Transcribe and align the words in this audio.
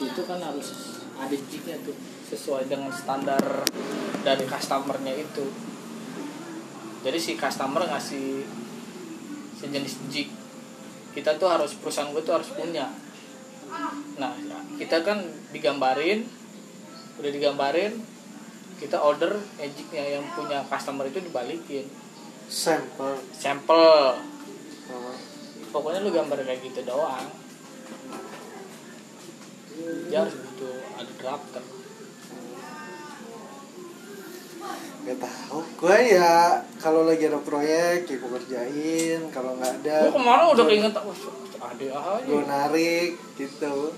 itu 0.00 0.22
kan 0.28 0.38
harus 0.40 1.00
ada 1.16 1.32
jignya 1.32 1.76
tuh 1.80 1.96
sesuai 2.28 2.68
dengan 2.68 2.92
standar 2.92 3.40
dari 4.20 4.44
customernya 4.44 5.14
itu. 5.16 5.46
Jadi 7.06 7.18
si 7.22 7.32
customer 7.38 7.86
ngasih 7.86 8.42
sejenis 9.56 9.94
jig. 10.10 10.28
Kita 11.16 11.40
tuh 11.40 11.48
harus 11.48 11.72
perusahaan 11.78 12.12
gue 12.12 12.20
tuh 12.20 12.34
harus 12.36 12.50
punya. 12.52 12.92
Nah 14.20 14.32
kita 14.76 15.00
kan 15.06 15.24
digambarin 15.54 16.26
udah 17.16 17.30
digambarin 17.32 17.96
kita 18.76 19.00
order 19.00 19.40
magicnya 19.56 20.20
yang 20.20 20.24
punya 20.36 20.60
customer 20.68 21.08
itu 21.08 21.24
dibalikin. 21.24 21.88
Sampel 22.46 23.16
sampel 23.32 24.20
Oh. 24.86 25.18
pokoknya 25.74 25.98
lu 26.06 26.14
gambar 26.14 26.46
kayak 26.46 26.62
gitu 26.62 26.86
doang 26.86 27.26
dia 30.08 30.18
harus 30.24 30.34
butuh 30.36 30.76
ada 30.96 31.12
drafter 31.20 31.64
Gak 35.06 35.22
tahu. 35.22 35.62
Gue 35.78 36.18
ya 36.18 36.58
kalau 36.82 37.06
lagi 37.06 37.30
ada 37.30 37.38
proyek 37.38 38.10
ya 38.10 38.16
gue 38.18 38.26
kerjain. 38.26 39.20
Kalau 39.30 39.54
nggak 39.54 39.78
ada, 39.78 40.10
gua 40.10 40.18
kemarin 40.18 40.46
udah 40.50 40.64
keinget 40.66 40.94
ada 40.98 41.86
aja 41.94 42.26
gue 42.26 42.42
narik 42.42 43.10
gitu. 43.38 43.94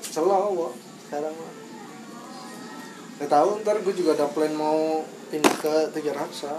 Selalu 0.00 0.64
kok 0.64 0.72
sekarang 1.04 1.34
mah. 1.36 1.52
Gak 3.20 3.28
tahu 3.36 3.48
ntar 3.60 3.76
gue 3.84 3.92
juga 3.92 4.16
ada 4.16 4.32
plan 4.32 4.56
mau 4.56 5.04
pindah 5.28 5.54
ke 5.60 5.92
Tiga 5.92 6.16
Raksa 6.16 6.56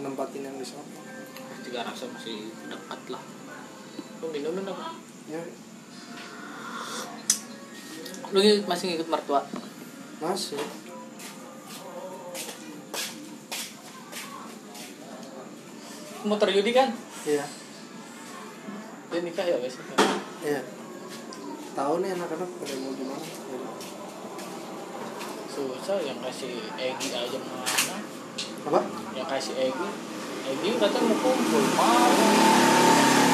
nempatin 0.00 0.48
yang 0.48 0.56
di 0.56 0.64
sana. 0.64 0.80
tiga 1.62 1.84
rasa 1.84 2.08
masih 2.10 2.48
dekat 2.66 3.00
lah 3.12 3.22
lu 4.22 4.26
minumin 4.32 4.66
apa 4.66 4.96
Ya, 5.30 5.38
lu 8.32 8.40
masih 8.66 8.84
ngikut 8.92 9.08
mertua? 9.08 9.44
Masih. 10.18 10.60
motor 16.22 16.46
Yudi 16.54 16.70
kan? 16.70 16.94
Iya, 17.26 17.42
dia 19.10 19.20
nikah 19.26 19.42
ya 19.42 19.58
guys? 19.58 19.74
Iya. 20.46 20.62
Tahu 21.74 21.98
nih 21.98 22.14
anak-anak 22.14 22.46
pada 22.46 22.74
mau 22.78 22.94
gimana? 22.94 23.26
susah 25.52 26.00
yang 26.00 26.16
kasih 26.24 26.64
Egi 26.80 27.12
aja 27.12 27.38
mana? 27.44 27.96
Apa? 28.72 28.80
yang 29.12 29.28
kasih 29.28 29.52
Egi? 29.52 29.88
Egi 30.48 30.70
katanya 30.80 31.12
mau 31.12 31.18
kumpul 31.20 31.64
mau 31.76 32.08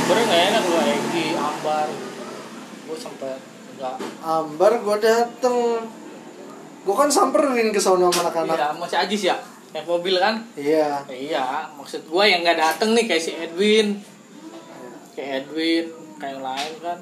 bener 0.09 0.25
nggak 0.25 0.43
enak 0.51 0.63
gua 0.67 0.83
Egi 0.83 1.27
Ambar. 1.39 1.89
Gua 2.89 2.97
sampai 2.99 3.39
enggak 3.79 3.97
Ambar 4.27 4.73
gue 4.83 4.97
dateng. 4.99 5.57
Gue 6.83 6.95
kan 6.99 7.07
samperin 7.07 7.71
ke 7.71 7.79
sono 7.79 8.11
sama 8.11 8.27
anak-anak. 8.29 8.59
iya 8.59 8.69
masih 8.75 8.99
Ajis 8.99 9.23
ya? 9.31 9.37
Yang 9.77 9.87
mobil 9.87 10.15
kan? 10.17 10.35
Iya. 10.57 11.05
iya 11.13 11.69
maksud 11.77 12.09
gua 12.09 12.25
yang 12.25 12.41
nggak 12.41 12.57
dateng 12.57 12.97
nih 12.97 13.05
kayak 13.05 13.23
si 13.23 13.33
Edwin. 13.37 14.01
Kayak 15.13 15.45
Edwin 15.45 15.85
kayak 16.17 16.41
yang 16.41 16.43
lain 16.45 16.73
kan. 16.81 16.99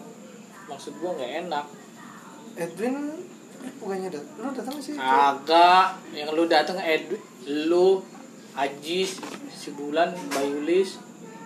Maksud 0.67 0.93
gua 0.99 1.15
nggak 1.15 1.33
enak. 1.47 1.65
Edwin 2.59 2.97
bukannya 3.79 4.09
dat 4.11 4.25
lu 4.43 4.51
datang 4.51 4.77
sih? 4.83 4.99
Agak 4.99 6.03
yang 6.11 6.35
lu 6.35 6.51
dateng 6.51 6.83
Edwin 6.83 7.23
lu 7.47 8.03
Ajis 8.57 9.23
si 9.53 9.69
Bulan 9.77 10.17
Bayulis 10.33 10.99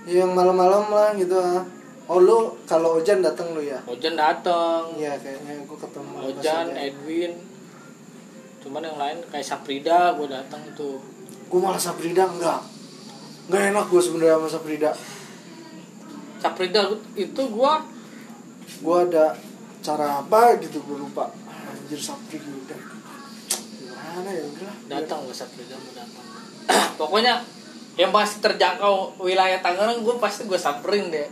yang 0.09 0.33
malam-malam 0.33 0.89
lah 0.89 1.13
gitu 1.19 1.37
ah 1.37 1.67
oh 2.11 2.19
lu 2.19 2.39
kalau 2.67 2.99
Ojan 2.99 3.23
datang 3.23 3.55
lu 3.55 3.63
ya? 3.63 3.79
Ojan 3.87 4.19
dateng. 4.19 4.99
Iya 4.99 5.15
kayaknya 5.23 5.63
gua 5.71 5.79
ketemu 5.79 6.15
Ojan. 6.27 6.67
Edwin. 6.75 7.33
Cuman 8.61 8.83
yang 8.83 8.99
lain 8.99 9.19
kayak 9.31 9.47
Saprida 9.47 10.19
gue 10.19 10.27
datang 10.27 10.61
tuh. 10.75 10.99
Gua 11.47 11.71
malah 11.71 11.79
Saprida 11.79 12.27
enggak. 12.27 12.67
Enggak 13.47 13.63
enak 13.71 13.85
gua 13.87 14.01
sebenarnya 14.03 14.37
sama 14.43 14.49
Saprida. 14.51 14.91
Saprida 16.43 16.81
itu 17.15 17.43
gua 17.55 17.79
gua 18.83 19.07
ada 19.07 19.39
cara 19.79 20.19
apa 20.19 20.59
gitu 20.59 20.83
gua 20.83 20.99
lupa. 21.07 21.25
Anjir 21.71 22.03
Saprida 22.03 22.75
gimana 24.11 24.27
ya 24.35 24.43
udah 24.43 24.73
datang 24.91 25.23
gue 25.23 25.31
Saprida 25.31 25.79
mau 25.79 25.93
datang 25.95 26.27
pokoknya 26.99 27.47
yang 27.95 28.11
pasti 28.11 28.43
terjangkau 28.43 29.23
wilayah 29.23 29.63
Tangerang 29.63 30.03
gue 30.03 30.15
pasti 30.19 30.49
gue 30.49 30.57
samperin 30.57 31.13
deh. 31.13 31.29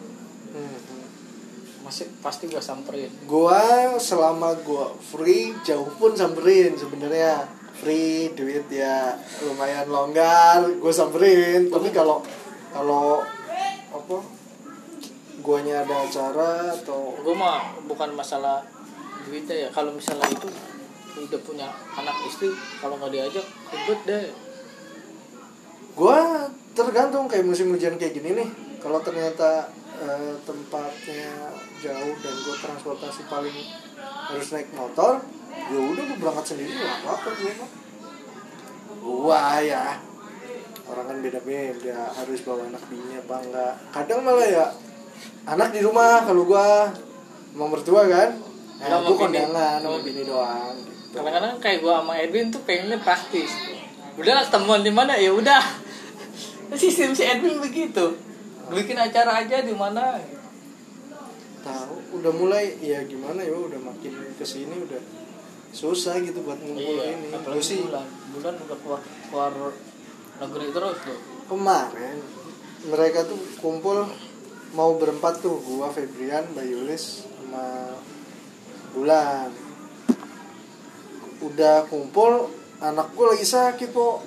Masih 1.88 2.04
pasti 2.21 2.53
gue 2.53 2.60
samperin. 2.60 3.09
Gua 3.25 3.97
selama 3.97 4.53
gua 4.60 4.93
free 5.00 5.56
jauh 5.65 5.88
pun 5.97 6.12
samperin 6.12 6.76
sebenarnya. 6.76 7.49
Free 7.81 8.28
duit 8.37 8.69
ya 8.69 9.16
lumayan 9.41 9.88
longgar 9.88 10.69
gue 10.69 10.93
samperin. 10.93 11.72
Tapi 11.72 11.88
kalau 11.88 12.21
kalau 12.76 13.25
apa 13.88 14.21
guanya 15.41 15.81
ada 15.81 16.04
acara 16.04 16.76
atau 16.76 17.16
gue 17.25 17.32
mah 17.32 17.81
bukan 17.88 18.12
masalah 18.12 18.60
duitnya 19.25 19.65
ya. 19.65 19.69
Kalau 19.72 19.97
misalnya 19.97 20.28
itu 20.28 20.49
udah 21.25 21.41
punya 21.41 21.72
anak 21.97 22.15
istri 22.28 22.53
kalau 22.84 23.00
nggak 23.00 23.16
diajak 23.16 23.47
ribet 23.72 24.00
deh. 24.05 24.28
Gua 25.97 26.53
tergantung 26.76 27.25
kayak 27.32 27.49
musim 27.49 27.72
hujan 27.72 27.97
kayak 27.97 28.12
gini 28.12 28.44
nih. 28.44 28.49
Kalau 28.78 29.00
ternyata 29.00 29.72
eh, 29.99 30.34
tempatnya 30.44 31.50
jauh 31.82 32.14
dan 32.20 32.34
gua 32.44 32.56
transportasi 32.58 33.22
paling 33.30 33.56
harus 34.28 34.48
naik 34.52 34.68
motor 34.76 35.22
ya 35.50 35.78
udah 35.78 36.02
gua 36.12 36.18
berangkat 36.18 36.44
sendiri 36.54 36.74
lah 36.78 36.96
apa 37.06 37.30
mah. 37.32 37.70
Gua 38.98 39.42
ya. 39.62 39.84
Orang 40.88 41.04
kan 41.04 41.18
beda 41.20 41.40
beda 41.44 42.00
harus 42.16 42.40
bawa 42.42 42.64
anak 42.66 42.84
bini 42.88 43.20
apa 43.20 43.34
enggak. 43.44 43.74
Kadang 43.92 44.20
malah 44.24 44.48
ya 44.48 44.66
anak 45.46 45.72
di 45.72 45.80
rumah 45.84 46.24
kalau 46.24 46.44
gua 46.48 46.90
mau 47.54 47.68
mertua 47.68 48.08
kan. 48.08 48.30
Nah, 48.78 49.02
mau 49.02 49.14
gua 49.14 49.26
kondangan 49.26 49.78
sama 49.82 49.98
bini 50.02 50.22
doang 50.22 50.88
gitu. 51.08 51.24
kadang-kadang 51.24 51.56
kayak 51.58 51.78
gue 51.80 51.92
sama 51.92 52.12
Edwin 52.20 52.46
tuh 52.52 52.60
pengennya 52.68 52.98
praktis. 53.00 53.50
Udah 54.20 54.44
temuan 54.46 54.84
di 54.84 54.92
mana? 54.92 55.16
Ya 55.16 55.32
udah. 55.32 55.64
Sistem 56.80 57.16
si 57.16 57.24
Edwin 57.24 57.58
begitu. 57.64 58.12
Bikin 58.68 59.00
acara 59.00 59.40
aja 59.40 59.64
di 59.64 59.72
mana 59.72 60.20
tahu 61.68 61.94
udah 62.20 62.32
mulai 62.32 62.80
ya 62.80 63.04
gimana 63.04 63.44
ya 63.44 63.52
udah 63.52 63.76
makin 63.84 64.12
ke 64.36 64.44
sini 64.44 64.72
udah 64.72 65.00
susah 65.68 66.16
gitu 66.24 66.40
buat 66.40 66.56
ngumpul 66.64 66.96
iya 66.96 67.12
ini. 67.12 67.28
Gua 67.28 67.60
sih 67.60 67.84
bulan. 67.84 68.08
Bulan 68.32 68.54
udah 68.56 68.76
keluar 68.80 69.00
keluar 69.28 69.52
negeri 70.40 70.66
terus 70.72 70.96
tuh. 71.04 71.20
Kemarin 71.48 72.16
mereka 72.88 73.28
tuh 73.28 73.40
kumpul 73.60 74.08
mau 74.72 74.96
berempat 74.96 75.44
tuh 75.44 75.60
gua 75.60 75.92
Febrian 75.92 76.48
Bayulis 76.56 77.28
sama 77.28 77.96
Bulan. 78.96 79.52
Udah 81.44 81.84
kumpul 81.92 82.48
anak 82.80 83.12
gua 83.12 83.36
lagi 83.36 83.44
sakit 83.44 83.92
po. 83.92 84.24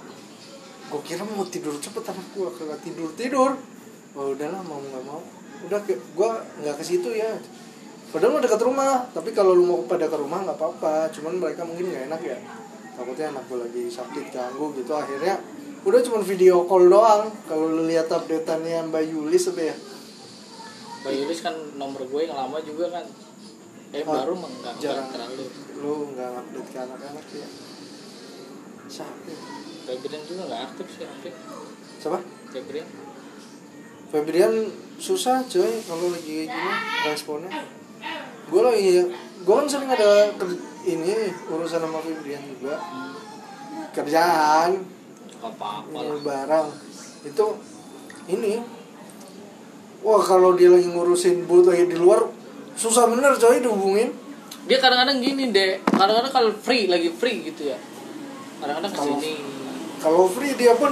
Gua 0.94 1.02
kira 1.02 1.26
mau 1.26 1.50
tidur 1.50 1.74
cepet 1.82 2.06
anak 2.06 2.28
gua 2.38 2.54
kagak 2.54 2.86
tidur 2.86 3.10
tidur 3.18 3.58
oh 4.12 4.36
udahlah 4.36 4.60
mau 4.68 4.80
nggak 4.80 5.04
mau 5.08 5.24
udah 5.68 5.80
ke, 5.84 5.94
gua 6.14 6.42
nggak 6.62 6.76
ke 6.80 6.84
situ 6.86 7.10
ya. 7.12 7.38
Padahal 8.12 8.36
mau 8.36 8.44
dekat 8.44 8.62
rumah 8.62 9.08
tapi 9.16 9.32
kalau 9.32 9.56
lu 9.56 9.64
mau 9.64 9.80
pada 9.88 10.06
ke 10.08 10.18
rumah 10.18 10.44
nggak 10.44 10.58
apa-apa. 10.58 11.10
Cuman 11.14 11.40
mereka 11.40 11.64
mungkin 11.64 11.92
nggak 11.92 12.06
enak 12.12 12.22
ya. 12.24 12.38
Takutnya 12.98 13.32
anak 13.36 13.44
gua 13.48 13.66
lagi 13.66 13.84
sakit 13.88 14.26
ganggu 14.30 14.74
gitu. 14.76 14.92
Akhirnya 14.94 15.40
udah 15.88 16.00
cuma 16.04 16.20
video 16.22 16.68
call 16.68 16.92
doang. 16.92 17.32
Kalau 17.48 17.66
lu 17.72 17.88
lihat 17.88 18.12
updateannya 18.12 18.92
Mbak 18.92 19.04
Yulis 19.12 19.50
apa 19.50 19.62
ya? 19.72 19.76
Mbak 21.02 21.14
Yulis 21.18 21.40
kan 21.42 21.56
nomor 21.82 22.06
gue 22.06 22.22
yang 22.30 22.38
lama 22.38 22.62
juga 22.62 22.94
kan. 22.94 23.06
Eh 23.92 24.06
Oh, 24.08 24.14
baru 24.16 24.38
enggak 24.38 24.76
jarang. 24.80 25.10
terlalu. 25.12 25.46
Lu 25.82 26.14
nggak 26.14 26.30
update 26.32 26.70
ke 26.72 26.78
anak-anak 26.80 27.26
ya? 27.34 27.48
Siapa 28.88 29.28
ya? 29.28 29.40
Febrian 29.82 30.22
juga 30.30 30.42
nggak 30.46 30.62
aktif 30.72 30.88
sih 30.94 31.06
aktif 31.10 31.34
siapa? 31.98 32.20
Febrian 32.54 32.86
Febrian 34.12 34.68
susah 35.00 35.40
coy 35.48 35.72
kalau 35.88 36.12
lagi 36.12 36.44
kayak 36.44 36.52
gini 36.52 36.72
responnya. 37.08 37.52
Gue 38.52 38.60
lagi 38.60 39.08
gue 39.42 39.56
kan 39.56 39.68
sering 39.72 39.88
ada 39.88 40.36
ini 40.84 41.32
urusan 41.48 41.80
sama 41.80 42.04
Febrian 42.04 42.44
juga. 42.44 42.76
Kerjaan. 43.96 44.84
Apa-apa 45.40 45.96
lah. 45.96 46.20
barang. 46.20 46.68
Itu 47.24 47.56
ini. 48.28 48.60
Wah 50.04 50.20
kalau 50.20 50.60
dia 50.60 50.68
lagi 50.68 50.92
ngurusin 50.92 51.48
booth 51.48 51.72
lagi 51.72 51.88
di 51.88 51.96
luar 51.96 52.28
susah 52.76 53.08
bener 53.08 53.40
coy 53.40 53.64
dihubungin. 53.64 54.12
Dia 54.68 54.84
kadang-kadang 54.84 55.24
gini 55.24 55.56
deh 55.56 55.80
kadang-kadang 55.88 56.36
kalau 56.36 56.52
free 56.60 56.92
lagi 56.92 57.08
free 57.16 57.48
gitu 57.48 57.72
ya. 57.72 57.80
Kadang-kadang 58.60 58.92
ke 58.92 59.00
sini 59.08 59.34
kalau 60.04 60.28
free 60.28 60.52
dia 60.60 60.76
pun 60.76 60.92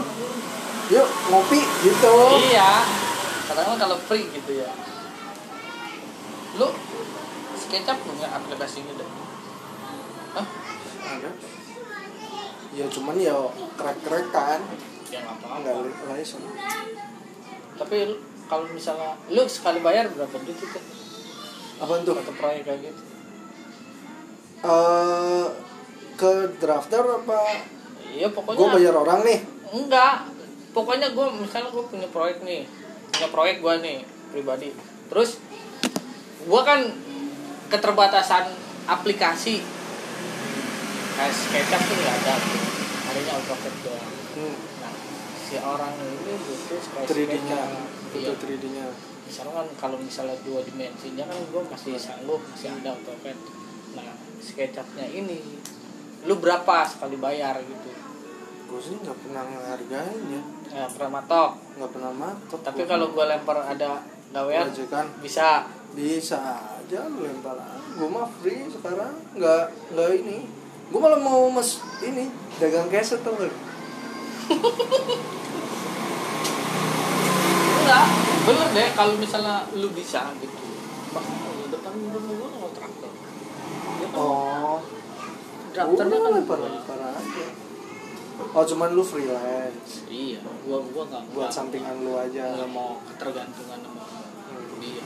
yuk 0.88 1.08
ngopi 1.28 1.60
gitu. 1.84 2.16
Iya 2.48 3.09
kadang-kadang 3.60 3.92
kalau 3.92 3.98
free 4.00 4.24
gitu 4.32 4.52
ya. 4.64 4.72
Lu 6.56 6.68
SketchUp 7.60 7.98
punya 8.08 8.28
aplikasinya 8.32 8.94
deh. 8.96 9.10
Hah? 10.40 10.48
ada. 11.10 11.32
Ya 12.72 12.86
cuman 12.88 13.20
ya 13.20 13.36
krek-krek 13.76 14.32
kan. 14.32 14.64
Ya 15.12 15.20
nggak 15.28 15.36
nggak 15.44 15.76
apa-apa 15.76 16.04
license. 16.16 16.48
Tapi 17.76 18.16
kalau 18.48 18.64
misalnya 18.72 19.20
lu 19.28 19.44
sekali 19.52 19.84
bayar 19.84 20.08
berapa 20.08 20.36
duit 20.40 20.56
itu 20.56 20.80
apa 21.80 21.94
tuh? 22.04 22.16
Satu 22.16 22.34
proyek 22.40 22.64
kayak 22.64 22.80
gitu. 22.88 23.02
Eh 24.64 25.48
ke 26.16 26.32
drafter 26.64 27.04
apa? 27.04 27.40
Iya 28.08 28.28
pokoknya. 28.32 28.56
Gue 28.56 28.68
bayar 28.72 28.96
orang 28.96 29.20
nih. 29.28 29.40
Enggak. 29.76 30.32
Pokoknya 30.72 31.12
gue 31.12 31.28
misalnya 31.44 31.74
gue 31.76 31.84
punya 31.90 32.08
proyek 32.08 32.40
nih 32.46 32.79
punya 33.12 33.28
proyek 33.34 33.58
gue 33.60 33.74
nih 33.84 33.98
pribadi. 34.32 34.70
Terus 35.10 35.42
gue 36.46 36.62
kan 36.64 36.80
keterbatasan 37.70 38.50
aplikasi. 38.90 39.62
Kayak 41.20 41.34
SketchUp 41.36 41.82
tuh 41.84 41.96
nggak 42.00 42.16
ada. 42.24 42.36
Adanya 43.10 43.32
AutoCAD 43.42 43.76
doang. 43.84 44.14
Hmm, 44.40 44.56
nah 44.80 44.94
si 45.36 45.56
orang 45.60 45.94
ini 46.00 46.34
butuh 46.38 46.80
kayak 46.80 47.08
3D 47.10 47.34
nya 47.44 47.60
SketchUp. 47.60 48.16
iya. 48.16 48.30
butuh 48.32 48.36
3D 48.40 48.64
nya 48.74 48.86
misalnya 49.30 49.54
kan 49.62 49.68
kalau 49.78 49.98
misalnya 50.02 50.34
dua 50.42 50.66
dimensinya 50.66 51.22
kan 51.22 51.38
gue 51.38 51.62
masih 51.70 51.94
sanggup 52.02 52.42
masih 52.50 52.74
ada 52.74 52.98
AutoCAD. 52.98 53.38
Nah 53.98 54.10
SketchUp-nya 54.40 55.06
ini 55.12 55.38
lu 56.26 56.36
berapa 56.40 56.84
sekali 56.84 57.16
bayar 57.16 57.60
gitu 57.64 58.09
gue 58.70 58.78
sih 58.78 58.94
nggak 59.02 59.18
pernah 59.26 59.42
ngehargain 59.50 60.22
ya 60.30 60.42
ya 60.70 60.86
pernah 60.86 61.18
matok. 61.18 61.58
Nggak 61.82 61.90
pernah 61.98 62.14
matok. 62.14 62.62
Tapi 62.62 62.86
kalau 62.86 63.10
gue 63.10 63.26
lempar 63.26 63.58
ada 63.66 64.06
gawean 64.30 64.70
kan 64.86 65.10
bisa. 65.26 65.66
Bisa 65.98 66.38
aja 66.78 67.10
lu 67.10 67.26
lempar. 67.26 67.58
Gue 67.98 68.06
mah 68.06 68.30
free 68.30 68.70
sekarang. 68.70 69.18
Nggak 69.34 69.74
nggak 69.98 70.10
ini. 70.22 70.46
Gue 70.94 71.00
malah 71.02 71.18
mau 71.18 71.50
mas 71.50 71.82
ini 72.06 72.30
dagang 72.62 72.90
keset 72.94 73.26
gak 73.26 73.34
enggak. 77.90 78.06
Bener 78.46 78.68
deh 78.74 78.90
kalau 78.94 79.14
misalnya 79.18 79.66
lu 79.74 79.90
bisa 79.94 80.30
gitu. 80.38 80.58
Bahkan 81.14 81.34
di 81.58 81.66
depan 81.74 81.94
rumah 81.98 82.34
gue 82.38 82.50
mau 82.54 82.70
traktor. 82.74 83.10
Dia 83.98 84.08
kan? 84.14 84.18
Oh. 84.18 84.78
Gua 85.70 86.02
kan 86.02 86.10
lempar 86.10 86.58
lempar 86.66 86.98
aja 86.98 87.69
oh 88.40 88.64
cuman 88.64 88.90
lu 88.92 89.04
freelance. 89.04 90.04
Iya 90.06 90.40
gua 90.64 90.80
gua 90.90 91.04
nggak 91.06 91.24
buat 91.32 91.50
sampingan 91.50 92.02
lu 92.02 92.16
aja. 92.16 92.56
nggak 92.56 92.72
mau 92.72 92.98
ketergantungan 93.06 93.80
sama 93.80 94.04
Hmm. 94.50 94.82
dia. 94.82 95.04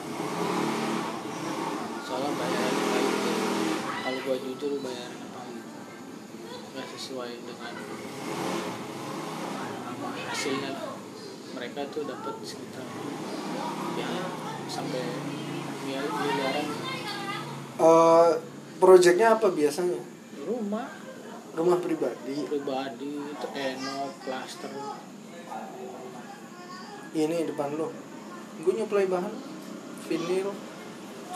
Soalnya 2.03 2.31
bayaran 2.31 2.75
pahit 2.80 3.15
kalau 4.03 4.19
gua 4.24 4.38
jujur 4.39 4.71
bayaran 4.80 5.24
pahit 5.33 5.65
nggak 6.74 6.88
sesuai 6.89 7.31
dengan 7.44 7.74
apa 9.83 10.07
hasilnya. 10.30 10.71
Mereka 11.53 11.80
tuh 11.89 12.03
dapat 12.03 12.33
sekitar 12.41 12.81
ya 13.94 14.09
sampai 14.65 15.03
miliar 15.85 16.06
miliaran. 16.07 16.65
Eh, 17.74 18.30
projectnya 18.80 19.38
apa 19.38 19.47
biasanya? 19.50 20.01
Rumah 20.44 21.02
rumah 21.53 21.77
pribadi. 21.77 22.35
Pribadi 22.50 23.13
tenok 23.38 24.13
plaster. 24.25 24.73
Ini 27.13 27.45
depan 27.53 27.77
lu. 27.77 27.94
Gue 28.65 28.73
nyuplai 28.73 29.05
bahan 29.05 29.33
vinil. 30.09 30.50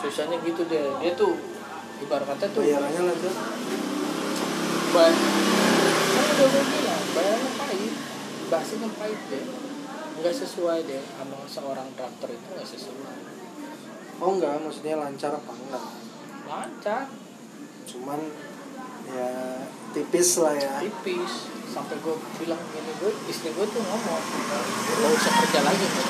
Susahnya 0.02 0.42
gitu 0.42 0.66
deh. 0.66 0.90
Dia 1.02 1.14
tuh 1.14 1.38
ibarat 2.02 2.26
kata 2.30 2.46
tuh 2.54 2.62
bayarannya 2.62 3.02
lancar 3.10 3.34
Bayar, 4.88 5.20
kan 5.20 6.26
udah 6.32 6.48
gue 6.48 6.64
bilang, 6.64 7.04
bayarannya 7.12 7.52
pahit. 7.60 7.94
Bahasanya 8.48 8.90
pahit 8.96 9.22
deh. 9.30 9.46
Nggak 10.18 10.34
sesuai 10.34 10.80
deh 10.88 11.04
sama 11.14 11.38
seorang 11.46 11.88
drafter 11.94 12.30
itu 12.34 12.48
nggak 12.56 12.66
sesuai. 12.66 13.16
Oh 14.18 14.34
enggak 14.34 14.58
maksudnya 14.66 14.98
lancar 14.98 15.30
apa 15.38 15.54
enggak 15.54 15.86
Lancar, 16.48 17.06
cuman 17.86 18.18
ya 19.12 19.30
tipis 19.96 20.30
lah 20.44 20.54
ya. 20.58 20.84
Tipis. 20.84 21.52
Sampai 21.72 22.00
gue 22.02 22.16
bilang 22.42 22.58
gini, 22.74 22.92
gue 22.98 23.12
istri 23.30 23.54
gue 23.54 23.66
tuh 23.70 23.82
ngomong 23.86 24.22
Gak 24.24 25.12
usah 25.14 25.34
kerja 25.46 25.60
lagi 25.62 25.86
dia. 25.86 26.06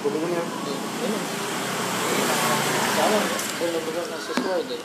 Gue 0.00 0.10
minum 0.14 0.30
ya. 0.32 0.42
Ini 0.44 1.18
Jangan, 2.94 3.22
bener-bener 3.58 4.04
sesuai 4.22 4.60
deh. 4.70 4.82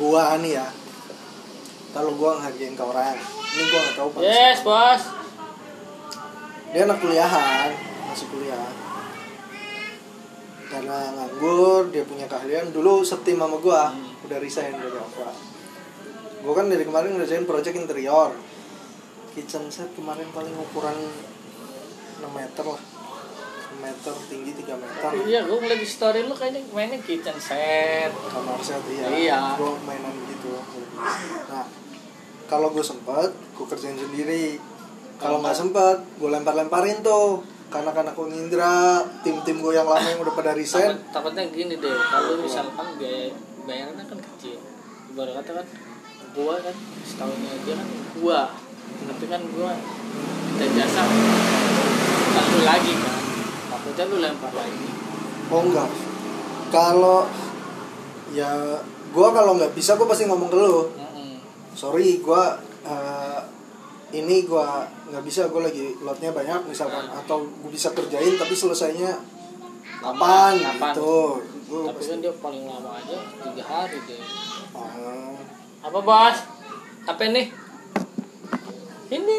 Gua 0.00 0.38
nih 0.40 0.56
ya 0.56 0.68
kalau 1.90 2.14
gua 2.14 2.38
ngehargain 2.38 2.78
ke 2.78 2.84
orang 2.86 3.18
ini 3.18 3.62
gua 3.68 3.80
nggak 3.82 3.96
tahu 3.98 4.08
pada 4.14 4.24
Yes, 4.24 4.58
bos. 4.62 5.02
Dia 6.70 6.86
anak 6.86 6.98
kuliahan 7.02 7.68
masih 8.08 8.26
kuliah 8.30 8.64
karena 10.70 11.10
nganggur 11.12 11.90
dia 11.90 12.06
punya 12.06 12.24
keahlian. 12.24 12.70
Dulu 12.70 13.02
setim 13.02 13.36
sama 13.36 13.58
gua 13.58 13.90
Hmm. 13.90 14.24
udah 14.24 14.38
resign 14.38 14.72
dari 14.72 14.94
Alfa 14.94 15.30
gua 16.40 16.54
kan 16.54 16.66
dari 16.66 16.80
kemarin 16.82 17.18
ngerjain 17.18 17.44
project 17.44 17.76
interior. 17.76 18.32
Kitchen 19.30 19.68
set 19.68 19.92
kemarin 19.92 20.30
paling 20.30 20.54
ukuran 20.54 20.96
6 22.18 22.30
meter 22.30 22.64
lah. 22.64 22.80
6 22.80 23.78
meter 23.78 24.12
tinggi 24.26 24.50
3 24.56 24.74
meter. 24.74 25.10
Iya, 25.22 25.40
gue 25.44 25.56
ngeliat 25.56 25.78
di 25.78 25.86
story 25.86 26.24
lu 26.24 26.34
kayaknya 26.34 26.66
mainnya 26.70 26.98
kitchen 26.98 27.36
set. 27.36 28.10
Kamar 28.10 28.58
set 28.58 28.82
iya, 28.88 29.06
Iya. 29.06 29.40
gua 29.54 29.76
mainan 29.80 30.10
gitu. 30.26 30.50
Nah 31.46 31.64
kalau 32.46 32.70
gue 32.70 32.82
sempet 32.82 33.30
gue 33.30 33.66
kerjain 33.66 33.94
sendiri. 33.94 34.58
Kalau 35.16 35.38
nggak 35.38 35.54
sempet 35.54 36.00
gue 36.16 36.26
lempar-lemparin 36.26 36.98
tuh 37.00 37.44
karena 37.70 37.90
anak 37.94 38.18
Indra 38.18 39.06
tim-tim 39.22 39.62
gue 39.62 39.72
yang 39.78 39.86
lama 39.86 40.02
yang 40.02 40.20
udah 40.20 40.34
pada 40.34 40.52
resign. 40.58 40.90
Takut, 40.90 41.32
takutnya 41.32 41.46
gini 41.54 41.78
deh 41.78 41.96
kalau 42.10 42.42
misalkan 42.42 42.86
biaya 42.98 43.30
bayarannya 43.62 44.04
kan 44.04 44.18
kecil. 44.18 44.58
Ibarat 45.14 45.42
kata 45.42 45.62
kan 45.62 45.66
gua 46.30 46.54
kan 46.58 46.74
setahunnya 47.06 47.52
dia 47.62 47.74
kan 47.78 47.88
gua. 48.18 48.40
Tapi 49.06 49.24
kan 49.30 49.42
gua 49.54 49.70
minta 50.50 50.66
jasa. 50.74 51.02
Kan 52.34 52.44
lu 52.50 52.60
lagi 52.66 52.92
kan 52.98 53.18
takutnya 53.70 54.04
lu 54.10 54.16
lempar 54.18 54.52
lagi. 54.52 54.88
Oh 55.50 55.62
enggak. 55.62 55.90
Kalau 56.74 57.26
ya 58.30 58.78
gue 59.10 59.28
kalau 59.34 59.58
nggak 59.58 59.74
bisa 59.74 59.98
gue 59.98 60.06
pasti 60.06 60.30
ngomong 60.30 60.50
ke 60.50 60.58
lu. 60.58 60.86
Mm-mm. 60.94 61.42
sorry 61.74 62.22
gue 62.22 62.42
eh, 62.86 63.40
ini 64.10 64.42
gue 64.42 64.66
nggak 65.10 65.22
bisa 65.22 65.46
gue 65.46 65.62
lagi 65.62 65.86
lotnya 66.02 66.34
banyak 66.34 66.66
misalkan 66.66 67.06
atau 67.10 67.46
gue 67.46 67.70
bisa 67.70 67.94
kerjain 67.94 68.34
tapi 68.34 68.54
selesainya 68.54 69.18
kapan 70.02 70.58
gitu. 70.58 71.38
Gue 71.70 71.86
tapi 71.86 71.96
pasti 72.02 72.10
kan 72.10 72.18
dia 72.18 72.34
paling 72.42 72.64
lama 72.66 72.90
aja 72.98 73.18
tiga 73.46 73.64
hari 73.64 73.98
deh 74.06 74.22
Oh. 74.70 75.34
apa 75.82 75.98
bos? 75.98 76.36
Apa 77.10 77.26
nih 77.26 77.50
ini. 79.10 79.38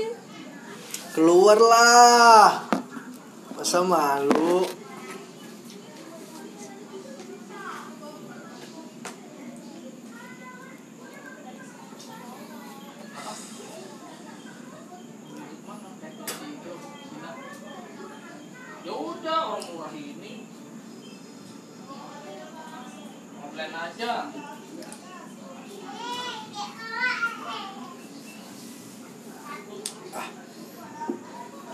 Keluarlah. 1.15 2.67
Masa 3.55 3.79
malu 3.83 4.67
orang 19.51 19.67
murah 19.67 19.91
ini. 19.91 20.47
Online 23.43 23.75
aja. 23.75 24.11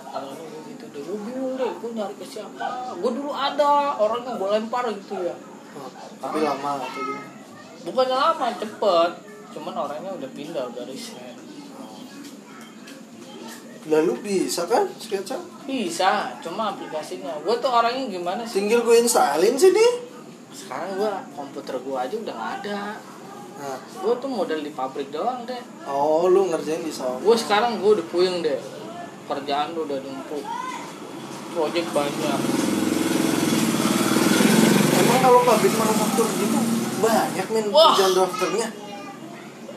Kalau 0.07 0.29
lu 0.33 0.57
gitu 0.65 0.85
deh 0.89 1.01
gue 1.05 1.17
bingung 1.29 1.53
deh 1.61 1.71
gue 1.77 1.91
nyari 1.93 2.15
ke 2.17 2.25
siapa. 2.25 2.97
Gue 2.97 3.11
dulu 3.13 3.29
ada 3.29 3.93
orang 4.01 4.25
yang 4.25 4.41
gue 4.41 4.49
lempar 4.49 4.89
gitu 4.89 5.13
ya. 5.21 5.37
Oh, 5.77 5.93
tapi 6.17 6.41
lama 6.41 6.81
atau 6.81 6.89
gimana 6.89 7.29
bukannya 7.85 8.17
lama 8.17 8.45
cepet. 8.57 9.11
Cuman 9.53 9.75
orangnya 9.77 10.11
udah 10.17 10.29
pindah 10.33 10.65
udah 10.73 10.83
lalu 13.87 14.13
bisa 14.19 14.67
kan 14.67 14.87
sketsa? 14.99 15.39
Bisa 15.63 16.35
cuma 16.43 16.75
aplikasinya. 16.75 17.39
Gue 17.43 17.55
tuh 17.59 17.71
orangnya 17.71 18.11
gimana 18.11 18.41
sih? 18.43 18.63
Tinggal 18.63 18.83
gue 18.83 18.95
installin 18.99 19.55
sih 19.55 19.71
nih 19.71 19.93
sekarang 20.47 20.97
gue 20.97 21.11
komputer 21.37 21.75
gue 21.77 21.97
aja 21.97 22.15
udah 22.17 22.33
gak 22.33 22.51
ada. 22.63 22.81
Nah. 23.57 23.77
Gue 24.01 24.13
tuh 24.17 24.29
model 24.29 24.59
di 24.61 24.71
pabrik 24.73 25.09
doang 25.09 25.45
deh 25.49 25.61
oh 25.89 26.29
lu 26.29 26.49
ngerjain 26.53 26.85
di 26.85 26.93
sana 26.93 27.17
gue 27.17 27.35
sekarang 27.35 27.81
gue 27.81 28.01
udah 28.01 28.07
puyeng 28.13 28.45
deh 28.45 28.59
kerjaan 29.27 29.75
udah 29.75 29.97
numpuk. 30.03 30.43
Project 31.55 31.89
banyak. 31.95 32.39
Pabrik 35.47 35.73
manufaktur 35.79 36.27
gitu 36.43 36.59
banyak 36.99 37.47
men 37.55 37.65
Wah. 37.71 37.95
kerjaan 37.95 38.11
drafternya. 38.19 38.67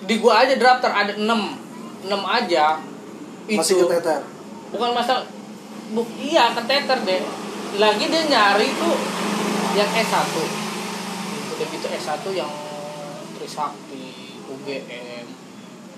Di 0.02 0.14
gua 0.18 0.42
aja 0.42 0.54
drafter 0.58 0.90
ada 0.90 1.12
6 1.14 1.22
6 1.24 2.10
aja 2.10 2.80
itu. 3.50 3.58
masih 3.58 3.74
keteter. 3.86 4.22
Bukan 4.70 4.90
masalah. 4.94 5.26
Bu, 5.90 6.06
iya 6.22 6.54
keteter 6.54 7.02
deh 7.02 7.22
lagi 7.78 8.04
dia 8.06 8.22
nyari 8.26 8.66
tuh 8.78 8.94
yang 9.74 9.90
S1 9.90 10.34
udah 11.50 11.66
gitu 11.66 11.86
S1 11.86 12.24
yang 12.34 12.50
Trisakti 13.38 14.06
UGM 14.46 15.26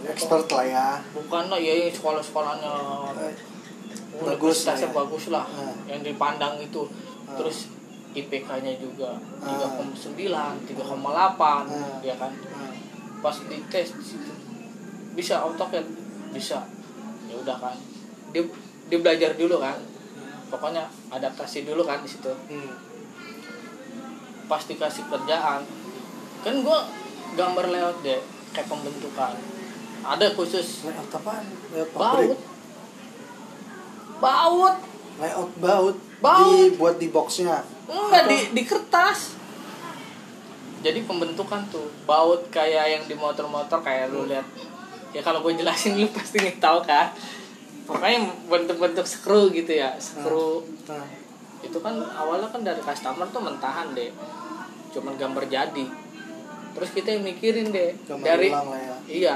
expert 0.09 0.49
lah 0.53 0.65
ya. 0.67 0.89
Bukan 1.15 1.47
lah 1.49 1.61
ya 1.61 1.89
sekolah-sekolahnya. 1.89 2.73
Eh, 3.23 3.35
bagus 4.21 4.67
lah 4.67 4.77
ya. 4.77 4.89
bagus 4.91 5.25
lah. 5.31 5.45
Ah. 5.47 5.73
yang 5.89 6.01
dipandang 6.03 6.59
itu. 6.59 6.89
Ah. 7.29 7.39
terus 7.39 7.73
IPK-nya 8.13 8.77
juga 8.77 9.17
Ah. 9.41 9.57
3,9 9.57 10.69
3,8 10.69 11.65
Ah. 11.65 12.01
ya 12.05 12.15
kan? 12.21 12.33
Nah, 12.33 12.73
pas 13.25 13.37
dites 13.47 13.89
di 13.97 14.05
situ 14.05 14.33
bisa 15.13 15.45
AutoCAD 15.45 15.87
bisa 16.33 16.65
ya 17.33 17.41
udah 17.41 17.57
kan. 17.57 17.77
Dia 18.31 18.45
dia 18.87 18.99
belajar 19.01 19.33
dulu 19.33 19.57
kan. 19.57 19.81
Pokoknya 20.47 20.85
adaptasi 21.09 21.65
dulu 21.65 21.81
kan 21.83 22.05
di 22.05 22.09
situ. 22.09 22.29
Hmm. 22.49 22.93
pas 24.43 24.61
dikasih 24.61 25.09
kerjaan 25.09 25.65
kan 26.45 26.55
gua 26.61 26.85
gambar 27.33 27.73
lewat 27.73 27.97
deh 28.05 28.21
kayak 28.53 28.69
pembentukan. 28.69 29.33
Ada 30.05 30.29
khusus. 30.37 30.85
Layout 30.85 31.09
apaan 31.09 31.47
layout 31.73 31.89
baut. 31.97 32.37
Baut. 34.21 34.77
Layout 35.17 35.53
baut, 35.57 35.97
Baut. 36.21 36.53
dibuat 36.69 36.97
di 37.01 37.09
boxnya? 37.09 37.65
Enggak 37.89 38.27
Atau- 38.27 38.31
di 38.31 38.39
di 38.53 38.63
kertas. 38.63 39.41
Jadi 40.83 41.07
pembentukan 41.07 41.63
tuh 41.71 41.87
baut 42.05 42.43
kayak 42.51 42.87
yang 42.91 43.05
di 43.07 43.15
motor-motor 43.15 43.79
kayak 43.81 44.11
lu 44.11 44.27
lihat 44.27 44.45
ya 45.13 45.21
kalau 45.21 45.45
gue 45.45 45.53
jelasin 45.61 45.97
lu 46.01 46.09
pasti 46.11 46.41
nih 46.41 46.57
tahu 46.57 46.83
kan. 46.85 47.13
Pokoknya 47.83 48.31
bentuk-bentuk 48.49 49.05
skru 49.05 49.51
gitu 49.51 49.75
ya 49.75 49.99
skru 49.99 50.63
nah, 50.87 51.03
itu 51.67 51.79
kan 51.83 51.99
awalnya 52.15 52.47
kan 52.49 52.63
dari 52.63 52.79
customer 52.79 53.27
tuh 53.29 53.43
mentahan 53.43 53.93
deh 53.93 54.11
cuman 54.95 55.15
gambar 55.19 55.45
jadi. 55.51 55.87
Terus 56.73 56.91
kita 56.97 57.13
yang 57.19 57.27
mikirin 57.27 57.69
deh 57.75 57.93
gambar 58.09 58.25
dari 58.25 58.49
ya. 58.49 58.97
iya 59.11 59.35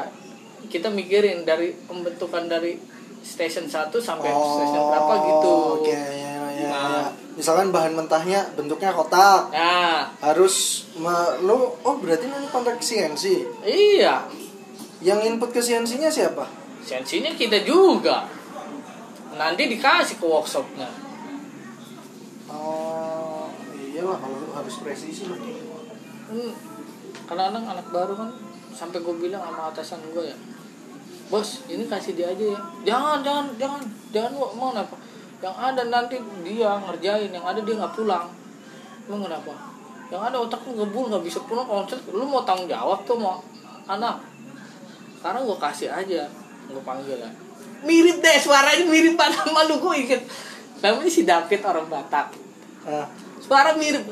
kita 0.67 0.89
mikirin 0.91 1.47
dari 1.47 1.75
pembentukan 1.87 2.49
dari 2.49 2.79
station 3.27 3.67
1 3.67 3.91
sampai 3.91 4.31
station 4.31 4.83
berapa 4.89 5.15
gitu. 5.27 5.55
oke 5.83 5.91
ya, 5.91 6.03
ya, 6.15 6.33
ya, 6.55 6.69
Nah. 6.71 7.05
ya. 7.05 7.13
misalkan 7.37 7.69
bahan 7.75 7.93
mentahnya 7.93 8.41
bentuknya 8.57 8.95
kotak. 8.95 9.53
Nah. 9.53 10.09
Harus 10.23 10.87
lu 11.45 11.59
oh 11.83 11.95
berarti 12.01 12.31
lu 12.31 12.49
kontak 12.49 12.81
CNC 12.81 13.25
iya 13.67 14.25
yang 15.05 15.21
input 15.21 15.53
ke 15.53 15.61
CNC 15.61 16.01
nya 16.01 16.09
siapa? 16.09 16.49
Sensinya 16.81 17.33
kita 17.35 17.61
juga. 17.67 18.25
Nanti 19.37 19.69
dikasih 19.69 20.17
ke 20.17 20.25
workshopnya. 20.25 20.89
Oh 22.49 23.51
iyalah 23.97 24.21
kalau 24.21 24.37
lu 24.45 24.53
harus 24.53 24.77
presisi 24.85 25.25
lah 25.25 25.41
kan 25.41 25.57
kadang-kadang 27.27 27.65
anak 27.75 27.87
baru 27.89 28.13
kan 28.13 28.29
sampai 28.77 29.01
gue 29.01 29.15
bilang 29.17 29.41
sama 29.41 29.73
atasan 29.73 30.05
gue 30.13 30.31
ya 30.31 30.37
bos 31.33 31.65
ini 31.67 31.89
kasih 31.89 32.13
dia 32.15 32.31
aja 32.31 32.45
ya. 32.55 32.61
Jangan 32.87 33.25
jangan 33.25 33.47
jangan 33.59 33.81
jangan 34.15 34.33
mau 34.55 34.71
kenapa? 34.71 34.95
Yang 35.43 35.57
ada 35.59 35.83
nanti 35.91 36.17
dia 36.47 36.71
ngerjain 36.87 37.31
yang 37.33 37.43
ada 37.43 37.61
dia 37.65 37.75
nggak 37.75 37.95
pulang. 37.99 38.31
Mau 39.11 39.19
kenapa? 39.19 39.53
Yang 40.13 40.23
ada 40.23 40.37
otaknya 40.39 40.73
ngebul 40.77 41.05
nggak 41.11 41.25
bisa 41.25 41.41
pulang 41.49 41.67
konsep 41.67 41.99
lu 42.13 42.29
mau 42.29 42.47
tanggung 42.47 42.71
jawab 42.71 43.03
tuh 43.09 43.19
mau 43.19 43.43
anak 43.91 44.23
sekarang 45.19 45.43
gue 45.49 45.59
kasih 45.59 45.89
aja 45.91 46.29
gue 46.67 46.83
panggil 46.83 47.17
ya. 47.19 47.31
Mirip 47.87 48.19
deh 48.19 48.37
suaranya 48.41 48.85
mirip 48.89 49.15
banget 49.15 49.43
sama 49.43 49.65
lu 49.67 49.79
gue 49.79 49.95
inget. 50.03 50.23
Namanya 50.83 51.11
si 51.11 51.23
David 51.23 51.61
orang 51.63 51.87
Batak. 51.87 52.35
Ah. 52.87 53.07
Suara 53.39 53.75
mirip. 53.79 54.03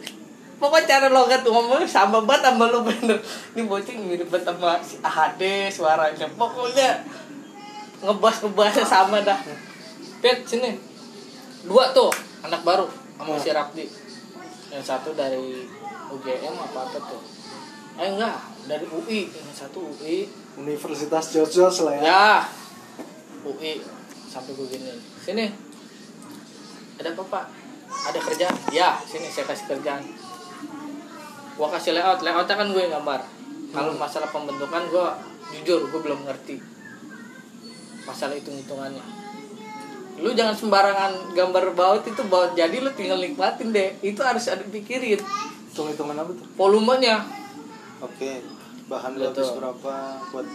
Pokoknya 0.55 0.87
cara 0.87 1.07
logat 1.11 1.43
ngomongnya 1.43 1.85
sama 1.85 2.23
banget 2.23 2.55
sama 2.55 2.71
lu 2.71 2.87
bener. 2.87 3.19
Ini 3.53 3.67
bocing 3.67 3.99
mirip 4.07 4.31
banget 4.31 4.55
sama 4.55 4.79
si 4.81 4.97
AHD 5.03 5.43
suaranya. 5.75 6.27
Pokoknya 6.39 7.03
ngebahas 8.05 8.37
ngebahasnya 8.47 8.87
sama 8.87 9.19
dah. 9.21 9.39
Pet 10.23 10.47
sini. 10.47 10.79
Dua 11.67 11.91
tuh 11.91 12.13
anak 12.47 12.63
baru 12.63 12.87
sama 13.19 13.37
si 13.41 13.51
Rapdi. 13.51 13.85
Yang 14.71 14.85
satu 14.87 15.11
dari 15.13 15.67
UGM 16.13 16.55
apa 16.55 16.87
apa 16.87 16.99
tuh? 17.03 17.23
Eh 17.99 18.09
enggak. 18.15 18.39
Dari 18.65 18.87
UI 18.89 19.29
yang 19.35 19.51
satu 19.53 19.83
UI 19.85 20.44
Universitas 20.59 21.25
George 21.35 21.79
lah 21.83 21.95
ya. 21.99 22.03
Ya. 22.03 22.29
UI 23.45 23.83
sampai 24.31 24.53
gue 24.55 24.67
gini. 24.71 24.91
Sini. 25.23 25.47
Ada 26.99 27.11
apa 27.15 27.23
pak? 27.27 27.45
Ada 28.11 28.19
kerjaan 28.19 28.55
ya 28.75 28.99
sini 29.07 29.31
saya 29.31 29.47
kasih 29.51 29.67
kerjaan. 29.71 30.03
Gua 31.55 31.71
kasih 31.71 31.95
layout. 31.95 32.23
Layoutnya 32.23 32.57
kan 32.59 32.69
gue 32.71 32.83
yang 32.83 32.95
gambar. 32.99 33.21
Kalau 33.75 33.93
masalah 33.99 34.31
pembentukan 34.31 34.83
gue 34.91 35.07
jujur 35.55 35.87
gue 35.87 36.01
belum 36.01 36.27
ngerti 36.27 36.57
masalah 38.05 38.35
hitung 38.37 38.57
hitungannya 38.59 39.05
lu 40.15 40.31
jangan 40.31 40.55
sembarangan 40.55 41.35
gambar 41.35 41.75
baut 41.75 42.03
itu 42.07 42.23
baut 42.31 42.55
jadi 42.55 42.79
lu 42.79 42.87
tinggal 42.95 43.19
nikmatin 43.19 43.75
deh. 43.75 43.99
Itu 43.99 44.23
harus 44.23 44.47
ada 44.47 44.63
pikirin. 44.63 45.19
Hitung 45.19 45.91
hitungan 45.91 46.15
apa 46.15 46.31
tuh? 46.31 46.47
Volumenya. 46.55 47.27
Oke 47.99 48.39
bahan 48.85 49.17
Betul. 49.17 49.33
habis 49.33 49.49
berapa 49.57 49.95
buat 50.29 50.47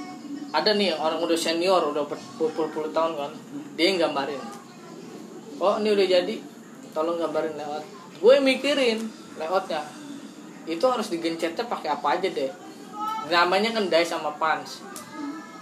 ada 0.50 0.72
nih 0.74 0.94
orang 0.98 1.22
udah 1.22 1.38
senior 1.38 1.82
udah 1.94 2.06
berpuluh-puluh 2.10 2.90
tahun 2.90 3.14
kan. 3.18 3.32
Dia 3.78 3.94
yang 3.94 4.10
gambarin. 4.10 4.42
Oh 5.62 5.78
ini 5.78 5.94
udah 5.94 6.08
jadi. 6.10 6.36
Tolong 6.90 7.22
gambarin 7.22 7.54
lewat. 7.54 7.84
Gue 8.18 8.36
mikirin 8.42 8.98
lewatnya. 9.38 9.86
Itu 10.66 10.86
harus 10.90 11.14
digencetnya 11.14 11.70
pakai 11.70 11.94
apa 11.94 12.18
aja 12.18 12.30
deh. 12.30 12.50
Namanya 13.30 13.78
kan 13.78 13.86
dice 13.90 14.10
sama 14.10 14.34
pans 14.42 14.82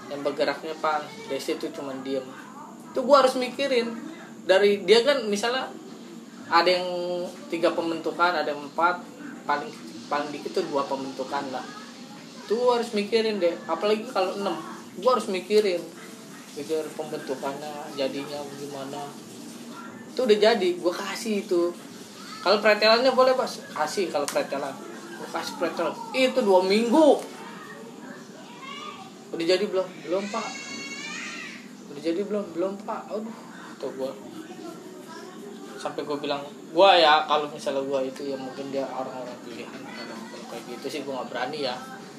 yang 0.07 0.23
bergeraknya 0.23 0.71
pans 0.79 1.03
dice 1.27 1.59
itu 1.59 1.67
cuma 1.75 1.91
diem. 1.99 2.23
Itu 2.91 3.03
gue 3.03 3.15
harus 3.15 3.35
mikirin. 3.35 3.91
Dari 4.47 4.87
dia 4.87 5.03
kan 5.03 5.27
misalnya 5.27 5.67
ada 6.47 6.69
yang 6.71 6.87
tiga 7.51 7.75
pembentukan 7.75 8.31
ada 8.39 8.55
yang 8.55 8.63
empat. 8.71 9.03
Paling 9.43 9.71
paling 10.07 10.31
dikit 10.31 10.63
tuh 10.63 10.63
dua 10.71 10.87
pembentukan 10.87 11.43
lah 11.51 11.86
itu 12.47 12.55
harus 12.71 12.95
mikirin 12.95 13.43
deh. 13.43 13.51
Apalagi 13.67 14.07
kalau 14.07 14.39
enam 14.39 14.55
gue 14.95 15.11
harus 15.11 15.27
mikirin. 15.27 15.83
Mikir 16.55 16.87
pembentukannya 16.95 17.91
jadinya 17.99 18.39
gimana. 18.55 19.03
Itu 20.15 20.23
udah 20.23 20.39
jadi 20.39 20.69
gue 20.79 20.93
kasih 20.95 21.43
itu. 21.43 21.75
Kalau 22.39 22.63
pretelannya 22.63 23.11
boleh 23.11 23.35
pas 23.35 23.51
kasih 23.51 24.07
kalau 24.07 24.23
pretelan. 24.23 24.71
Gue 25.19 25.27
kasih 25.35 25.59
pretelan 25.59 25.91
itu 26.15 26.39
dua 26.39 26.63
minggu. 26.63 27.19
Udah 29.35 29.43
jadi 29.43 29.67
belum? 29.67 29.87
Belum 30.07 30.23
pak. 30.31 30.47
Udah 31.91 32.01
jadi 32.01 32.21
belum? 32.23 32.45
Belum 32.55 32.73
pak. 32.87 33.11
Aduh 33.11 33.47
tuh 33.77 33.93
gue 33.93 34.11
sampai 35.77 36.01
gue 36.01 36.17
bilang 36.17 36.41
gue 36.73 36.89
ya 36.97 37.29
kalau 37.29 37.45
misalnya 37.53 37.85
gue 37.85 37.99
itu 38.09 38.21
ya 38.33 38.37
mungkin 38.37 38.73
dia 38.73 38.85
orang-orang 38.89 39.37
pilihan 39.45 39.81
kalau 39.85 40.17
kayak 40.49 40.63
gitu 40.73 40.85
sih 40.89 41.01
gue 41.05 41.13
nggak 41.13 41.29
berani 41.29 41.69
ya 41.69 41.77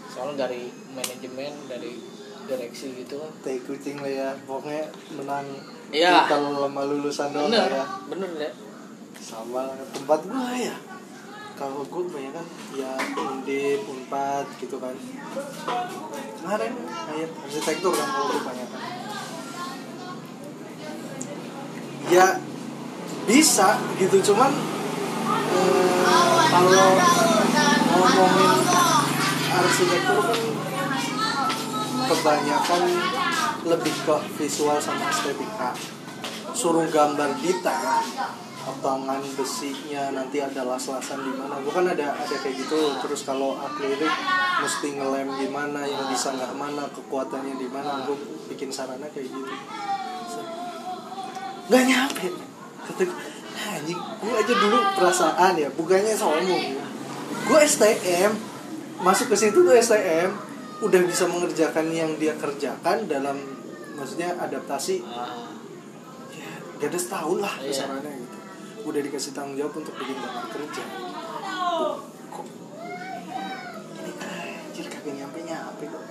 soalnya 0.09 0.49
dari 0.49 0.73
manajemen 0.93 1.53
dari 1.69 1.93
direksi 2.49 2.97
gitu 3.05 3.21
kan. 3.21 3.31
Tai 3.45 3.59
kucing 3.65 3.97
lah 4.01 4.09
ya. 4.11 4.29
Pokoknya 4.49 4.89
menang 5.15 5.47
Iya. 5.89 6.29
kalau 6.29 6.65
lama 6.65 6.83
lulusan 6.85 7.33
doang 7.33 7.49
bener 7.49 7.73
ya. 7.73 7.85
bener 8.09 8.29
deh 8.37 8.53
sama 9.21 9.73
tempat 9.93 10.21
gua 10.29 10.53
ya. 10.53 10.77
Kalau 11.59 11.83
gue 11.83 12.03
kebanyakan 12.07 12.47
ya 12.71 12.93
undip 13.19 13.83
unpad 13.83 14.47
gitu 14.63 14.79
kan. 14.79 14.95
Kemarin 16.39 16.73
kayak 16.87 17.31
arsitektur 17.43 17.91
kan 17.91 18.07
kalau 18.07 18.31
gue 18.31 18.39
kebanyakan. 18.47 18.81
Ya 22.09 22.27
bisa 23.27 23.69
gitu. 23.99 24.17
Cuman 24.33 24.53
eh, 25.29 26.41
kalau 26.49 26.89
ngomongin 27.91 28.55
arsitektur 29.49 30.19
kan 30.21 30.41
kebanyakan 32.09 32.83
lebih 33.69 33.95
ke 34.05 34.17
visual 34.41 34.79
sama 34.81 35.09
estetika. 35.13 35.77
Suruh 36.57 36.89
gambar 36.89 37.37
detail 37.41 38.01
potongan 38.65 39.25
besinya 39.33 40.13
nanti 40.13 40.45
ada 40.45 40.65
las-lasan 40.65 41.25
di 41.25 41.33
mana. 41.37 41.61
Gue 41.65 41.73
kan 41.73 41.89
ada 41.89 42.17
ada 42.17 42.37
kayak 42.41 42.57
gitu. 42.65 42.97
Terus 43.05 43.25
kalau 43.25 43.57
akrilik 43.57 44.13
mesti 44.61 44.89
ngelem 44.97 45.29
gimana 45.41 45.85
yang 45.89 46.05
bisa 46.13 46.33
nggak 46.33 46.53
mana 46.57 46.85
kekuatannya 46.93 47.55
di 47.57 47.69
mana. 47.69 48.05
Gue 48.05 48.17
bikin 48.53 48.73
sarana 48.73 49.09
kayak 49.13 49.29
gitu. 49.29 49.53
Nggak 51.69 51.85
nyampe. 51.85 52.27
Kata 52.89 53.05
"Nah, 53.05 53.77
gue 53.85 54.33
aja 54.33 54.55
dulu 54.55 54.79
perasaan 54.97 55.53
ya 55.59 55.69
bukannya 55.75 56.15
sombong 56.15 56.89
gue 57.49 57.61
STM 57.65 58.33
masuk 58.99 59.31
ke 59.31 59.37
situ 59.39 59.59
tuh 59.59 59.75
STM 59.75 60.31
udah 60.79 61.01
bisa 61.03 61.27
mengerjakan 61.27 61.91
yang 61.91 62.15
dia 62.17 62.35
kerjakan 62.35 63.07
dalam 63.07 63.35
maksudnya 63.95 64.31
adaptasi 64.37 65.03
Ah, 65.05 65.51
ya 66.31 66.51
gak 66.79 66.89
ada 66.89 66.99
setahun 66.99 67.39
lah 67.39 67.55
Iya. 67.59 67.67
besarannya 67.69 68.13
gitu 68.15 68.37
udah 68.87 69.01
dikasih 69.03 69.33
tanggung 69.33 69.55
jawab 69.55 69.75
untuk 69.75 69.95
bikin 69.95 70.17
kamar 70.17 70.47
kerja 70.49 70.83
kok 72.29 72.47
ini 73.99 74.13
anjir 74.17 74.87
kagak 74.87 75.15
nyampe 75.15 75.39
nyampe 75.43 75.85
kok 75.85 76.05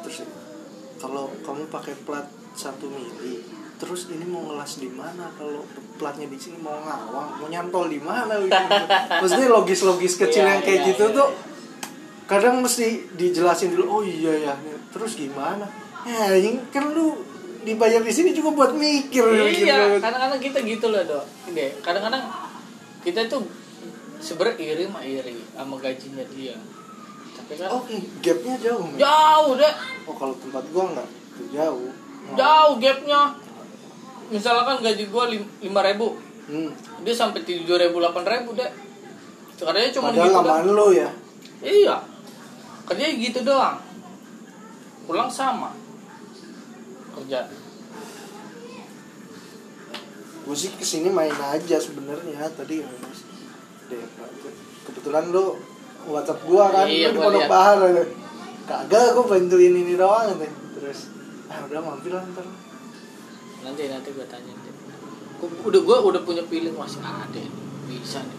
terus 0.00 0.16
kalau 0.96 1.30
kamu 1.42 1.66
pakai 1.66 1.94
plat 2.04 2.26
satu 2.52 2.86
mili 2.86 3.42
terus 3.76 4.12
ini 4.12 4.22
mau 4.24 4.44
ngelas 4.44 4.76
di 4.76 4.92
mana 4.92 5.32
kalau 5.34 5.64
platnya 5.96 6.28
di 6.28 6.36
sini 6.36 6.60
mau 6.60 6.76
ngawang 6.76 7.40
mau 7.40 7.48
nyantol 7.48 7.88
di 7.88 7.96
mana 7.96 8.36
gitu. 8.38 8.52
maksudnya 9.24 9.48
logis 9.48 9.80
logis 9.82 10.14
kecil 10.14 10.44
Iya, 10.44 10.50
yang 10.52 10.62
kayak 10.62 10.78
iya, 10.78 10.88
gitu 10.92 11.04
iya, 11.08 11.16
tuh 11.16 11.28
iya. 11.32 11.48
Kadang 12.30 12.62
mesti 12.62 13.10
dijelasin 13.18 13.74
dulu 13.74 13.98
oh 13.98 14.02
iya 14.06 14.30
ya 14.46 14.54
terus 14.94 15.18
gimana? 15.18 15.66
Ya 16.06 16.30
ini 16.38 16.62
kan 16.70 16.94
lu 16.94 17.18
dibayar 17.66 17.98
di 18.06 18.14
sini 18.14 18.30
juga 18.30 18.54
buat 18.54 18.72
mikir 18.78 19.26
iya 19.50 19.98
kadang-kadang 19.98 20.38
kita 20.38 20.62
gitu 20.62 20.94
loh 20.94 21.02
dok. 21.02 21.26
Kadang-kadang 21.82 22.30
kita 23.02 23.26
tuh 23.26 23.42
sebenarnya 24.22 24.62
iri 24.62 24.84
mah 24.86 25.02
iri 25.02 25.42
sama 25.58 25.74
gajinya 25.82 26.22
dia. 26.30 26.54
Tapi 27.34 27.52
kan 27.58 27.68
oh 27.74 27.82
gapnya 28.22 28.54
jauh 28.62 28.84
men. 28.86 28.94
jauh 29.02 29.52
deh 29.58 29.74
oh 30.06 30.14
kalau 30.14 30.34
tempat 30.38 30.64
gua 30.70 30.84
nggak 30.94 31.08
jauh. 31.50 31.90
Jauh 32.38 32.74
gapnya. 32.78 33.20
Misalkan 34.30 34.78
gaji 34.86 35.04
gua 35.10 35.26
lima 35.34 35.82
ribu. 35.82 36.14
Hmm. 36.50 36.70
dia 37.06 37.14
sampai 37.14 37.46
tujuh 37.46 37.78
ribu 37.78 38.02
delapan 38.02 38.26
ribu 38.26 38.58
deh 38.58 38.66
kerjanya 39.54 39.94
cuma 39.94 40.10
padahal 40.10 40.26
gitu 40.26 40.38
lamaan 40.38 40.66
lo 40.70 40.86
ya. 40.94 41.10
Iya 41.62 42.09
kerjanya 42.90 43.14
gitu 43.16 43.38
doang 43.40 43.78
pulang 45.06 45.30
sama 45.30 45.70
kerja 47.14 47.46
gue 50.40 50.56
sih 50.56 50.70
ke 50.72 50.82
sini 50.82 51.06
main 51.08 51.30
aja 51.30 51.76
sebenarnya 51.78 52.50
tadi 52.50 52.82
Mas. 52.82 53.22
kebetulan 54.82 55.30
lo 55.30 55.54
WhatsApp 56.02 56.42
gua 56.42 56.72
kan 56.72 56.86
Iya, 56.86 57.08
lu 57.08 57.12
di 57.12 57.16
gua 57.16 57.28
Pondok. 57.28 57.46
Bahar 57.46 57.78
kagak 58.64 59.06
gue 59.12 59.24
bantuin 59.24 59.74
ini 59.76 59.94
doang 59.94 60.32
gitu. 60.32 60.46
terus 60.74 61.06
ah 61.46 61.62
udah 61.62 61.80
mampir 61.80 62.10
lah 62.10 62.22
ntar 62.24 62.46
nanti 63.60 63.82
nanti 63.86 64.08
gue 64.10 64.26
tanya 64.26 64.50
deh 64.56 64.74
Gua- 65.38 65.62
udah 65.68 65.80
gue 65.80 65.96
udah 66.08 66.22
punya 66.24 66.42
feeling 66.44 66.74
masih 66.74 66.98
ada 66.98 67.30
nih. 67.30 67.50
bisa 67.86 68.18
nih 68.20 68.38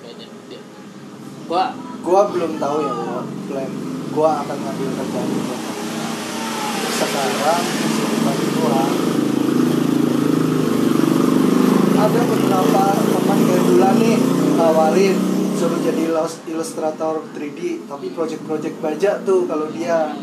gua 1.52 1.76
gua 2.00 2.32
belum 2.32 2.56
tahu 2.64 2.78
ya 2.80 2.92
gua 2.96 3.20
plan 3.52 3.72
gua 4.16 4.30
akan 4.40 4.56
ngambil 4.56 4.90
kerjaan 5.04 5.28
gua 5.36 5.58
sekarang 6.96 7.64
kesibukan 7.76 8.38
gua 8.56 8.84
ada 12.08 12.20
beberapa 12.24 12.84
teman 12.96 13.40
bulan 13.68 13.96
nih 14.00 14.18
nawarin 14.56 15.16
suruh 15.60 15.80
jadi 15.84 16.02
ilus- 16.08 16.42
ilustrator 16.48 17.20
3D 17.36 17.84
tapi 17.84 18.16
project-project 18.16 18.76
baja 18.80 19.20
tuh 19.28 19.44
kalau 19.46 19.68
dia. 19.76 20.16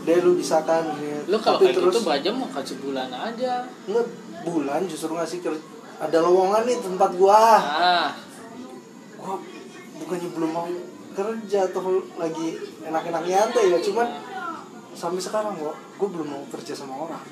Dia 0.00 0.16
lu 0.24 0.32
bisa 0.34 0.64
kan 0.64 0.96
ya. 0.96 1.20
lu 1.28 1.36
kalau 1.38 1.60
tapi 1.60 1.70
kayak 1.70 1.76
terus 1.76 1.94
gitu 1.94 2.08
baja 2.08 2.28
mau 2.32 2.48
kasih 2.50 2.80
bulan 2.82 3.12
aja. 3.12 3.68
Nggak 3.86 4.06
bulan 4.48 4.80
justru 4.88 5.12
ngasih 5.12 5.38
ada 6.00 6.18
lowongan 6.24 6.64
nih 6.66 6.80
tempat 6.82 7.10
gua. 7.14 7.44
Ah. 7.60 8.08
Gua 9.20 9.38
bukannya 10.00 10.28
belum 10.32 10.50
mau 10.50 10.66
kerja 11.10 11.68
atau 11.68 12.00
lagi 12.16 12.56
enak-enak 12.80 13.22
nyantai 13.26 13.64
ya 13.70 13.78
cuman 13.82 14.08
sampai 14.90 15.20
sekarang 15.20 15.54
gua 15.58 15.74
gua 15.96 16.08
belum 16.08 16.28
mau 16.28 16.42
kerja 16.50 16.72
sama 16.72 17.06
orang. 17.06 17.22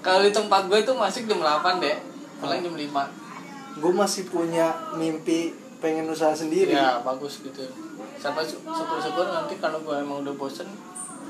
Kalau 0.00 0.22
di 0.22 0.30
tempat 0.30 0.70
gue 0.70 0.78
itu 0.86 0.94
masih 0.94 1.26
jam 1.26 1.42
8 1.42 1.82
deh 1.82 1.98
pulang 2.38 2.62
jam 2.62 2.74
5 2.78 3.82
gua 3.82 3.92
masih 4.06 4.22
punya 4.30 4.70
mimpi 4.94 5.50
pengen 5.82 6.06
usaha 6.08 6.32
sendiri. 6.32 6.72
Ya 6.72 7.02
bagus 7.02 7.42
gitu. 7.42 7.66
Sampai 8.16 8.46
sy- 8.46 8.62
syukur-syukur 8.62 9.28
nanti 9.28 9.58
kalau 9.58 9.82
gue 9.82 9.92
emang 9.98 10.22
udah 10.24 10.34
bosen 10.34 10.66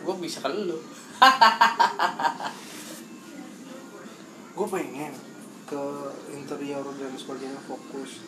gue 0.07 0.15
bisa 0.23 0.39
ke 0.39 0.51
lu. 0.55 0.79
Gue 4.57 4.67
pengen 4.71 5.13
ke 5.67 5.83
interior 6.31 6.87
dan 6.97 7.13
sebagainya 7.19 7.59
fokus 7.67 8.23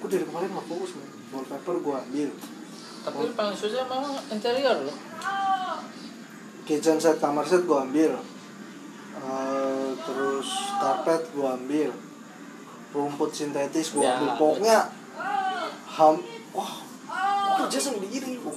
gue 0.00 0.08
dari 0.08 0.24
kemarin 0.24 0.48
nggak 0.48 0.66
fokus 0.66 0.90
man 0.96 1.08
wallpaper 1.30 1.76
gue 1.76 1.94
ambil. 2.08 2.30
Tapi 3.00 3.22
paling 3.36 3.56
susah 3.56 3.84
memang 3.84 4.16
interior 4.32 4.76
loh. 4.84 4.96
Kitchen 6.64 6.96
set 6.96 7.20
kamar 7.20 7.44
set 7.44 7.68
gue 7.68 7.78
ambil. 7.78 8.16
Eh, 9.20 9.88
terus 10.00 10.48
karpet 10.80 11.22
gue 11.36 11.48
ambil. 11.48 11.90
Rumput 12.90 13.30
sintetis 13.30 13.92
gue 13.92 14.02
Ya, 14.02 14.16
ambil. 14.16 14.40
Pokoknya 14.40 14.78
ham 15.90 16.16
wah 16.56 16.72
kerja 17.60 17.78
sama 17.78 18.00
diri 18.08 18.40
Bu. 18.40 18.52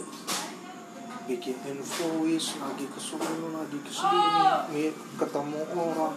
bikin 1.24 1.56
invoice 1.64 2.60
lagi 2.60 2.84
ke 2.84 3.00
lagi 3.00 3.78
ke 3.80 3.92
sini 3.96 4.20
nih 4.76 4.92
ketemu 5.16 5.64
orang. 5.72 6.12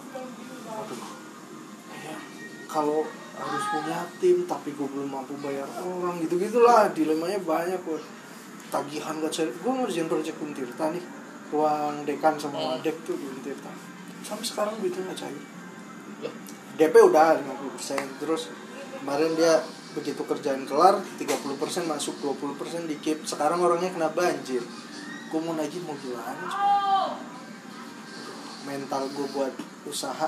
Aduh. 0.67 1.03
Ya 2.03 2.17
kalau 2.67 3.07
harus 3.37 3.65
punya 3.69 4.01
tim 4.17 4.49
tapi 4.49 4.73
gue 4.73 4.89
belum 4.89 5.13
mampu 5.13 5.37
bayar 5.45 5.69
orang 5.85 6.17
gitu 6.25 6.41
gitulah 6.41 6.89
dilemanya 6.97 7.37
banyak 7.45 7.77
gue 7.85 8.01
tagihan 8.73 9.21
gak 9.21 9.33
cair 9.33 9.53
gue 9.53 9.73
ngerjain 9.73 10.09
project 10.09 10.37
Untirta 10.41 10.91
nih. 10.91 11.05
Ruang 11.47 12.03
dekan 12.03 12.35
sama 12.35 12.59
Hmm. 12.59 12.69
wadek 12.75 12.97
tuh 13.07 13.15
di 13.15 13.27
Untirta 13.29 13.71
sampai 14.27 14.43
sekarang 14.43 14.75
duitnya 14.83 15.15
gak 15.15 15.21
cair. 15.23 15.43
DP 16.77 16.95
udah 16.99 17.39
50% 17.39 18.19
terus 18.19 18.51
kemarin 18.99 19.33
dia 19.39 19.63
begitu 19.95 20.27
kerjaan 20.27 20.67
kelar 20.69 21.01
30% 21.21 21.87
masuk 21.87 22.19
20% 22.21 22.91
di 22.91 22.97
keep 22.99 23.23
sekarang 23.23 23.63
orangnya 23.63 23.93
kena 23.93 24.11
banjir. 24.11 24.65
Gue 25.31 25.41
mau 25.45 25.55
nagih 25.55 25.85
mau 25.85 25.95
gimana 26.01 26.49
mental 28.67 29.07
gue 29.15 29.27
buat 29.31 29.55
usaha. 29.87 30.27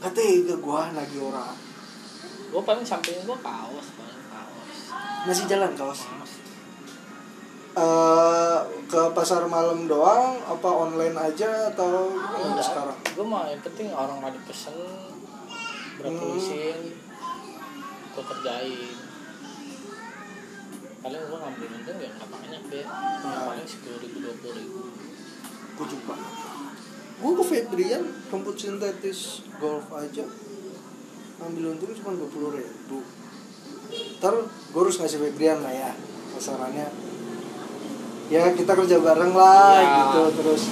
Gak 0.00 0.12
tega 0.16 0.56
gue 0.56 0.80
nagih 0.96 1.20
orang 1.26 1.69
gue 2.50 2.62
paling 2.62 2.82
samping 2.82 3.14
gue 3.22 3.38
kaos 3.38 3.86
paling 3.94 4.22
kaos. 4.26 4.78
Masih 5.24 5.44
jalan 5.46 5.70
kaos? 5.74 6.00
Kaos. 6.04 6.32
Eh, 7.70 8.58
ke 8.90 9.02
pasar 9.14 9.46
malam 9.46 9.86
doang 9.86 10.42
apa 10.42 10.66
online 10.66 11.14
aja 11.14 11.70
atau 11.70 12.10
gimana 12.10 12.50
Enggak, 12.50 12.66
sekarang? 12.66 12.98
Gue 13.14 13.22
mah 13.24 13.46
yang 13.46 13.62
penting 13.62 13.88
orang 13.94 14.18
ada 14.18 14.38
pesen 14.42 14.74
berapa 15.96 16.18
Hmm. 16.18 16.34
lusin 16.34 16.78
gue 18.10 18.24
kerjain. 18.26 18.90
Paling 21.00 21.22
gue 21.22 21.38
ngambil 21.38 21.68
untung 21.78 21.98
ya 21.98 22.10
nggak 22.10 22.28
banyak 22.28 22.62
deh 22.68 22.84
Nah. 22.84 23.46
paling 23.48 23.64
sepuluh 23.64 23.98
ribu 24.02 24.18
dua 24.18 24.34
puluh 24.36 24.54
ribu. 24.58 24.80
Gue 25.78 25.86
juga. 25.86 26.14
Gue 27.20 27.32
ke 27.38 27.44
Febrian 27.46 28.02
rumput 28.28 28.56
sintetis 28.58 29.46
golf 29.62 29.86
aja 29.94 30.24
ambil 31.40 31.72
untung 31.72 31.92
cuma 31.96 32.10
dua 32.16 32.28
puluh 32.28 32.50
ribu. 32.52 33.00
Ntar 34.20 34.34
gue 34.46 34.80
harus 34.80 34.96
ngasih 35.00 35.18
Febrian 35.18 35.58
lah 35.64 35.72
ya 35.72 35.90
sasarannya. 36.36 36.88
Ya 38.30 38.54
kita 38.54 38.72
kerja 38.76 38.96
bareng 39.02 39.34
lah 39.34 39.74
Ya. 39.82 39.90
gitu 40.06 40.22
terus. 40.38 40.62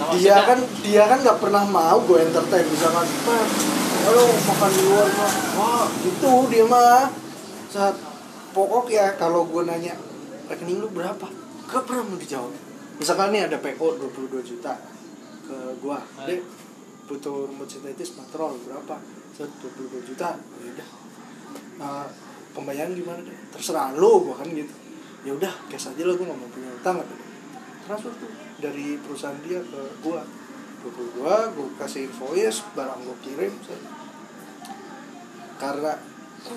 Nah, 0.00 0.08
dia 0.16 0.36
kan 0.42 0.58
dia 0.82 1.02
kan 1.06 1.18
nggak 1.20 1.38
pernah 1.38 1.62
mau 1.68 2.00
gue 2.02 2.18
entertain 2.18 2.66
misalkan 2.66 3.06
"Pak, 3.06 3.44
halo 4.08 4.24
makan 4.32 4.70
di 4.72 4.82
luar 4.88 5.08
mah 5.12 5.32
wah 5.58 5.86
gitu 6.00 6.32
dia 6.48 6.64
mah. 6.64 7.12
Saat 7.68 7.96
pokok 8.52 8.88
ya 8.88 9.14
kalau 9.20 9.44
gue 9.46 9.62
nanya 9.62 9.94
rekening 10.48 10.80
lu 10.80 10.88
berapa? 10.90 11.26
Gak 11.68 11.88
pernah 11.88 12.04
mau 12.04 12.20
dijawab. 12.20 12.52
Misalkan 13.00 13.32
nih 13.32 13.48
ada 13.48 13.56
PO 13.56 13.96
22 14.12 14.44
juta 14.44 14.76
ke 15.42 15.56
gua. 15.80 15.96
Ah. 16.20 16.28
Butuh 17.08 17.50
rumput 17.50 17.68
sintetis 17.68 18.14
patrol 18.14 18.58
berapa? 18.66 18.96
Set 19.34 19.50
22 19.60 20.08
juta. 20.12 20.36
Ya 20.36 20.66
udah. 20.72 20.88
Nah, 21.80 22.06
pembayaran 22.52 22.92
gimana 22.92 23.20
deh 23.24 23.36
terserah 23.50 23.94
lu 23.96 24.28
gua 24.28 24.38
kan 24.38 24.48
gitu. 24.50 24.74
Ya 25.22 25.32
udah 25.34 25.52
cash 25.70 25.90
aja 25.94 26.02
lah 26.04 26.14
gua 26.14 26.26
nggak 26.30 26.40
mau 26.40 26.50
punya 26.50 26.70
utang 26.72 26.96
dia. 27.02 27.18
transfer 27.82 28.14
tuh 28.14 28.30
dari 28.62 28.96
perusahaan 29.02 29.38
dia 29.42 29.60
ke 29.62 29.80
gua. 30.04 30.22
22 30.82 31.54
gua 31.54 31.68
kasih 31.78 32.10
invoice 32.10 32.66
barang 32.74 33.00
gua 33.06 33.16
kirim 33.22 33.54
set. 33.62 33.78
karena 35.62 35.94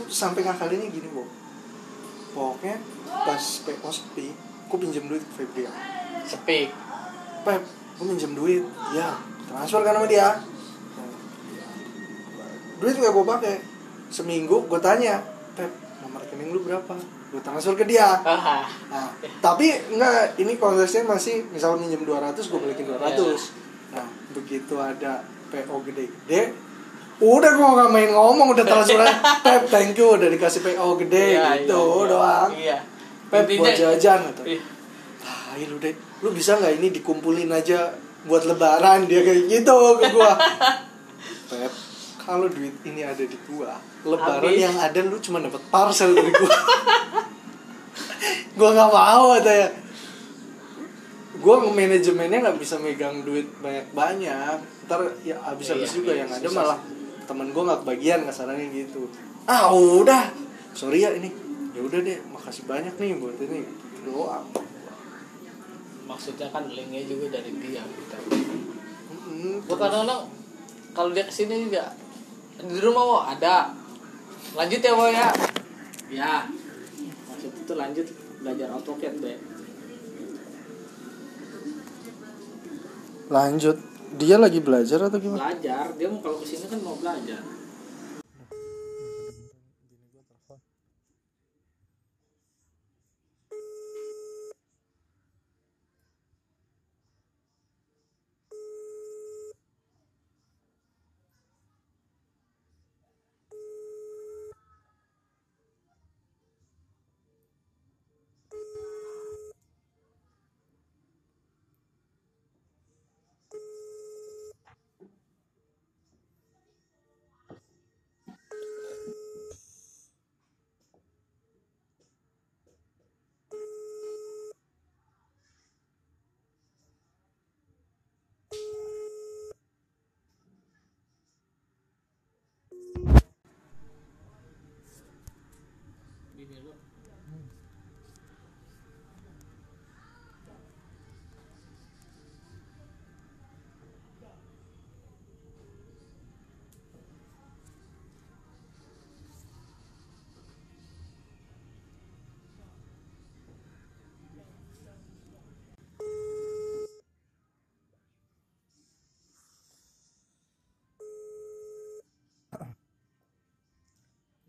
sampai 0.09 0.41
ngakalinnya 0.41 0.89
gini 0.89 1.05
bu 1.13 1.21
pokoknya 2.33 2.81
pas 3.05 3.37
PO 3.37 3.89
sepi 3.93 4.33
gua 4.65 4.77
pinjam 4.81 5.05
duit 5.05 5.21
ke 5.21 5.45
Febrian 5.45 5.95
sepi. 6.25 6.73
Pep, 7.45 7.61
gue 8.01 8.05
minjem 8.09 8.33
duit. 8.33 8.65
Ya, 8.97 9.13
transfer 9.45 9.81
kan 9.81 9.93
sama 9.95 10.07
dia. 10.07 10.27
Duit 12.75 12.95
gak 12.95 13.11
gue 13.11 13.25
pakai. 13.25 13.55
Seminggu 14.07 14.67
gue 14.67 14.79
tanya, 14.79 15.23
Pep 15.55 15.71
nomor 15.99 16.21
rekening 16.21 16.53
lu 16.53 16.61
berapa 16.61 16.93
gue 17.25 17.41
transfer 17.41 17.73
ke 17.73 17.83
dia 17.83 18.05
ah 18.21 18.63
Nah, 18.87 19.09
tapi 19.41 19.73
enggak, 19.91 20.37
ini 20.37 20.55
konteksnya 20.55 21.03
masih 21.03 21.43
misal 21.49 21.75
minjem 21.75 22.05
200 22.05 22.37
gue 22.37 22.59
balikin 22.61 22.85
200. 22.85 23.01
Iya. 23.01 23.35
Nah, 23.91 24.07
begitu 24.31 24.75
ada 24.77 25.19
PO 25.49 25.75
gede-gede, 25.83 26.53
udah 27.17 27.51
gue 27.51 27.67
gak 27.75 27.91
main 27.91 28.11
ngomong 28.13 28.53
udah 28.53 28.63
transfer. 28.63 29.01
Pep, 29.41 29.67
thank 29.73 29.97
you 29.97 30.15
udah 30.15 30.29
dikasih 30.29 30.61
PO 30.63 30.87
gede 31.01 31.25
Iya, 31.35 31.65
gitu 31.65 31.75
iya, 31.75 31.97
iya. 31.97 32.05
doang. 32.07 32.49
iya 32.53 32.77
Pep 33.25 33.49
buat 33.49 33.73
jajan 33.73 34.19
gitu. 34.31 34.43
Ih, 34.55 34.61
Ah, 35.25 35.57
lu 35.57 35.81
deh, 35.81 35.95
lu 36.21 36.29
bisa 36.29 36.55
nggak 36.55 36.77
ini 36.77 36.93
dikumpulin 36.93 37.49
aja 37.49 37.89
buat 38.25 38.43
lebaran 38.43 39.05
dia 39.05 39.21
kayak 39.21 39.45
gitu 39.45 39.75
ke 40.01 40.05
gua. 40.11 40.33
Pep, 41.45 41.73
kalau 42.17 42.49
duit 42.49 42.73
ini 42.81 43.05
ada 43.05 43.21
di 43.21 43.37
gua, 43.45 43.77
lebaran 44.01 44.49
Habis. 44.49 44.65
yang 44.65 44.75
ada 44.81 44.99
lu 45.05 45.17
cuma 45.21 45.37
dapat 45.37 45.61
parcel 45.69 46.17
dari 46.17 46.33
gua. 46.33 46.51
gua 48.57 48.69
nggak 48.73 48.91
mau 48.91 49.23
katanya. 49.37 49.69
Gua 51.37 51.55
manajemennya 51.69 52.37
nggak 52.49 52.57
bisa 52.57 52.81
megang 52.81 53.21
duit 53.21 53.45
banyak-banyak. 53.61 54.57
Ntar 54.89 54.99
ya 55.21 55.37
habis-habis 55.45 55.93
Iya, 55.93 55.97
juga 56.01 56.11
iya, 56.17 56.19
yang 56.25 56.31
ada 56.33 56.47
susah 56.49 56.57
malah 56.57 56.79
temen 57.29 57.47
gua 57.53 57.63
nggak 57.69 57.79
kebagian 57.85 58.19
kasarannya 58.25 58.67
gitu. 58.73 59.05
Ah 59.45 59.69
udah, 59.69 60.33
sorry 60.73 61.05
ya 61.05 61.13
ini. 61.13 61.29
Ya 61.75 61.83
udah 61.83 61.99
deh, 62.01 62.17
makasih 62.33 62.65
banyak 62.65 62.95
nih 62.97 63.19
buat 63.21 63.37
ini. 63.37 63.61
Doang. 64.01 64.47
Maksudnya 66.05 66.47
kan 66.53 66.69
linknya 66.69 67.03
juga 67.09 67.37
dari 67.37 67.51
dia 67.61 67.81
gitu. 67.81 68.17
Gua 69.65 69.77
kadang-kadang 69.77 70.29
kalau 70.93 71.09
dia 71.11 71.25
ke 71.25 71.33
sini 71.33 71.67
juga 71.69 71.91
di 72.61 72.79
rumah 72.79 73.03
wo 73.03 73.17
ada. 73.21 73.73
Lanjut 74.55 74.79
ya 74.79 74.93
wo 74.95 75.05
ya. 75.09 75.29
Ya. 76.07 76.47
Maksud 77.29 77.51
itu 77.65 77.73
lanjut 77.75 78.07
belajar 78.39 78.67
AutoCAD 78.77 79.15
be. 79.19 79.33
Lanjut, 83.25 83.77
dia 84.21 84.37
lagi 84.37 84.61
belajar 84.61 85.09
atau 85.09 85.17
gimana? 85.17 85.49
belajar. 85.49 85.89
Dia 85.97 86.07
mau 86.13 86.21
kalau 86.21 86.37
ke 86.37 86.45
sini 86.45 86.69
kan 86.69 86.77
mau 86.85 86.93
belajar 86.93 87.54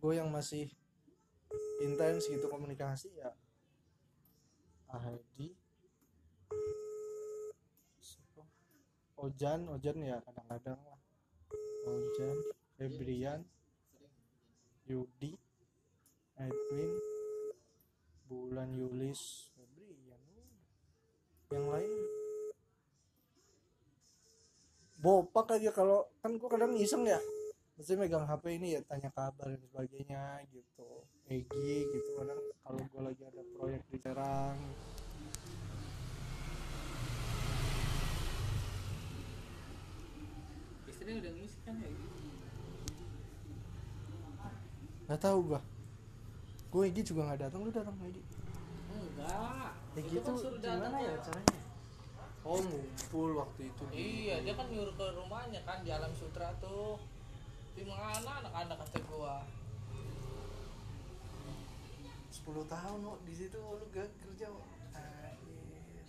Gue 0.06 0.22
yang 0.22 0.30
masih 0.30 0.70
intens 1.82 2.30
gitu 2.30 2.46
komunikasi 2.46 3.10
ya. 3.18 3.34
Ahedi? 4.86 5.50
Ojan, 9.18 9.66
Ojan 9.66 9.98
ya 10.06 10.22
kadang-kadang 10.22 10.78
lah. 10.78 11.00
Ojan, 11.90 12.38
Febrian, 12.78 13.42
Yudi, 14.86 15.34
Edwin, 16.38 16.92
Bulan 18.30 18.78
Yulis, 18.78 19.50
Febrian. 19.58 20.22
Yang 21.50 21.66
lain? 21.66 22.00
Bopak 25.02 25.58
aja 25.58 25.74
kalau 25.74 26.06
kan 26.22 26.38
gue 26.38 26.46
kadang 26.46 26.78
iseng 26.78 27.02
ya 27.10 27.18
Maksudnya 27.76 28.00
megang 28.02 28.24
HP 28.24 28.44
ini 28.56 28.68
ya 28.74 28.80
tanya 28.88 29.10
kabar 29.12 29.46
dan 29.52 29.60
sebagainya 29.60 30.22
gitu. 30.48 30.88
Egi 31.28 31.72
gitu 31.92 32.10
kadang 32.16 32.40
kalau 32.64 32.80
gue 32.82 33.02
lagi 33.04 33.22
ada 33.22 33.42
proyek 33.52 33.82
di 33.92 33.98
Serang. 34.00 34.56
Istrinya 40.86 41.14
udah 41.22 41.32
ngisi 41.34 41.58
kan 41.66 41.74
ya? 41.82 41.88
Nggak 45.06 45.20
tahu 45.22 45.38
gue 45.54 45.60
gue 46.66 46.82
Egi 46.92 47.02
juga 47.06 47.30
nggak 47.30 47.40
datang 47.48 47.60
lu 47.62 47.70
datang 47.70 47.94
Egi 48.02 48.22
enggak. 48.90 49.70
Egi 49.96 50.16
Itu 50.18 50.30
itu 50.30 50.30
kan 50.60 50.60
gimana 50.60 50.98
ya 51.00 51.14
ke- 51.14 51.24
caranya? 51.24 51.58
Oh 52.46 52.62
ngumpul 52.62 53.30
waktu 53.42 53.60
itu 53.66 53.82
Iya, 53.90 54.34
dia 54.46 54.54
kan 54.54 54.66
nyuruh 54.70 54.94
ke 54.94 55.06
rumahnya 55.18 55.60
kan 55.66 55.82
di 55.82 55.90
Alam 55.90 56.14
Sutra 56.14 56.54
tuh. 56.62 56.98
Di 57.76 57.84
mana 57.84 58.30
anak-anak 58.40 58.76
kata 58.80 58.98
gua. 59.12 59.44
10 62.32 62.72
tahun 62.72 62.98
lo 63.04 63.20
di 63.28 63.34
situ 63.36 63.58
lu 63.60 63.86
gak 63.92 64.08
kerja. 64.22 64.48
Anjir. 64.96 66.06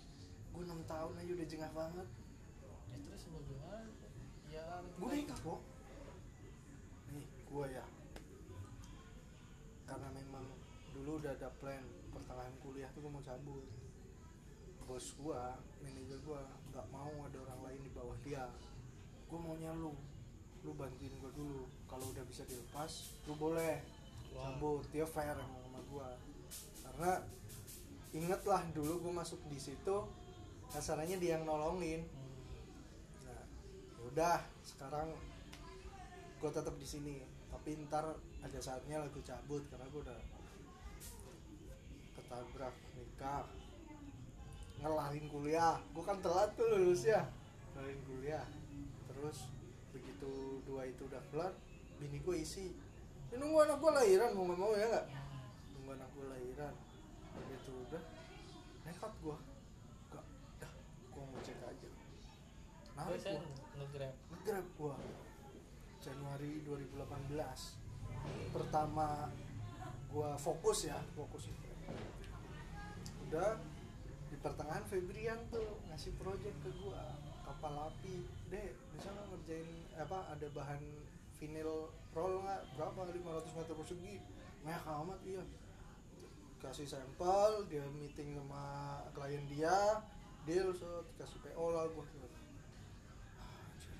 gue 0.48 0.62
6 0.64 0.74
tahun 0.90 1.12
aja 1.20 1.32
udah 1.38 1.48
jengah 1.48 1.72
banget 1.76 2.08
Ya 2.88 2.96
terus 3.04 3.22
mau 3.30 3.42
gimana? 3.44 3.84
Ya 4.48 4.64
gue 4.82 5.10
nikah 5.12 5.38
kok 5.38 5.60
nih 7.12 7.24
gue 7.24 7.66
ya 7.72 7.86
karena 9.88 10.08
memang 10.12 10.44
dulu 10.92 11.16
udah 11.24 11.32
ada 11.32 11.48
plan 11.56 11.84
pertengahan 12.12 12.54
kuliah 12.60 12.90
tuh 12.92 13.00
gue 13.00 13.12
mau 13.12 13.24
cabut 13.24 13.64
bos 14.84 15.06
gue 15.16 15.42
manajer 15.84 16.18
gue 16.20 16.40
nggak 16.72 16.86
mau 16.92 17.12
ada 17.24 17.38
orang 17.44 17.60
lain 17.68 17.80
di 17.84 17.92
bawah 17.92 18.16
dia 18.24 18.44
gue 19.28 19.38
maunya 19.38 19.72
lu 19.76 19.92
lu 20.68 20.76
bantuin 20.76 21.08
gue 21.16 21.32
dulu. 21.32 21.64
Kalau 21.88 22.04
udah 22.12 22.24
bisa 22.28 22.44
dilepas 22.44 23.16
lu 23.24 23.32
boleh 23.40 23.80
Wow. 24.28 24.44
cabut. 24.44 24.84
Dia 24.92 25.08
fair 25.08 25.32
emang 25.32 25.60
sama 25.64 25.80
gue 25.80 26.08
karena 26.84 27.12
inget 28.12 28.42
lah 28.44 28.62
dulu 28.76 29.08
gue 29.08 29.12
masuk 29.16 29.40
di 29.48 29.56
situ 29.56 29.96
kasarannya 30.68 31.16
dia 31.16 31.40
yang 31.40 31.48
nolongin. 31.48 32.04
Nah 33.24 33.42
udah 34.04 34.44
sekarang 34.60 35.16
gue 36.38 36.50
tetap 36.52 36.76
di 36.76 36.84
sini. 36.84 37.16
Tapi 37.48 37.80
ntar 37.88 38.04
ada 38.44 38.58
saatnya 38.60 39.00
lah 39.00 39.08
gue 39.08 39.24
cabut 39.24 39.64
karena 39.72 39.88
gue 39.88 40.00
udah 40.04 40.20
ketabrak 42.20 42.76
nikah. 42.92 43.48
Ngelarin 44.84 45.26
kuliah. 45.32 45.80
Gue 45.96 46.04
kan 46.04 46.20
telat 46.20 46.52
tuh 46.52 46.68
lulus 46.68 47.08
ya 47.08 47.24
ngelarin 47.72 48.00
kuliah. 48.04 48.46
Terus 49.08 49.48
begitu 50.18 50.58
dua 50.66 50.82
itu 50.82 51.06
udah 51.06 51.22
kelar 51.30 51.54
bini 52.02 52.18
gue 52.18 52.36
isi. 52.42 52.74
Ya, 53.30 53.38
nunggu 53.38 53.62
anak 53.62 53.78
gue 53.78 53.90
lahiran 53.94 54.34
mau 54.34 54.50
nggak 54.50 54.58
mau 54.58 54.72
ya 54.74 54.86
nggak? 54.90 55.06
Nunggu 55.78 55.90
anak 55.94 56.08
gue 56.10 56.26
lahiran. 56.26 56.74
Begitu 57.38 57.70
udah. 57.86 58.02
Nekat 58.82 59.12
gue 59.22 59.36
gak 60.10 60.24
dah 60.58 60.72
gue 61.14 61.22
mau 61.22 61.38
cek 61.38 61.58
aja. 61.62 61.88
Nah 62.98 63.04
saya 63.14 63.38
gue 63.38 63.54
nge-grab. 63.78 64.14
ngegrab 64.34 64.66
gua. 64.74 64.96
Januari 66.02 66.66
2018 66.66 67.30
pertama 68.50 69.30
gua 70.10 70.34
fokus 70.34 70.88
ya 70.88 70.98
fokus 71.14 71.46
udah 73.28 73.60
di 74.30 74.36
pertengahan 74.40 74.82
Febrian 74.88 75.38
tuh 75.52 75.78
ngasih 75.86 76.10
project 76.18 76.58
ke 76.58 76.70
gua. 76.82 77.06
Kapal 77.46 77.94
api. 77.94 78.26
Deh 78.50 78.87
bisa 78.98 79.14
nggak 79.14 79.30
ngerjain 79.30 79.70
apa 79.94 80.18
ada 80.34 80.46
bahan 80.50 80.82
vinyl 81.38 81.86
roll 82.10 82.42
nggak? 82.42 82.62
Berapa? 82.74 83.14
500 83.14 83.54
meter 83.54 83.74
persegi. 83.78 84.14
Banyak 84.66 84.84
amat 84.90 85.20
iya. 85.22 85.42
Kasih 86.58 86.90
sampel 86.90 87.62
dia 87.70 87.86
meeting 87.94 88.34
sama 88.34 88.98
klien 89.14 89.46
dia 89.46 90.02
deal 90.42 90.74
set 90.74 91.06
kasih 91.14 91.38
PO 91.46 91.66
lah 91.70 91.86
gua. 91.94 92.02
Anjir. 92.02 93.94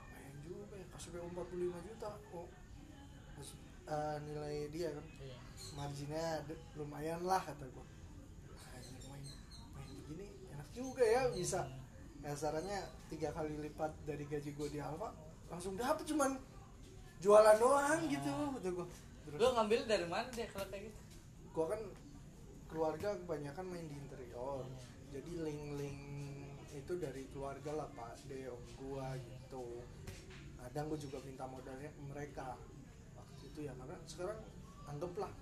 lumayan 0.00 0.36
juga 0.48 0.74
ya 0.80 0.86
kasih 0.96 1.10
PO 1.12 1.26
45 1.36 1.88
juta. 1.92 2.10
Oh 2.32 2.48
Terus, 3.36 3.50
eh, 3.84 4.16
nilai 4.24 4.72
dia 4.72 4.88
kan? 4.96 5.04
Iya. 5.20 5.38
Marginnya 5.76 6.26
lumayan 6.72 7.20
lah 7.28 7.44
kata 7.44 7.68
gua. 7.68 7.84
Anjir, 8.72 8.96
main 9.12 9.24
main 9.76 9.88
begini 10.08 10.24
enak 10.56 10.68
juga 10.72 11.04
ya 11.04 11.28
bisa 11.36 11.79
kasarannya 12.20 12.80
tiga 13.08 13.32
kali 13.32 13.56
lipat 13.56 13.92
dari 14.04 14.24
gaji 14.28 14.52
gua 14.52 14.68
di 14.68 14.80
Alfa 14.80 15.08
langsung 15.48 15.74
dapet 15.74 16.04
cuman 16.06 16.36
jualan 17.20 17.56
doang 17.56 18.00
gitu 18.08 18.30
kata 18.30 18.68
gua. 18.72 18.86
Terus 19.26 19.38
lu 19.40 19.48
ngambil 19.56 19.80
dari 19.88 20.06
mana 20.08 20.28
dia 20.32 20.48
kalau 20.48 20.66
kayak 20.68 20.88
gitu? 20.88 21.00
Gua 21.52 21.66
kan 21.72 21.80
keluarga 22.70 23.08
kebanyakan 23.24 23.64
main 23.68 23.86
di 23.88 23.96
interior. 23.98 24.64
Hmm. 24.64 24.78
jadi 25.10 25.42
link-link 25.42 25.98
itu 26.70 26.92
dari 27.02 27.26
keluarga 27.34 27.70
lah 27.74 27.88
pak. 27.92 28.14
De 28.30 28.46
om 28.46 28.62
gua 28.78 29.16
gitu. 29.18 29.82
Kadang 30.60 30.86
gua 30.86 30.98
juga 31.00 31.18
minta 31.26 31.44
modalnya 31.50 31.90
ke 31.90 32.00
mereka. 32.04 32.54
Waktu 33.18 33.42
itu 33.50 33.60
ya 33.66 33.72
karena 33.74 33.96
sekarang 34.06 34.38
anggaplah 34.86 35.32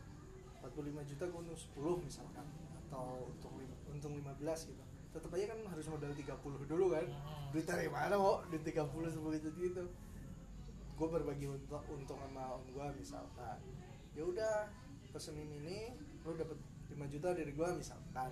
45 0.64 1.10
juta 1.14 1.24
gua 1.30 1.40
untung 1.44 1.60
10 2.00 2.06
misalkan 2.08 2.46
atau 2.88 3.28
untuk 3.28 3.52
lim- 3.60 3.80
untung 3.92 4.16
15 4.16 4.72
gitu 4.72 4.88
tetap 5.09 5.31
aja 5.33 5.44
kan 5.51 5.61
harus 5.73 5.87
modal 5.88 6.12
30 6.12 6.68
dulu 6.68 6.87
kan. 6.92 7.07
Hmm. 7.09 7.49
duit 7.55 7.64
dari 7.64 7.88
mana 7.88 8.14
kok 8.16 8.38
duit 8.53 8.62
30 8.64 9.14
sebegitu 9.14 9.49
gitu 9.57 9.85
gue 10.99 11.07
berbagi 11.07 11.47
untung 11.47 11.79
untung 11.94 12.18
sama 12.18 12.59
om 12.59 12.64
gue 12.75 12.87
misalkan. 12.99 13.59
Ya 14.18 14.27
udah 14.27 14.66
pesenin 15.14 15.47
ini 15.62 15.94
lo 16.27 16.35
dapet 16.35 16.59
5 16.90 16.99
juta 17.14 17.29
dari 17.38 17.55
gue 17.55 17.68
misalkan. 17.79 18.31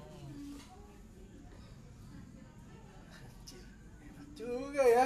Anjir, 3.14 3.62
enak 4.02 4.28
juga 4.34 4.82
ya. 4.82 5.04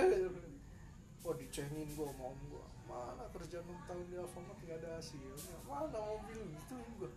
Wah 1.20 1.36
dicengin 1.36 1.84
gue 1.84 2.06
sama 2.08 2.32
om 2.32 2.40
gue 2.48 2.64
Mana 2.88 3.28
kerja 3.30 3.60
6 3.60 3.68
tahun 3.86 4.04
di 4.08 4.16
Alfamart 4.16 4.58
gak 4.64 4.80
ada 4.80 4.96
hasilnya. 4.96 5.36
Mana 5.68 6.00
mobil 6.00 6.40
gitu 6.56 6.80
gue 6.96 7.12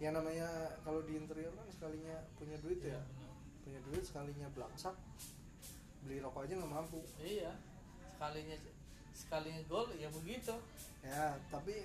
Ya 0.00 0.16
namanya 0.16 0.48
kalau 0.80 1.04
di 1.04 1.20
interior 1.20 1.52
kan 1.52 1.68
sekalinya 1.68 2.24
punya 2.40 2.56
duit 2.64 2.80
ya 2.80 3.04
Punya 3.68 3.84
duit 3.84 4.00
sekalinya 4.00 4.48
belangsak 4.56 4.96
Beli 6.00 6.24
rokok 6.24 6.48
aja 6.48 6.56
gak 6.56 6.72
mampu. 6.72 7.04
Iya 7.20 7.52
sekalinya 8.16 8.56
sekalinya 9.12 9.60
gol 9.68 9.92
ya 9.92 10.08
begitu. 10.08 10.56
Ya 11.04 11.36
tapi 11.52 11.84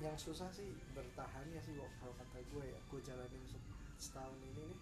yang 0.00 0.16
susah 0.16 0.48
sih 0.48 0.72
bertahannya 0.96 1.60
sih 1.60 1.76
kok 1.76 1.92
kalau 2.00 2.14
kata 2.16 2.40
gue 2.40 2.64
ya 2.64 2.78
gue 2.88 3.00
jalanin 3.04 3.44
se- 3.44 3.68
setahun 4.00 4.40
ini 4.40 4.64
nih. 4.64 4.80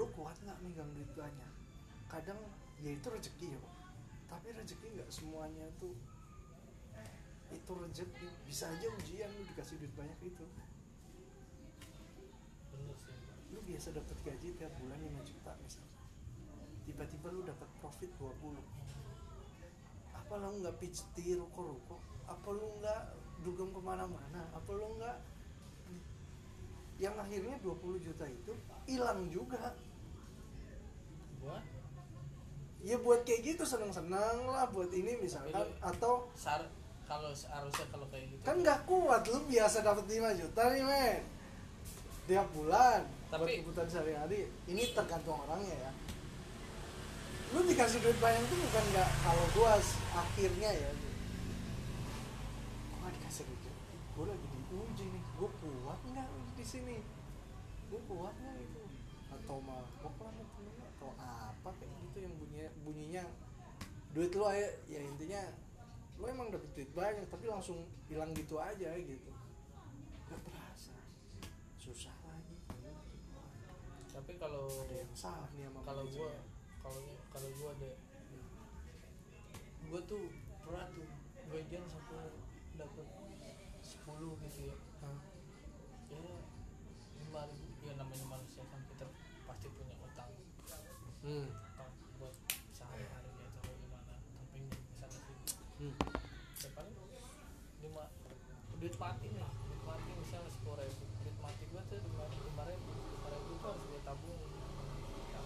Lu 0.00 0.08
kuat 0.16 0.40
nggak 0.40 0.58
megang 0.64 0.88
duit 0.96 1.10
banyak? 1.12 1.52
Kadang 2.08 2.40
ya 2.80 2.96
itu 2.96 3.06
rezeki 3.12 3.52
ya 3.52 3.60
Pak. 3.60 3.74
tapi 4.30 4.54
rezeki 4.56 4.88
nggak 4.96 5.10
semuanya 5.12 5.68
tuh 5.76 5.92
itu 7.52 7.72
rezeki. 7.76 8.28
Bisa 8.48 8.72
aja 8.72 8.88
ujian 8.88 9.28
lu 9.36 9.42
dikasih 9.52 9.76
duit 9.84 9.92
banyak 9.92 10.18
itu 10.24 10.46
biasa 13.70 13.94
dapat 13.94 14.18
gaji 14.26 14.48
tiap 14.58 14.72
bulan 14.82 14.98
5 14.98 15.30
juta 15.30 15.52
misalnya. 15.62 16.02
Tiba-tiba 16.82 17.28
lu 17.30 17.40
dapat 17.46 17.68
profit 17.78 18.10
20 18.18 18.58
apa 20.30 20.46
lu 20.46 20.62
nggak 20.62 20.76
pijeti 20.78 21.34
ruko-ruko? 21.38 21.98
Apa 22.26 22.54
lu 22.54 22.66
nggak 22.82 23.02
dugem 23.42 23.70
ke 23.74 23.80
mana-mana? 23.82 24.42
Apa 24.54 24.70
lu 24.74 24.98
nggak? 24.98 25.18
Yang 27.02 27.14
akhirnya 27.18 27.56
20 27.62 28.06
juta 28.06 28.24
itu 28.30 28.52
hilang 28.86 29.26
juga. 29.30 29.74
Gua 31.42 31.58
ya 32.80 32.96
buat 32.96 33.28
kayak 33.28 33.44
gitu 33.44 33.62
seneng-seneng 33.68 34.48
lah 34.48 34.70
buat 34.70 34.88
ini 34.94 35.18
misalkan. 35.20 35.52
Lu- 35.52 35.78
atau 35.84 36.30
sar 36.32 36.64
kalau 37.10 37.34
harusnya 37.34 37.86
kalau 37.90 38.06
kayak 38.08 38.30
gitu 38.30 38.42
kan 38.46 38.56
nggak 38.62 38.80
kuat 38.86 39.22
lu 39.26 39.38
biasa 39.50 39.82
dapat 39.82 40.06
5 40.06 40.40
juta 40.42 40.62
nih 40.70 40.82
men. 40.86 41.22
Tiap 42.30 42.46
bulan. 42.54 43.02
buat 43.02 43.19
Tapi- 43.30 43.62
kebutuhan 43.62 43.86
sehari-hari 43.86 44.50
ini 44.66 44.82
tergantung 44.90 45.38
orangnya 45.46 45.76
ya. 45.86 45.90
Lu 47.54 47.62
dikasih 47.66 47.98
duit 48.02 48.18
banyak 48.18 48.42
tuh 48.46 48.58
bukan 48.58 48.84
nggak 48.94 49.10
kalau 49.22 49.44
gua 49.54 49.78
akhirnya 50.14 50.70
ya. 50.70 50.90
Gua 52.98 53.08
dikasih 53.10 53.42
duit 53.46 53.62
gua 54.18 54.24
lagi 54.34 54.46
diuji 54.50 55.06
nih. 55.14 55.22
Gua 55.38 55.50
kuat 55.62 56.00
nggak 56.10 56.28
di 56.58 56.64
sini? 56.66 56.96
Gua 57.90 58.00
kuat 58.10 58.34
nggak 58.34 58.56
itu? 58.58 58.82
Atau 59.30 59.62
mabok 59.62 60.14
lah 60.26 60.30
sama 60.34 60.44
temen 60.50 60.74
lu, 60.74 60.82
atau 60.98 61.10
apa? 61.18 61.70
Kayak 61.78 61.94
gitu 62.10 62.18
yang 62.18 62.34
bunyinya 62.34 62.70
bunyinya. 62.82 63.24
Duit 64.10 64.34
lu 64.34 64.42
aja 64.42 64.68
ya 64.90 65.00
intinya 65.06 65.42
lu 66.20 66.28
emang 66.28 66.52
dapet 66.52 66.68
duit 66.76 66.90
banyak 66.92 67.24
tapi 67.32 67.48
langsung 67.48 67.88
hilang 68.10 68.28
gitu 68.36 68.60
aja 68.60 68.92
gitu 68.92 69.29
tapi 74.30 74.38
kalau 74.46 74.62
ada 74.86 74.94
yang 74.94 75.10
salah 75.10 75.50
nih 75.58 75.66
sama 75.66 75.82
kalau 75.82 76.06
gua 76.06 76.30
kalau 76.86 77.02
kalau 77.34 77.50
gua 77.58 77.74
ada 77.74 77.90
gua 79.90 80.00
tuh 80.06 80.22
pernah 80.62 80.86
tuh 80.94 81.02
gajian 81.50 81.82
sampai 81.90 82.30
dapat 82.78 83.10
10 83.82 84.06
gitu 84.46 84.60
ya 84.70 84.76
Hah? 85.02 85.18
ya 86.14 86.22
lima 87.26 87.42
ribu 87.50 87.74
ya 87.82 87.98
namanya 87.98 88.26
manusia 88.30 88.62
kan 88.70 88.78
kita 88.94 89.10
pasti 89.50 89.66
punya 89.74 89.98
utang 89.98 90.30
hmm. 91.26 91.50
utang 91.50 91.90
buat 92.22 92.34
sehari-hari 92.70 93.34
ya 93.34 93.50
atau 93.50 93.74
gimana 93.82 94.14
utang 94.14 94.46
pinjam 94.54 94.78
misalnya 94.94 95.18
sih 95.26 95.58
Hmm. 95.82 95.94
ya 96.62 96.68
paling 96.78 96.94
lima 97.82 98.04
duit 98.78 98.94
mati 98.94 99.26
nih 99.26 99.42
duit 99.42 99.82
mati 99.82 100.10
misalnya 100.22 100.54
sepuluh 100.54 100.78
ribu 100.86 101.02
duit 101.18 101.34
mati 101.42 101.66
gua 101.74 101.82
tuh 101.90 101.98
lima 101.98 102.24
lima 102.30 102.62
ribu 102.70 102.90
lima 102.94 103.28
ribu 103.34 103.50
itu 103.58 103.66
harus 103.66 103.84
gua 103.90 104.00
tabung 104.00 104.40
Nah, 105.30 105.44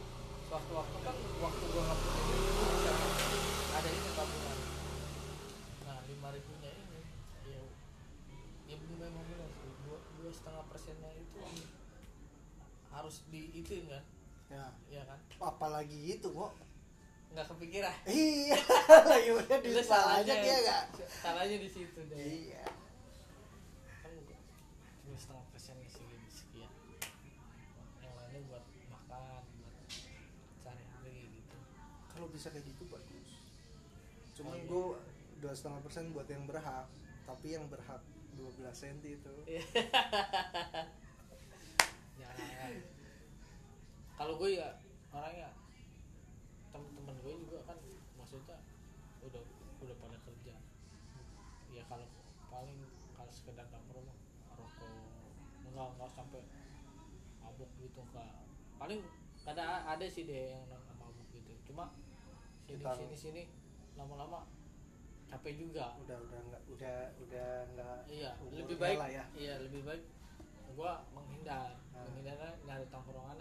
sewaktu-waktu 0.48 0.98
kan 1.04 1.16
waktu 1.42 1.64
gua 1.70 1.82
nggak 1.84 1.98
punya 1.98 2.22
duit 2.24 2.50
gua 2.54 2.66
bisa 2.74 2.92
ada 3.74 3.88
ini 3.90 4.10
tabungan 4.14 4.58
nah 5.84 5.98
lima 6.06 6.28
ribunya 6.34 6.70
ini 6.72 7.00
ya 7.46 7.60
ya 8.70 8.74
memang 8.78 9.22
benar 9.26 9.50
sih 9.50 9.70
dua 9.84 9.98
dua 10.18 10.30
setengah 10.30 10.64
persennya 10.70 11.10
itu 11.18 11.38
harus 12.90 13.16
di 13.28 13.40
itu 13.52 13.86
kan 13.90 14.02
ya 14.50 14.64
ya 14.88 15.02
kan 15.06 15.18
apalagi 15.84 16.16
itu 16.16 16.28
kok. 16.32 16.52
Nggak 17.36 17.46
kepikiran? 17.52 17.92
Iya 18.08 18.56
lagi 19.12 19.28
Itu 19.36 19.54
duit 19.60 19.84
banyak 19.84 20.38
ya. 20.40 20.58
gak 20.64 20.84
salahnya 21.20 21.56
di 21.60 21.68
situ 21.68 22.00
deh. 22.08 22.16
Iya. 22.16 22.64
Kan 24.00 24.12
dua 25.04 25.16
setengah 25.20 25.44
persen 25.52 25.76
sekian 25.84 26.24
sekian. 26.32 26.72
Yang 28.00 28.12
lainnya 28.16 28.40
buat 28.48 28.64
makan 28.88 29.44
buat 29.60 29.76
sehari-hari 30.64 31.28
gitu. 31.36 31.56
Kalau 32.08 32.32
bisa 32.32 32.48
kayak 32.48 32.64
gitu 32.64 32.88
bagus. 32.88 33.28
Cuman 34.40 34.54
Oh, 34.54 34.56
iya. 34.56 34.64
gue 34.64 34.86
dua 35.44 35.52
setengah 35.52 35.84
persen 35.84 36.16
buat 36.16 36.24
yang 36.24 36.48
berhak 36.48 36.88
tapi 37.28 37.52
yang 37.52 37.68
berhak 37.68 38.00
12 38.34 38.72
senti 38.72 39.20
itu. 39.20 39.34
Jangan. 42.16 42.72
Kalau 44.14 44.34
gue 44.38 44.50
ya 44.54 44.68
orangnya 45.10 45.50
temen-temen 47.14 47.22
gue 47.22 47.46
juga 47.46 47.58
kan 47.70 47.78
maksudnya 48.18 48.58
udah 49.22 49.42
udah 49.82 49.96
pada 50.02 50.18
kerja. 50.26 50.54
Ya 51.70 51.82
kalau 51.86 52.06
paling 52.50 52.78
kalau 53.14 53.30
sekedar 53.30 53.66
mah 53.70 54.18
rokok 54.58 54.90
enggak 55.64 55.88
enggak 55.94 56.10
sampai 56.10 56.42
mabuk 57.42 57.70
gitu 57.78 57.98
enggak. 58.02 58.34
Paling 58.78 59.00
ada 59.46 59.86
ada 59.94 60.06
sih 60.10 60.26
deh 60.26 60.58
yang 60.58 60.66
mabuk 60.98 61.26
gitu. 61.30 61.52
Cuma 61.70 61.94
sini 62.66 62.82
Kita- 62.82 62.98
sini 62.98 63.16
sini 63.16 63.42
lama-lama 63.94 64.50
capek 65.30 65.54
juga. 65.54 65.94
Udah 66.02 66.18
udah 66.18 66.40
nggak 66.50 66.62
udah 66.74 66.98
udah 67.22 67.50
nggak 67.74 67.96
iya 68.10 68.30
lebih 68.50 68.76
baik 68.78 68.98
lah 68.98 69.10
ya. 69.10 69.24
iya 69.38 69.54
lebih 69.62 69.86
baik 69.86 70.02
gua 70.74 71.06
menghindar. 71.14 71.78
Ah. 71.94 72.02
menghindarnya 72.10 72.50
nyari 72.66 72.86
tongkrongan 72.90 73.38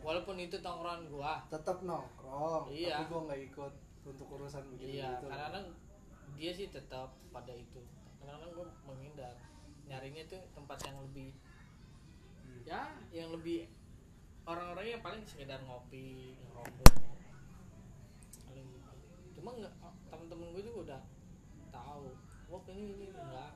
Ya. 0.00 0.04
walaupun 0.08 0.36
itu 0.36 0.56
tongkrongan 0.58 1.04
gua. 1.06 1.44
Tetap 1.46 1.84
nongkrong 1.84 2.72
Iya. 2.72 2.96
tapi 2.96 3.04
gue 3.06 3.20
nggak 3.28 3.40
ikut 3.52 3.74
untuk 4.00 4.26
urusan 4.32 4.64
begini 4.72 4.96
iya 4.96 5.12
gitu 5.14 5.28
kadang-kadang 5.28 5.66
dia 6.34 6.50
sih 6.50 6.72
tetap 6.72 7.12
pada 7.28 7.52
itu. 7.52 7.84
Kadang-kadang 8.16 8.50
gua 8.56 8.66
menghindar. 8.88 9.36
Nyarinya 9.84 10.24
tuh 10.24 10.40
tempat 10.52 10.78
yang 10.88 10.96
lebih 11.02 11.36
Hmm. 12.40 12.64
ya 12.64 12.82
yang 13.12 13.30
lebih 13.30 13.68
orang-orangnya 14.42 14.98
paling 14.98 15.22
sekedar 15.22 15.60
ngopi 15.62 16.32
ngerokok. 16.40 16.96
Paling 18.42 18.68
cuma 19.36 19.50
nggak 19.54 19.74
temen-temen 20.10 20.50
gue 20.50 20.62
juga 20.64 20.78
udah 20.90 21.00
tahu 21.70 22.10
wah 22.50 22.62
ini 22.66 22.98
ini 22.98 23.06
enggak 23.14 23.52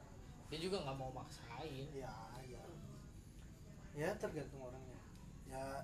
dia 0.47 0.59
juga 0.61 0.85
nggak 0.85 0.95
mau 0.95 1.11
maksain. 1.11 1.89
Ya 1.91 2.13
ya 2.45 2.63
ya 3.95 4.11
tergantung 4.15 4.63
orangnya. 4.63 4.99
Ya 5.47 5.83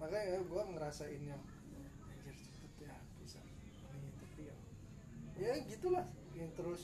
makanya 0.00 0.40
gue 0.40 0.62
ngerasain 0.72 1.22
yang 1.22 1.42
anjir 2.08 2.32
cepet 2.32 2.88
ya 2.88 2.96
bisa. 3.20 3.38
Ini 3.92 4.10
tapi 4.16 4.42
ya 4.48 4.56
ya 5.36 5.54
gitulah. 5.68 6.08
Yang 6.32 6.50
terus 6.56 6.82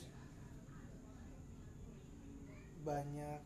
banyak 2.85 3.41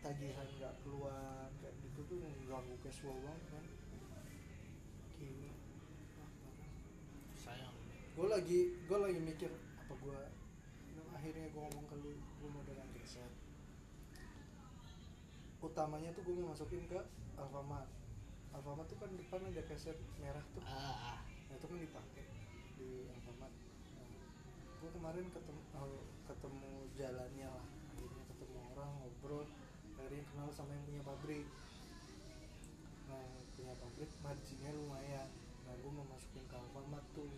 tagihan 0.00 0.48
nggak 0.56 0.74
keluar 0.80 1.52
kayak 1.60 1.76
gitu 1.84 2.00
tuh 2.08 2.18
ganggu 2.48 2.74
casual 2.80 3.20
banget 3.20 3.44
kan. 3.52 3.64
Gila. 5.20 5.52
Sayang. 7.36 7.76
Gue 8.16 8.26
lagi 8.32 8.60
gue 8.88 8.98
lagi 8.98 9.20
mikir 9.20 9.52
apa 9.86 9.92
gue 9.92 10.20
akhirnya 11.12 11.46
gue 11.52 11.60
ngomong 11.60 11.86
ke 11.88 11.96
lu 12.00 12.12
gue 12.16 12.48
mau 12.48 12.64
dengan 12.64 12.88
keset 12.96 13.32
utamanya 15.64 16.12
tuh 16.14 16.22
gue 16.22 16.34
mau 16.38 16.52
masukin 16.52 16.84
ke 16.86 17.00
Alfamart 17.34 17.95
Alfamart 18.56 18.88
tuh 18.88 18.96
kan 18.96 19.12
depan 19.12 19.40
ada 19.52 19.62
keset 19.68 20.00
merah 20.16 20.40
tuh. 20.56 20.64
Ah, 20.64 21.12
ah. 21.12 21.18
nah 21.52 21.54
itu 21.60 21.66
kan 21.68 21.76
dipakai 21.76 22.24
di 22.80 23.04
Alfamart. 23.12 23.52
Nah, 24.00 24.08
gue 24.80 24.90
kemarin 24.96 25.24
ketemu 25.28 25.60
oh, 25.76 26.00
ketemu 26.24 26.70
jalannya 26.96 27.48
lah. 27.52 27.66
Akhirnya 27.92 28.24
ketemu 28.32 28.58
orang 28.72 28.90
ngobrol. 28.96 29.44
Akhirnya 30.00 30.24
kenal 30.32 30.48
sama 30.56 30.72
yang 30.72 30.84
punya 30.88 31.02
pabrik. 31.04 31.46
Nah 33.12 33.20
yang 33.20 33.46
punya 33.60 33.74
pabrik 33.76 34.10
marginnya 34.24 34.70
lumayan. 34.72 35.28
Nah 35.68 35.74
gue 35.76 35.90
mau 35.92 36.06
masukin 36.08 36.44
ke 36.48 36.56
Alfamart 36.56 37.06
tuh. 37.12 37.28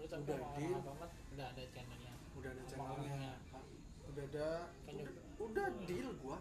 Lu 0.00 0.04
Udah 0.08 0.36
orang 0.40 0.72
Alfamart 0.80 1.12
udah 1.36 1.46
ada 1.52 1.62
channelnya? 1.68 2.14
Udah 2.32 2.50
ada 2.56 2.62
channelnya. 2.64 3.36
udah 4.08 4.24
ada. 4.24 4.48
Kan 4.88 4.94
udah, 5.04 5.14
udah 5.36 5.66
deal 5.84 6.08
gua 6.24 6.40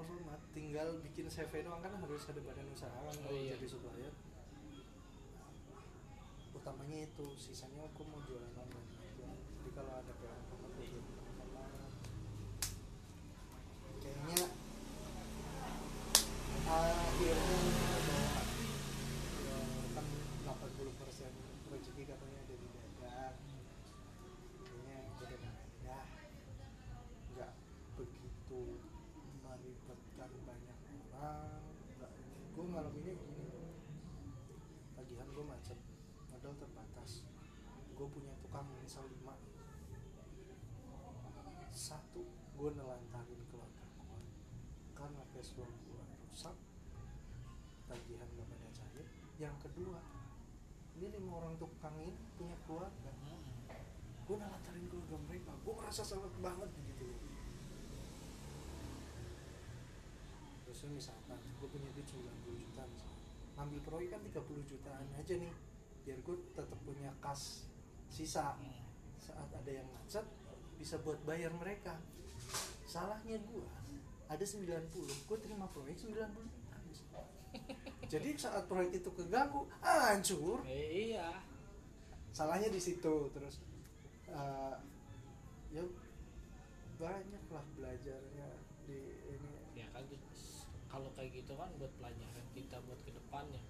Alfamart 0.00 0.40
tinggal 0.50 0.88
bikin 1.04 1.28
CV 1.28 1.60
doang 1.60 1.78
kan 1.78 1.92
harus 1.94 2.24
ada 2.24 2.40
badan 2.40 2.66
usaha 2.72 2.88
kan 2.88 3.14
Oh, 3.28 3.36
iya. 3.36 3.52
jadi 3.54 3.66
supplier 3.68 4.14
utamanya 6.50 6.98
itu 7.04 7.26
sisanya 7.36 7.84
aku 7.86 8.04
mau 8.04 8.20
jualan 8.24 8.52
online 8.52 8.88
aja 9.00 9.28
jadi 9.28 9.70
kalau 9.72 9.92
ada 9.94 10.12
kayak 10.16 10.34
Alfamart 10.40 10.72
gue 10.72 10.86
jual 10.88 11.04
Alfamart 11.04 11.94
kayaknya 14.00 14.40
akhirnya 16.70 17.58
ada 17.90 18.16
ya, 19.42 19.58
kan 19.92 20.06
80% 20.46 21.34
rezeki 21.68 22.02
katanya 22.06 22.38
ada 22.40 22.54
di 22.54 22.68
dagang 22.70 23.36
kayaknya 24.64 24.96
gue 25.12 25.26
udah 25.26 25.52
ya 25.82 25.98
nggak 27.30 27.52
begitu 27.96 28.60
melibatkan 29.40 30.30
banyak 30.46 30.78
orang 31.10 31.62
nggak 31.96 32.12
gue 32.54 32.64
ngalaminnya 32.68 33.14
begini 33.18 33.50
tagihan 34.94 35.26
gue 35.26 35.44
macet 35.44 35.78
modal 36.30 36.54
terbatas 36.54 37.26
gue 37.90 38.06
punya 38.06 38.32
tukang 38.40 38.70
misal 38.78 39.04
lima 39.10 39.34
satu 41.70 42.22
gue 42.54 42.70
nelantarin 42.72 43.42
keluarga 43.50 43.84
gue 43.98 44.22
karena 44.94 45.22
cash 45.32 45.50
flow 45.52 45.66
gue 45.66 46.02
rusak 46.30 46.56
tagihan 47.84 48.28
gak 48.30 48.46
pada 48.46 48.68
cair 48.70 49.06
yang 49.40 49.56
kedua 49.56 49.96
ini 51.00 51.16
lima 51.16 51.40
orang 51.40 51.56
tukang 51.56 51.96
ini 51.96 52.12
punya 52.36 52.52
keluarga. 52.68 53.08
Hmm. 53.24 53.40
gue 54.28 54.36
nelantarin 54.36 54.84
keluarga 54.92 55.16
mereka. 55.26 55.50
Gue 55.64 55.74
ngerasa 55.80 56.02
salah 56.04 56.28
banget 56.44 56.70
gitu. 56.84 57.08
Terus 60.68 60.80
misalkan 60.92 61.40
gue 61.40 61.68
punya 61.72 61.88
duit 61.96 62.06
90 62.06 62.62
juta 62.62 62.84
misalnya 62.84 63.18
ngambil 63.58 63.80
proyek 63.84 64.08
kan 64.12 64.20
30 64.22 64.70
jutaan 64.70 65.08
aja 65.16 65.34
nih. 65.40 65.54
Biar 66.04 66.18
gue 66.20 66.36
tetap 66.52 66.78
punya 66.84 67.08
kas 67.24 67.64
sisa. 68.12 68.60
Saat 69.16 69.48
ada 69.56 69.72
yang 69.72 69.88
macet 69.88 70.28
bisa 70.76 71.00
buat 71.00 71.16
bayar 71.24 71.50
mereka. 71.56 71.96
Salahnya 72.84 73.40
gue 73.40 73.66
ada 74.28 74.44
90 74.44 74.68
gue 75.00 75.38
terima 75.40 75.64
proyek 75.72 75.96
90 75.96 76.12
juta. 76.12 76.28
misalnya. 76.28 76.59
Jadi 78.10 78.34
saat 78.34 78.66
proyek 78.66 78.98
itu 78.98 79.10
keganggu 79.14 79.70
hancur. 79.78 80.66
Eh, 80.66 81.14
iya. 81.14 81.30
Salahnya 82.34 82.66
di 82.66 82.82
situ 82.82 83.30
terus 83.30 83.62
eh, 84.26 84.74
ya 85.70 85.86
banyak 86.98 87.44
lah 87.54 87.64
belajarnya 87.78 88.48
di 88.90 88.98
ini. 89.30 89.50
Ya 89.78 89.86
kan 89.94 90.02
kalau 90.90 91.06
kayak 91.14 91.38
gitu 91.38 91.54
kan 91.54 91.70
buat 91.78 91.94
pelajaran 92.02 92.46
kita 92.50 92.82
buat 92.82 92.98
ke 93.06 93.14
depannya 93.14 93.62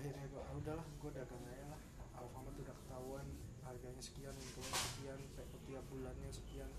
akhirnya 0.00 0.32
gue 0.32 0.40
ah, 0.40 0.56
udahlah 0.56 0.86
gue 0.96 1.10
dagang 1.12 1.44
aja 1.44 1.66
lah. 1.76 1.82
Alfamart 2.16 2.56
udah 2.56 2.72
ketahuan 2.72 3.26
harganya 3.66 4.00
sekian 4.00 4.32
untungnya 4.32 4.78
sekian 4.80 5.20
tiap 5.68 5.84
bulannya 5.92 6.30
sekian. 6.32 6.70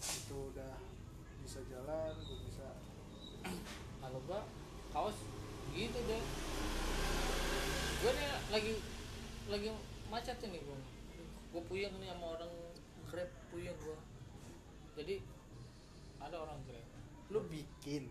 Itu 0.00 0.54
udah 0.54 0.80
bisa 1.44 1.60
jalan 1.68 2.14
gue 2.24 2.38
bisa 2.48 2.68
kalau 4.00 4.18
gua 4.26 4.40
kaos 4.90 5.16
gitu 5.76 5.98
deh. 6.08 6.22
Gua 8.00 8.12
nih 8.16 8.28
lagi 8.50 8.74
lagi 9.46 9.68
macet 10.10 10.40
ini 10.42 10.58
gua. 10.64 10.78
Gua 11.54 11.62
puyeng 11.68 11.94
nih 12.00 12.10
sama 12.10 12.40
orang 12.40 12.52
grab 13.06 13.30
puyeng 13.52 13.76
gua. 13.84 13.98
Jadi 14.98 15.22
ada 16.18 16.36
orang 16.42 16.58
grab. 16.66 16.86
Lu 17.30 17.40
bikin? 17.46 18.10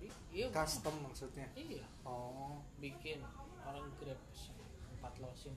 I- 0.00 0.20
iya 0.32 0.46
custom 0.50 0.94
maksudnya? 1.04 1.48
Iya. 1.52 1.84
Oh. 2.06 2.62
Bikin 2.80 3.20
orang 3.64 3.88
grab 4.00 4.20
empat 5.04 5.20
losin 5.20 5.52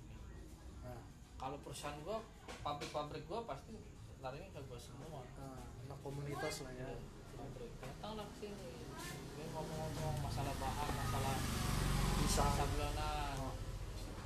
nah, 0.83 0.99
kalau 1.39 1.55
perusahaan 1.63 1.95
gua 2.03 2.19
pabrik-pabrik 2.63 3.23
gua 3.31 3.47
pasti 3.47 3.75
larinya 4.19 4.49
ke 4.51 4.59
gua 4.67 4.79
semua. 4.79 5.23
Nah, 5.39 5.63
anak 5.87 5.99
komunitas 6.03 6.67
lah 6.67 6.73
ya. 6.75 6.89
Pabrik. 7.37 7.71
Datanglah 7.79 8.27
ke 8.33 8.35
sini. 8.43 8.67
Dia 8.67 9.26
ngomong-ngomong 9.57 10.21
masalah 10.21 10.53
bahan 10.55 10.89
masalah 10.93 11.35
bisa 12.21 12.43
sablonan 12.53 13.33
Oh. 13.37 13.53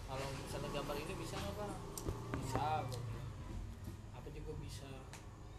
kalau 0.07 0.27
misalnya 0.35 0.69
gambar 0.71 0.95
ini 0.97 1.13
bisa 1.15 1.35
nggak 1.35 1.55
pak? 1.55 1.71
Bisa 2.35 2.63
apa 4.11 4.27
juga 4.29 4.51
bisa? 4.59 4.91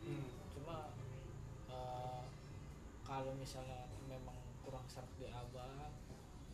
Hmm. 0.02 0.28
cuma 0.52 0.92
eh, 1.70 2.20
kalau 3.02 3.32
misalnya 3.32 3.88
memang 4.04 4.37
kurang 4.61 4.85
serak 4.87 5.08
di 5.16 5.24
abang 5.26 5.94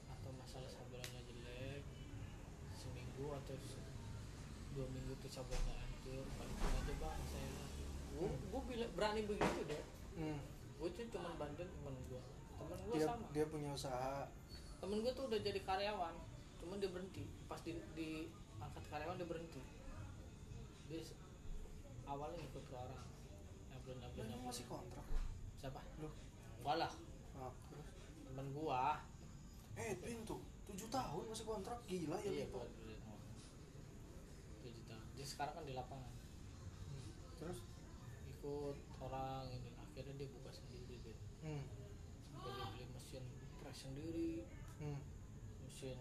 atau 0.07 0.31
masalah 0.37 0.68
sablonnya 0.68 1.18
jelek 1.24 1.83
seminggu 2.72 3.35
atau 3.35 3.57
dua 4.72 4.87
minggu 4.87 5.18
tuh 5.18 5.31
sablonnya 5.33 5.74
hancur 5.74 6.22
balikin 6.38 6.70
aja 6.70 6.94
bang 6.94 7.20
saya. 7.26 7.50
Gue 8.14 8.31
gue 8.31 8.62
bilang 8.68 8.92
berani 8.94 9.20
begitu 9.24 9.61
deh 9.66 9.83
Hmm. 10.14 10.38
gue 10.78 10.88
tuh 10.92 11.07
cuman 11.11 11.35
bantuin 11.35 11.66
temen 11.66 11.94
gue 12.07 12.22
temen 12.59 12.79
gue 12.85 12.94
dia 12.99 13.07
sama. 13.07 13.27
dia 13.31 13.44
punya 13.47 13.71
usaha. 13.73 14.27
Temen 14.79 14.99
gue 15.03 15.12
tuh 15.14 15.25
udah 15.31 15.40
jadi 15.40 15.61
karyawan 15.62 16.14
cuman 16.59 16.77
dia 16.83 16.90
berhenti. 16.90 17.25
Pas 17.47 17.61
di, 17.62 17.79
di 17.94 18.29
angkat 18.59 18.85
karyawan 18.90 19.16
dia 19.16 19.29
berhenti. 19.29 19.62
Dia 20.90 21.01
awalnya 22.05 22.42
ikut 22.42 22.62
ke 22.66 22.75
orang. 22.75 23.07
Nyablon 23.71 23.97
nyablon 24.03 24.27
nyablon. 24.27 24.49
masih 24.51 24.64
kontrak? 24.66 25.07
Siapa? 25.59 25.81
Lu? 26.03 26.11
Walah. 26.66 26.92
Ah, 27.38 27.55
temen 28.27 28.47
gua. 28.53 28.99
Eh 29.79 29.94
Edwin 29.94 30.27
tuh. 30.27 30.42
Tujuh 30.67 30.90
tahun 30.90 31.25
masih 31.31 31.46
kontrak. 31.46 31.79
Gila 31.87 32.19
ya 32.27 32.44
iya 32.44 32.46
oh. 32.52 32.67
tujuh 34.61 34.85
tahun. 34.90 35.06
Dia 35.15 35.27
sekarang 35.27 35.54
kan 35.63 35.65
di 35.65 35.75
lapangan. 35.79 36.13
Hmm. 36.90 37.11
terus? 37.38 37.59
Ikut 38.27 38.77
orang 38.98 39.46
ini. 39.54 39.71
Akhirnya 39.79 40.15
dia 40.15 40.29
buka 40.31 40.50
sendiri 40.54 40.94
deh 41.02 41.19
hmm. 41.42 41.63
sampai 42.33 42.50
dia 42.54 42.67
beli 42.71 42.85
mesin 42.94 43.25
press 43.61 43.67
sendiri. 43.79 44.42
Hmm. 44.83 44.98
mesin 45.62 45.98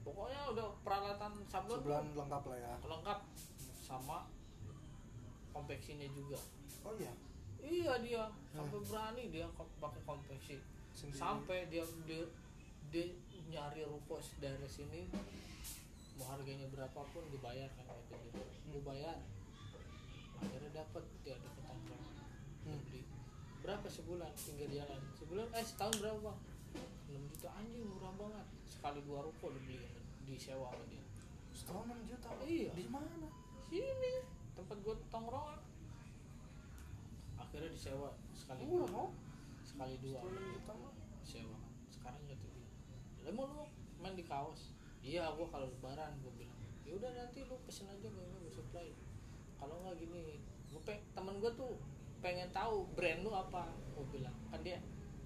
pokoknya 0.00 0.52
udah 0.54 0.68
peralatan 0.86 1.32
sablon 1.48 1.80
sebulan 1.82 2.06
lengkap 2.16 2.42
lah 2.48 2.58
ya. 2.60 2.72
lengkap. 2.80 3.18
Sama 3.76 4.26
konveksinya 5.52 6.08
juga. 6.12 6.40
Oh 6.84 6.94
iya? 6.96 7.12
Iya 7.60 7.92
dia. 8.00 8.24
Sampai 8.52 8.80
berani 8.84 9.24
dia 9.28 9.46
pakai 9.56 10.00
konveksi. 10.08 10.56
Sendiri. 10.96 11.20
sampai 11.20 11.58
dia 11.68 11.84
dia 12.08 12.24
dia 12.88 13.04
nyari 13.52 13.84
ruko 13.84 14.16
dari 14.40 14.64
sini 14.64 15.04
mau 16.16 16.32
harganya 16.32 16.64
berapapun 16.72 17.20
dibayar 17.28 17.68
kan 17.76 17.84
gitu 17.84 18.16
gitu 18.32 18.40
gue 18.72 18.80
bayar. 18.80 19.20
Akhirnya 20.40 20.72
dapat 20.72 21.04
dia 21.20 21.36
ketangkang 21.36 21.80
dia 21.84 21.98
Hmm. 22.64 22.80
beli. 22.88 23.02
Berapa 23.60 23.86
sebulan 23.86 24.32
pinggir 24.34 24.68
jalan? 24.72 25.00
Sebulan? 25.20 25.46
Eh 25.52 25.64
setahun 25.64 25.94
berapa 26.00 26.18
bang 26.18 26.38
6 27.16 27.32
juta 27.32 27.48
anjing 27.56 27.84
murah 27.88 28.12
banget. 28.20 28.46
Sekali 28.68 29.00
dua 29.08 29.24
ruko 29.24 29.48
dibeli 29.56 29.80
disewa 30.28 30.68
sama 30.68 30.84
dia. 30.92 31.04
Setahun 31.56 31.88
enam 31.88 32.00
juta? 32.04 32.28
Iya. 32.44 32.70
Di 32.76 32.84
mana? 32.92 33.28
Sini 33.66 34.14
tempat 34.56 34.76
gue 34.80 34.94
tongkrongan 35.12 35.60
akhirnya 37.36 37.68
disewa 37.68 38.08
sekali 38.32 38.64
murah 38.64 38.88
dua. 38.88 39.08
sekali 39.64 39.94
dua. 40.04 40.20
Setahun 40.20 40.52
juta 40.60 40.72
mah. 40.76 40.94
Sewa. 41.24 41.58
Sekarang 41.88 42.20
tuh 42.28 42.36
iya. 42.36 43.24
lah 43.26 43.32
mau 43.32 43.48
lu 43.48 43.64
main 43.98 44.14
di 44.14 44.24
kaos? 44.24 44.76
Iya 45.00 45.32
gue 45.32 45.46
kalau 45.48 45.66
lebaran 45.72 46.12
gue 46.20 46.32
bilang 46.36 46.60
ya 46.86 46.94
udah 46.94 47.10
nanti 47.18 47.42
lu 47.42 47.58
pesen 47.66 47.90
aja 47.90 48.06
gue 48.06 48.24
gue 48.44 48.52
supply. 48.52 48.92
Kalau 49.56 49.74
nggak 49.82 49.96
gini 49.98 50.38
gue 50.70 50.80
pengen 50.84 51.02
temen 51.16 51.34
gue 51.40 51.52
tuh 51.56 51.74
pengen 52.20 52.48
tahu 52.52 52.86
brand 52.94 53.24
lu 53.24 53.32
apa 53.32 53.72
gue 53.96 54.06
bilang. 54.12 54.36
Kan 54.52 54.60
dia 54.62 54.78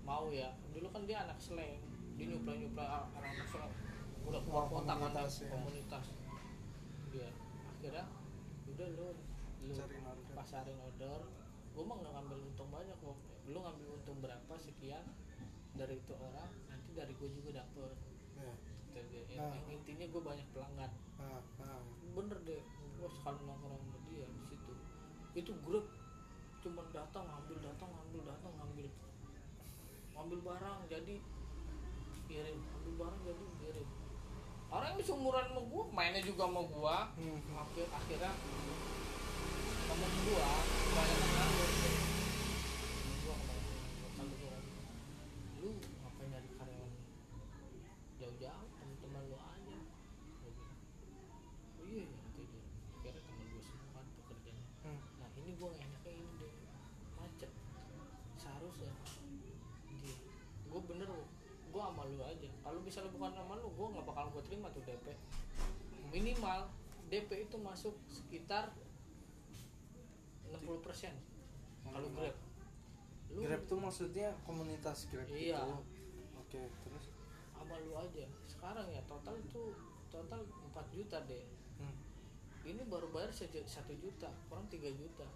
mau 0.04 0.28
ya. 0.32 0.50
Dulu 0.72 0.88
kan 0.90 1.02
dia 1.04 1.24
anak 1.24 1.38
slang. 1.40 1.80
Dia 2.16 2.26
nyuplai 2.28 2.56
nyuplai 2.60 2.88
anak 2.88 3.10
anak 3.16 3.46
slang. 3.48 3.72
Udah 4.26 4.40
keluar 4.44 4.64
kota 4.68 4.92
kan 4.92 5.10
komunitas, 5.10 5.32
ya. 5.42 5.48
komunitas. 5.50 6.06
Dia 7.10 7.28
akhirnya 7.66 8.04
udah 8.68 8.88
lu 8.94 9.08
lu 9.60 9.72
Cariin 9.76 10.04
order. 10.04 10.34
pasarin 10.36 10.78
order. 10.80 11.20
Gue 11.70 11.84
mah 11.86 11.96
nggak 12.02 12.12
ngambil 12.12 12.38
untung 12.50 12.70
banyak 12.72 12.96
kok 12.98 13.16
lu 13.48 13.58
ngambil 13.58 13.86
untung 13.96 14.18
berapa 14.20 14.54
sekian 14.60 15.04
dari 15.74 15.96
itu 15.96 16.12
orang 16.12 16.50
nanti 16.68 16.90
dari 16.92 17.12
gue 17.16 17.28
juga 17.32 17.64
dapet. 17.64 17.96
Ya. 18.40 18.52
Ah. 19.38 19.54
yang 19.54 19.68
intinya 19.70 20.06
gue 20.10 20.22
banyak 20.22 20.46
pelanggan. 20.50 20.92
Nah, 21.16 21.40
nah. 21.62 21.80
bener 22.12 22.38
deh. 22.42 22.62
Gue 22.98 23.08
sekali 23.08 23.40
nongkrong 23.46 23.80
sama 23.80 23.98
dia 24.10 24.26
di 24.28 24.42
situ. 24.44 24.72
Itu 25.32 25.52
grup 25.64 25.88
cuma 26.60 26.84
datang 26.92 27.24
ngambil 27.24 27.72
datang 27.72 27.88
ngambil 30.20 30.40
barang 30.44 30.80
jadi 30.86 31.14
kirim 32.28 32.58
ambil 32.60 32.92
barang 33.00 33.20
jadi 33.24 33.44
kirim 33.56 33.88
orang 34.68 34.88
yang 34.92 35.00
seumuran 35.00 35.48
sama 35.48 35.62
gue 35.64 35.82
mainnya 35.96 36.20
juga 36.20 36.44
sama 36.44 36.62
gue 36.62 36.96
Hmm. 37.16 37.40
akhir 37.56 37.86
akhirnya 37.88 38.32
temen 39.88 40.12
gue 40.20 40.44
banyak 40.92 41.18
yang 41.24 41.99
tuh 64.72 64.82
DP 64.86 65.06
minimal 66.10 66.66
DP 67.10 67.50
itu 67.50 67.56
masuk 67.58 67.94
sekitar 68.06 68.70
60% 70.50 71.10
kalau 71.86 72.06
Minimal. 72.06 72.22
Grab. 72.22 72.36
Lu 73.30 73.40
Grab 73.46 73.62
tuh 73.66 73.78
maksudnya 73.78 74.28
komunitas 74.46 75.10
Grab 75.10 75.26
Iya. 75.30 75.58
gitu 75.58 75.74
oke 76.38 76.60
terus? 76.86 77.04
Sama 77.54 77.74
lu 77.82 77.92
aja. 77.98 78.26
Sekarang 78.46 78.86
ya 78.90 79.02
total 79.06 79.38
tuh 79.50 79.74
total 80.10 80.42
4 80.74 80.94
juta 80.94 81.18
deh 81.26 81.46
hmm. 81.78 81.94
ini 82.66 82.82
baru 82.86 83.10
bayar 83.14 83.30
1 83.30 83.50
juta 83.98 84.30
kurang 84.50 84.66
3 84.70 84.90
juta. 84.94 85.26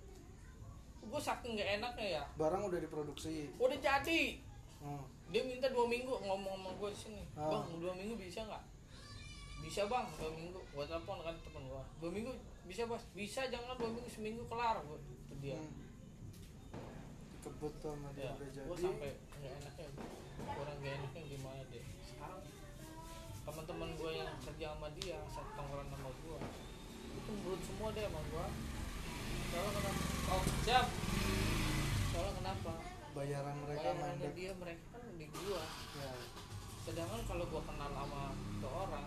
Gue 1.04 1.20
saking 1.20 1.58
nggak 1.58 1.70
enaknya 1.82 2.06
ya. 2.22 2.24
Barang 2.38 2.66
udah 2.66 2.80
diproduksi. 2.80 3.50
Udah 3.58 3.78
jadi. 3.78 4.38
Hmm. 4.84 5.00
dia 5.32 5.40
minta 5.40 5.64
dua 5.72 5.88
minggu 5.88 6.12
ngomong 6.12 6.60
sama 6.60 6.70
gue 6.76 6.90
di 6.92 6.98
sini. 7.08 7.22
Ah. 7.40 7.48
bang 7.48 7.80
dua 7.80 7.96
minggu 7.96 8.20
bisa 8.20 8.44
nggak 8.44 8.73
bisa 9.64 9.88
bang 9.88 10.06
dua 10.20 10.30
minggu. 10.36 10.60
Gue 10.60 10.84
telepon 10.84 11.18
kan 11.24 11.34
temen 11.40 11.62
gue 11.64 11.82
dua 12.04 12.10
minggu 12.12 12.32
bisa 12.68 12.82
bos. 12.84 13.02
Bisa 13.16 13.40
jangan 13.48 13.74
dua 13.80 13.90
minggu 13.90 14.10
seminggu 14.12 14.44
kelar 14.44 14.84
gue 14.84 14.98
itu 15.00 15.34
dia. 15.40 15.56
Hmm. 15.56 15.82
dikebut 17.44 17.72
tuh 17.76 17.92
sama 17.92 18.08
dia 18.16 18.24
ya 18.24 18.32
udah 18.40 18.48
jadi. 18.56 18.68
gue 18.72 18.76
sampai 18.80 19.12
nggak 19.36 19.52
enaknya 19.60 19.88
kurang 20.56 20.76
nggak 20.80 20.94
enaknya 20.96 21.22
gimana 21.28 21.62
deh 21.68 21.84
sekarang? 22.08 22.42
Teman-teman 23.44 23.88
gue 24.00 24.10
yang 24.16 24.30
kerja 24.40 24.66
sama 24.72 24.88
dia 24.96 25.18
satu 25.28 25.50
tongkrongan 25.52 25.88
sama 25.92 26.10
gue 26.24 26.38
itu 27.14 27.30
menurut 27.36 27.62
semua 27.68 27.88
deh 27.92 28.04
sama 28.08 28.20
gue 28.24 28.46
soalnya 29.54 29.70
kenapa? 29.78 30.02
Oh 30.34 30.42
siap. 30.66 30.86
Soalnya 32.10 32.32
kenapa? 32.42 32.72
Bayaran 33.14 33.56
mereka 33.62 33.88
mandek. 33.94 34.32
dia 34.34 34.50
mereka 34.58 34.84
kan 34.90 35.02
di 35.14 35.26
gua. 35.30 35.62
Ya. 35.94 36.10
Sedangkan 36.82 37.20
kalau 37.22 37.44
gua 37.46 37.62
kenal 37.62 37.90
sama 37.94 38.34
tuh 38.58 38.72
orang 38.74 39.06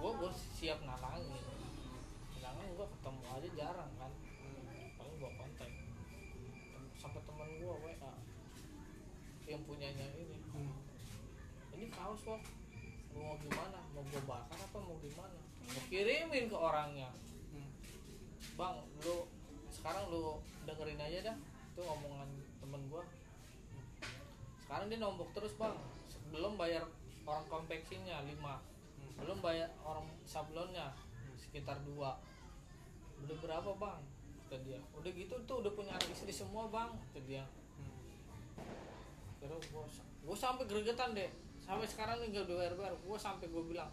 gua 0.00 0.10
gua 0.16 0.30
siap 0.32 0.78
nalangin 0.86 1.44
sedangkan 2.32 2.68
gua 2.74 2.86
ketemu 2.88 3.22
aja 3.28 3.48
jarang 3.58 3.92
kan. 4.00 4.12
Paling 4.96 5.14
gua 5.20 5.30
kontak 5.36 5.70
sampai 6.96 7.20
teman 7.26 7.48
gua 7.60 7.74
WA 7.82 8.12
yang 9.50 9.62
punyanya 9.66 10.06
ini. 10.16 10.38
Hmm. 10.54 10.74
ini 11.76 11.86
kaos 11.90 12.22
kok 12.22 12.40
mau 13.12 13.36
gimana? 13.42 13.80
Mau 13.92 14.04
gua 14.06 14.22
bakar 14.24 14.58
apa 14.58 14.78
mau 14.80 14.96
gimana? 15.02 15.38
Gua 15.66 15.82
kirimin 15.90 16.48
ke 16.48 16.56
orangnya. 16.56 17.10
Hmm. 17.52 17.70
bang 18.56 18.76
lu 19.04 19.26
sekarang 19.72 20.08
lu 20.08 20.40
dengerin 20.64 21.00
aja 21.00 21.18
dah. 21.32 21.36
Itu 21.74 21.82
omongan 21.84 22.28
temen 22.62 22.82
gua. 22.88 23.04
Sekarang 24.64 24.86
dia 24.88 24.98
nombok 25.02 25.30
terus 25.36 25.52
bang. 25.58 25.76
Belum 26.32 26.56
bayar 26.56 26.88
orang 27.26 27.46
konveksinya 27.46 28.24
5 28.24 28.34
Hmm. 28.34 28.71
Belum 29.22 29.38
bayar 29.38 29.70
orang 29.86 30.10
sablonnya 30.26 30.90
sekitar 31.38 31.78
dua. 31.86 32.18
Udah 33.22 33.36
berapa 33.38 33.70
bang? 33.78 34.00
Kata 34.42 34.56
dia. 34.66 34.80
Udah 34.98 35.10
gitu 35.14 35.34
tuh 35.46 35.62
udah 35.62 35.72
punya 35.72 35.94
anak 35.94 36.10
istri 36.10 36.34
semua 36.34 36.66
bang 36.66 36.90
kata 36.90 37.20
dia. 37.22 37.44
Kira 39.38 39.54
gua 39.70 39.86
gua 40.22 40.36
sampai 40.38 40.66
gregetan 40.66 41.14
deh 41.14 41.30
sampai 41.62 41.86
sekarang 41.86 42.18
nih 42.18 42.34
gak 42.34 42.50
bayar 42.50 42.74
bayar 42.74 42.94
gua 43.06 43.14
sampai 43.14 43.46
gua 43.46 43.62
bilang 43.62 43.90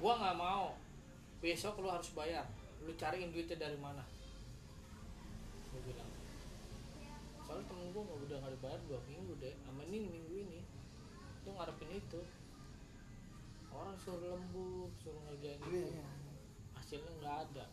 gua 0.00 0.16
nggak 0.16 0.36
mau. 0.40 0.72
Besok 1.44 1.80
lu 1.84 1.88
harus 1.92 2.08
bayar. 2.16 2.48
Lu 2.80 2.92
cariin 2.96 3.32
duitnya 3.32 3.60
dari 3.60 3.76
mana? 3.76 4.00
Gua 5.72 5.80
bilang. 5.84 6.08
Soalnya 7.44 7.64
temen 7.68 7.92
nggak 7.92 8.18
udah 8.28 8.36
nggak 8.40 8.52
dibayar 8.56 8.80
dua 8.88 8.98
minggu 9.04 9.32
deh 9.36 9.52
sama 9.64 9.84
ini 9.84 10.08
minggu 10.08 10.34
ini. 10.40 10.60
Tuh 11.44 11.52
ngarepin 11.52 11.92
itu 11.96 12.20
orang 13.90 13.98
suruh 13.98 14.22
lembur 14.30 14.86
suruh 14.96 15.18
ngerjain 15.26 15.58
Iya, 15.58 15.66
itu. 15.66 15.90
iya. 15.90 16.06
hasilnya 16.72 17.10
nggak 17.18 17.36
ada. 17.44 17.66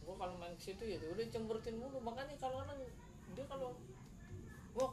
Gua 0.00 0.14
kalau 0.14 0.38
main 0.38 0.54
ke 0.54 0.62
situ 0.62 0.82
ya 0.86 1.02
udah 1.02 1.26
cemberutin 1.26 1.74
mulu. 1.74 1.98
Makanya 1.98 2.38
kalau 2.38 2.62
orang 2.62 2.78
dia 3.34 3.44
kalau 3.44 3.74
gua 4.70 4.86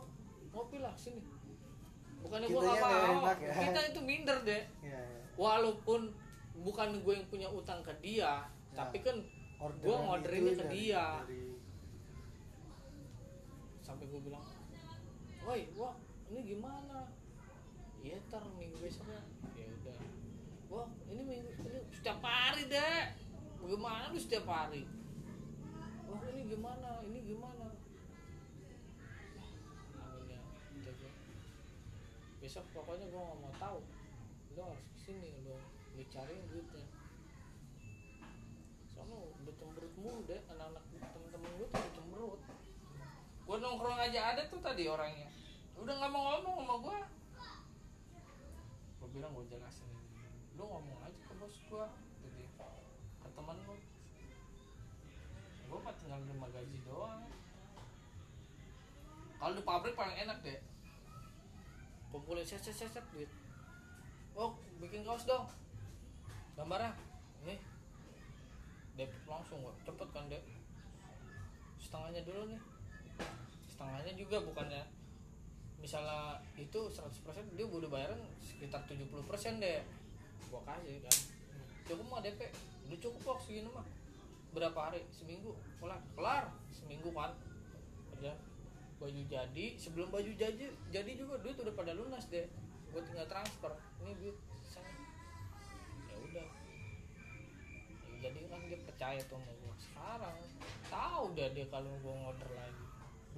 ngopi 0.50 0.82
lah 0.82 0.98
sini. 0.98 1.22
Bukannya 2.26 2.50
gua 2.50 2.62
nggak 2.64 2.82
mau. 2.82 3.30
ya. 3.38 3.54
kita 3.62 3.80
itu 3.88 4.00
minder 4.02 4.38
deh 4.42 4.64
ya, 4.82 4.98
ya. 4.98 5.02
walaupun 5.34 6.10
bukan 6.56 7.02
gue 7.02 7.14
yang 7.16 7.26
punya 7.28 7.48
utang 7.48 7.82
ke 7.82 7.94
dia 7.98 8.46
Ya. 8.46 8.78
tapi 8.78 9.02
kan 9.02 9.18
gue 9.60 9.96
ngorderinnya 9.96 10.54
ke 10.54 10.64
dari- 10.64 10.90
dia. 10.90 11.22
dari- 11.22 11.58
sampai 13.80 14.06
gue 14.06 14.22
bilang 14.22 14.46
woi 15.42 15.66
wah 15.74 15.98
ini 16.30 16.40
gimana? 16.48 17.10
Iya 18.00 18.18
ntar 18.24 18.46
minggu 18.54 18.78
besoknya 18.78 19.22
ya 19.54 19.66
udah 19.68 19.98
wah 20.70 20.88
ini 21.08 21.22
minggu 21.22 21.50
ini 21.58 21.82
setiap 22.02 22.18
hari 22.26 22.66
deh 22.66 23.14
gimana 23.62 24.10
lu 24.10 24.18
setiap 24.18 24.50
hari? 24.50 24.90
Wah 26.10 26.18
ini 26.34 26.50
gimana? 26.50 26.98
Ini 27.06 27.20
gimana? 27.30 27.78
Gua, 30.82 31.12
besok 32.42 32.66
pokoknya 32.74 33.06
gue 33.06 33.22
nggak 33.22 33.38
mau 33.38 33.54
tahu. 33.62 33.86
Lo 34.58 34.74
harus 34.74 34.82
ke 34.82 34.98
sini 35.06 35.30
lo 35.46 35.62
lo 35.94 36.04
cariin 36.10 36.42
duitnya. 36.50 36.90
Soalnya 38.90 39.22
udah 39.22 39.54
cemberut 39.62 39.94
mulu 40.02 40.26
deh 40.26 40.42
anak-anak 40.50 40.82
temen-temen 40.90 41.52
gue 41.54 41.68
tuh 41.70 41.92
cemberut. 42.02 42.42
Gue 43.46 43.58
nongkrong 43.62 44.02
aja 44.02 44.34
ada 44.34 44.42
tuh 44.50 44.58
tadi 44.58 44.90
orangnya. 44.90 45.30
Udah 45.78 45.94
nggak 46.02 46.10
mau 46.10 46.34
ngomong 46.34 46.66
sama 46.66 46.76
gue 46.82 47.00
gue 49.02 49.10
bilang 49.14 49.38
gue 49.38 49.46
jelasin 49.54 49.86
lu 50.56 50.64
ngomong 50.64 51.00
aja 51.04 51.20
ke 51.28 51.34
bos 51.40 51.56
gue 51.56 51.86
jadi 52.24 52.44
ke 53.22 53.30
temen 53.32 53.58
lu. 53.68 53.76
Gue 55.72 55.80
mah 55.80 55.94
tinggal 55.96 56.20
terima 56.28 56.48
gaji 56.52 56.78
doang. 56.84 57.24
Kalau 59.42 59.54
di 59.58 59.64
pabrik 59.66 59.96
paling 59.98 60.18
enak 60.22 60.40
deh 60.44 60.60
kumpulin 62.12 62.44
set 62.44 62.60
set 62.60 62.76
set 62.76 63.06
duit. 63.16 63.32
Oh 64.36 64.54
bikin 64.84 65.08
kaos 65.08 65.24
dong. 65.24 65.48
Gambarnya. 66.60 66.92
Nih. 67.48 67.58
Dep 69.00 69.12
langsung 69.24 69.64
kok 69.64 69.76
cepet 69.88 70.08
kan 70.12 70.28
dek? 70.28 70.44
Setengahnya 71.80 72.22
dulu 72.28 72.52
nih. 72.52 72.62
Setengahnya 73.72 74.14
juga 74.20 74.44
bukannya. 74.44 74.84
Misalnya 75.80 76.38
itu 76.60 76.78
100% 76.92 77.58
dia 77.58 77.66
udah 77.66 77.90
bayaran 77.90 78.20
sekitar 78.44 78.86
70% 78.86 79.18
deh 79.58 79.82
gua 80.50 80.62
kasih 80.66 80.98
kan. 81.04 81.16
Cukup 81.86 82.06
mah 82.08 82.20
DP 82.24 82.50
udah 82.88 83.00
cukup 83.00 83.20
kok 83.22 83.40
segini 83.46 83.70
mah. 83.70 83.86
Berapa 84.52 84.80
hari? 84.92 85.06
Seminggu. 85.14 85.56
Kelar. 85.80 86.02
Kelar. 86.18 86.46
Seminggu 86.74 87.10
kan. 87.14 87.36
Kerja. 88.16 88.34
Baju 88.98 89.22
jadi. 89.28 89.66
Sebelum 89.78 90.10
baju 90.10 90.32
jadi 90.34 90.66
jadi 90.90 91.12
juga 91.14 91.38
duit 91.40 91.58
udah 91.60 91.74
pada 91.78 91.94
lunas 91.94 92.26
deh 92.28 92.48
gue 92.92 93.02
tinggal 93.08 93.28
transfer. 93.32 93.72
Ini 94.04 94.12
duit 94.20 94.38
saya. 94.68 94.92
Ya 96.12 96.16
udah. 96.20 96.48
Ya, 98.04 98.16
jadi 98.28 98.40
kan 98.52 98.60
dia 98.68 98.80
percaya 98.84 99.20
tuh 99.26 99.40
sama 99.40 99.52
gue 99.56 99.76
sekarang 99.82 100.38
tahu 100.92 101.24
dah 101.34 101.50
dia 101.56 101.66
kalau 101.72 101.92
gue 102.04 102.14
ngorder 102.14 102.52
lagi. 102.52 102.86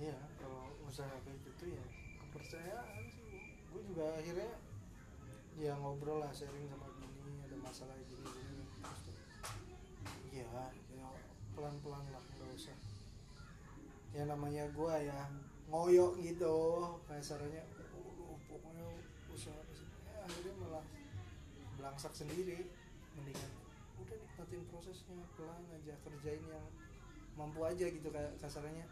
Iya, 0.01 0.17
kalau 0.41 0.73
usaha 0.89 1.13
kayak 1.21 1.37
gitu 1.45 1.77
ya 1.77 1.85
kepercayaan 2.25 3.03
sih. 3.13 3.61
Gue 3.69 3.81
juga 3.93 4.17
akhirnya 4.17 4.51
ya 5.53 5.77
ngobrol 5.77 6.25
lah 6.25 6.33
sharing 6.33 6.65
sama 6.65 6.89
masalah 7.63 7.95
gini 8.05 8.27
gini 8.27 8.65
iya 10.35 10.45
ya 10.93 11.07
pelan 11.55 11.75
pelan 11.79 12.03
lah 12.11 12.23
nggak 12.35 12.51
usah. 12.53 12.77
Ya 14.13 14.29
namanya 14.29 14.67
gue 14.69 14.93
ya 15.09 15.17
ngoyo 15.71 16.13
gitu 16.21 16.55
kasarnya 17.09 17.65
pokoknya 18.45 18.85
usaha 19.33 19.57
ya, 19.57 20.21
akhirnya 20.21 20.53
malah 20.61 20.85
belangsak 21.79 22.13
sendiri 22.13 22.69
mendingan 23.17 23.51
udah 23.97 24.17
nikmatin 24.19 24.61
prosesnya 24.69 25.17
pelan 25.33 25.65
aja 25.73 25.97
kerjain 26.05 26.43
yang 26.45 26.67
mampu 27.33 27.65
aja 27.65 27.89
gitu 27.89 28.05
kayak 28.13 28.37
kasarnya 28.37 28.85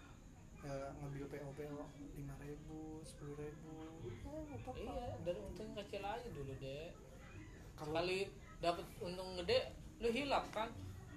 ya, 0.66 0.74
ngambil 1.02 1.30
PO 1.30 1.50
PO 1.54 1.82
lima 2.18 2.36
ribu 2.42 3.06
sepuluh 3.06 3.38
ribu 3.38 3.74
iya 4.74 5.14
dari 5.22 5.38
untung 5.38 5.78
kecil 5.78 6.02
aja 6.02 6.30
dulu 6.34 6.54
deh 6.58 6.90
kalau 7.78 7.94
kali 8.02 8.30
dapat 8.62 8.86
untung 9.02 9.36
gede 9.42 9.74
lu 9.98 10.10
hilap 10.14 10.46
kan? 10.54 10.70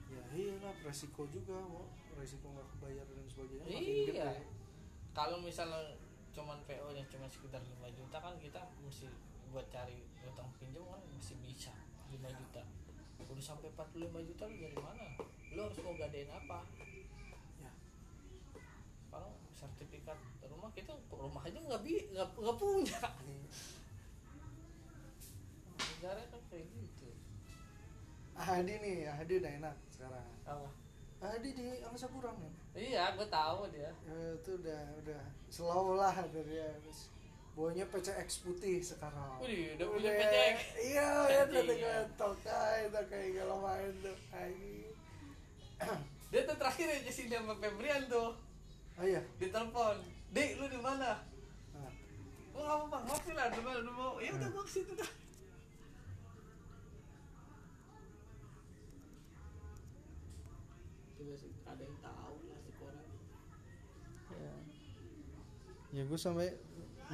Ya 0.08 0.24
hilap 0.32 0.76
resiko 0.80 1.28
juga 1.28 1.60
kok 1.60 1.88
resiko 2.16 2.46
nggak 2.48 2.68
kebayar 2.78 3.06
dan 3.10 3.26
sebagainya 3.26 3.66
iya. 3.74 4.30
kalau 5.10 5.42
misalnya 5.42 5.82
cuman 6.30 6.58
PO 6.66 6.94
nya 6.94 7.04
cuma 7.10 7.26
sekitar 7.26 7.62
5 7.62 7.78
juta 7.94 8.16
kan 8.18 8.34
kita 8.38 8.62
mesti 8.82 9.06
buat 9.54 9.66
cari 9.70 10.02
utang 10.26 10.50
pinjam 10.58 10.82
kan 10.88 10.98
masih 11.14 11.38
bisa 11.44 11.70
5 12.10 12.18
juta. 12.18 12.62
Udah 13.30 13.44
sampai 13.44 13.70
45 13.70 14.28
juta 14.30 14.42
lu 14.50 14.56
dari 14.58 14.78
mana? 14.78 15.06
Lu 15.54 15.60
harus 15.62 15.78
mau 15.82 15.94
gadein 15.94 16.30
apa? 16.30 16.66
Ya. 17.62 17.70
Kalau 19.10 19.30
sertifikat 19.54 20.18
rumah 20.50 20.70
kita 20.74 20.94
rumah 21.10 21.42
aja 21.46 21.58
nggak 21.58 21.82
bi 21.86 22.02
nggak 22.14 22.56
punya. 22.58 23.00
Ini 23.22 23.46
negara 25.78 26.22
kan 26.28 26.42
kayak 26.50 26.66
gitu 26.68 27.03
Adi 28.34 28.74
nih 28.82 29.06
Adi 29.06 29.34
udah 29.38 29.52
enak 29.62 29.76
sekarang 29.90 30.26
apa 30.44 30.68
Adi 31.24 31.50
di 31.54 31.66
angsa 31.86 32.06
kurang 32.10 32.36
nih 32.42 32.52
iya 32.90 33.14
gue 33.14 33.26
tahu 33.30 33.70
dia 33.70 33.88
ya, 34.04 34.18
itu 34.34 34.50
udah 34.58 34.82
udah 35.00 35.22
slow 35.48 35.94
lah 35.94 36.14
dari 36.28 36.58
dia 36.58 36.68
Terus 36.82 37.14
bawanya 37.54 37.86
PCX 37.86 38.42
putih 38.42 38.82
sekarang 38.82 39.38
Wih, 39.38 39.78
udah 39.78 39.86
punya 39.86 40.10
PCX. 40.10 40.56
iya 40.82 41.08
ya 41.30 41.40
udah 41.46 41.62
Anjing, 41.62 41.80
ya. 41.80 41.96
tok 42.18 42.34
itu 42.42 43.00
kayak 43.06 43.30
kalau 43.38 43.56
main 43.62 43.94
tuh 44.02 44.16
Anjing. 44.34 44.90
dia 46.34 46.40
tuh 46.42 46.56
terakhir 46.58 46.86
aja 46.90 47.10
sih 47.14 47.30
sama 47.30 47.54
Febrian 47.62 48.10
tuh 48.10 48.34
oh 48.98 49.06
iya 49.06 49.22
ditelepon 49.38 50.02
dek 50.34 50.58
lu 50.58 50.66
di 50.66 50.80
mana 50.82 51.22
nah, 51.74 51.90
Oh 52.54 52.62
nggak 52.62 52.76
apa-apa, 52.86 52.98
ngopi 53.10 53.32
lah 53.34 53.50
dulu 53.50 53.66
dulu 53.82 53.90
mau. 53.98 54.14
Ya 54.22 54.30
udah 54.30 54.46
gua 54.54 54.62
ke 54.62 54.70
situ 54.78 54.94
dah. 54.94 55.10
Ada 61.64 61.82
yang 61.82 61.98
tahu 62.04 62.36
si 62.60 62.70
orang. 62.84 63.08
ya. 64.36 64.54
Ya 65.94 66.02
gue 66.04 66.18
sampai 66.20 66.52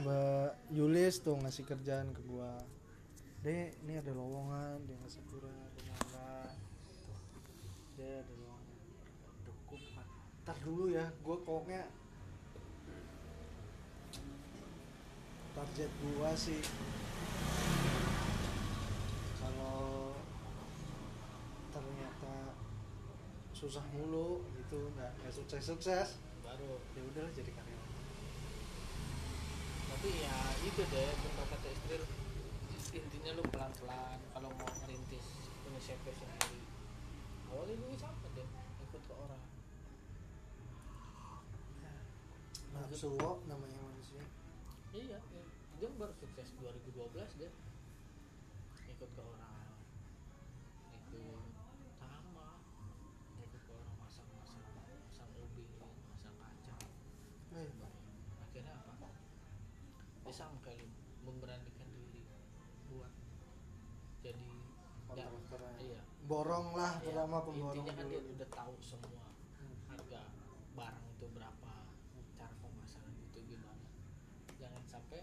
Mbak 0.02 0.50
Yulis 0.74 1.22
tuh 1.22 1.38
ngasih 1.38 1.64
kerjaan 1.66 2.10
ke 2.10 2.22
gua. 2.26 2.58
Dek, 3.40 3.72
ini 3.86 3.96
ada 3.96 4.12
lowongan 4.12 4.84
di 4.84 4.92
Angkasa 4.98 5.24
Pura, 5.30 5.48
rumah 5.48 5.96
tuh 6.04 6.20
dia 7.96 8.20
ada 8.20 8.32
lowongan. 8.36 8.76
Bukan 9.48 9.80
ntar 10.44 10.56
dulu 10.64 10.84
ya, 10.92 11.06
gue 11.08 11.36
koknya 11.44 11.82
target 15.50 15.90
gua 16.00 16.32
sih 16.32 16.62
kalau 19.36 20.16
ternyata 21.68 22.36
susah 23.60 23.84
mulu 23.92 24.40
gitu 24.56 24.88
nggak 24.96 25.12
nggak 25.20 25.32
sukses 25.36 25.60
sukses 25.60 26.08
Baru. 26.40 26.80
ya 26.96 27.02
udahlah 27.04 27.32
jadi 27.36 27.52
karyawan 27.52 27.88
Tapi 29.90 30.08
ya 30.16 30.36
itu 30.64 30.80
deh, 30.80 31.10
bentuk 31.12 31.46
kata 31.52 31.68
istri 31.68 32.00
intinya 32.98 33.36
lu 33.38 33.44
pelan-pelan 33.52 34.18
kalau 34.32 34.50
mau 34.56 34.70
merintis 34.82 35.22
punya 35.62 35.78
CV 35.78 36.04
sendiri 36.10 36.58
awalnya 37.52 37.78
dulu 37.78 37.94
sama 37.94 38.26
deh 38.34 38.48
ikut 38.82 39.02
ke 39.06 39.14
orang 39.14 39.42
nafsu 42.74 43.14
namanya 43.46 43.78
manusia 43.78 44.24
iya 44.90 45.22
iya. 45.22 45.44
dia 45.78 45.88
baru 45.94 46.10
sukses 46.18 46.50
2012 46.58 47.38
dia 47.38 47.50
ikut 48.90 49.10
ke 49.14 49.22
orang 49.22 49.78
ikut 50.98 51.46
sama 52.02 52.58
ikut 53.38 53.62
ke 53.62 53.70
orang 53.70 53.96
masang-masang 54.02 54.58
masang 55.06 55.30
ubi 55.38 55.66
masang 56.10 56.34
kaca 56.42 56.74
eh, 57.54 57.70
akhirnya 58.42 58.74
apa 58.82 59.08
dia 60.26 60.32
sama 60.34 60.58
kali 60.66 60.90
memberanikan 61.22 61.88
diri 61.92 62.24
buat 62.88 63.12
jadi 64.20 64.48
kontraktornya 65.08 65.74
iya. 65.80 66.00
Borong 66.24 66.76
lah 66.76 67.00
Iya, 67.00 67.04
pertama 67.10 67.36
pemborong 67.42 67.74
intinya 67.80 67.92
kan 67.96 68.06
dia 68.06 68.20
udah 68.20 68.48
tahu 68.52 68.74
semua 68.78 69.24
harga 69.90 70.20
barang 70.76 71.06
itu 71.10 71.26
berapa 71.34 71.72
cara 72.38 72.54
pemasangan 72.62 73.14
itu 73.18 73.38
gimana. 73.44 73.86
Jangan 74.60 74.82
sampai 74.86 75.20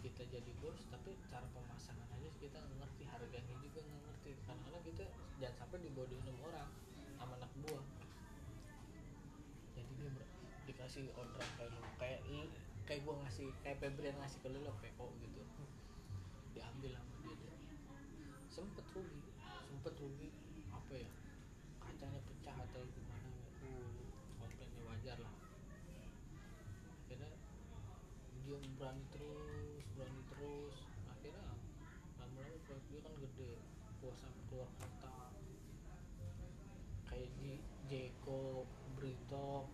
kita 0.00 0.22
jadi 0.24 0.50
bos 0.64 0.80
tapi 0.88 1.12
cara 1.28 1.44
pemasangan 1.52 2.08
aja 2.16 2.30
kita 2.40 2.56
nggak 2.56 2.78
ngerti 2.80 3.04
harganya 3.06 3.54
juga 3.60 3.80
nggak 3.84 4.02
ngerti. 4.08 4.30
Karena 4.48 4.78
kita 4.86 5.04
jangan 5.36 5.56
sampai 5.60 5.78
dibodohin 5.84 6.22
sama 6.24 6.40
orang 6.48 6.68
sama 7.20 7.32
anak 7.36 7.52
buah. 7.60 7.84
Jadi 9.76 9.92
dia 10.00 10.08
ber- 10.16 10.32
dikasih 10.64 11.06
order 11.18 11.44
kayak 11.60 11.76
kayak 12.00 12.20
kayak 12.90 13.06
gua 13.06 13.22
ngasih 13.22 13.54
kayak 13.62 13.78
Febrian 13.78 14.18
ngasih 14.18 14.42
ke 14.42 14.50
lu 14.50 14.66
lah 14.66 14.74
PO 14.82 15.06
gitu 15.22 15.42
diambil 16.50 16.90
sama 16.98 17.14
dia 17.22 17.34
deh. 17.38 17.54
sempet 18.50 18.82
rugi 18.90 19.22
sempet 19.70 19.94
rugi 19.94 20.28
apa 20.74 20.94
ya 20.98 21.10
kacanya 21.78 22.18
pecah 22.26 22.56
atau 22.58 22.82
gimana 22.90 23.30
Hmm. 23.62 23.94
komplainnya 24.42 24.82
wajar 24.90 25.18
lah 25.22 25.34
akhirnya 26.98 27.30
dia 28.42 28.58
berani 28.74 29.04
terus 29.14 29.86
berani 29.94 30.22
terus 30.26 30.76
akhirnya 31.06 31.46
lama-lama 32.18 32.58
proyek 32.66 32.82
dia 32.90 33.00
kan 33.06 33.14
gede 33.22 33.52
puasa 34.02 34.26
keluar 34.50 34.66
kota 34.82 35.14
kayak 37.06 37.30
di 37.38 37.62
Jeko 37.86 38.66
Brito 38.98 39.70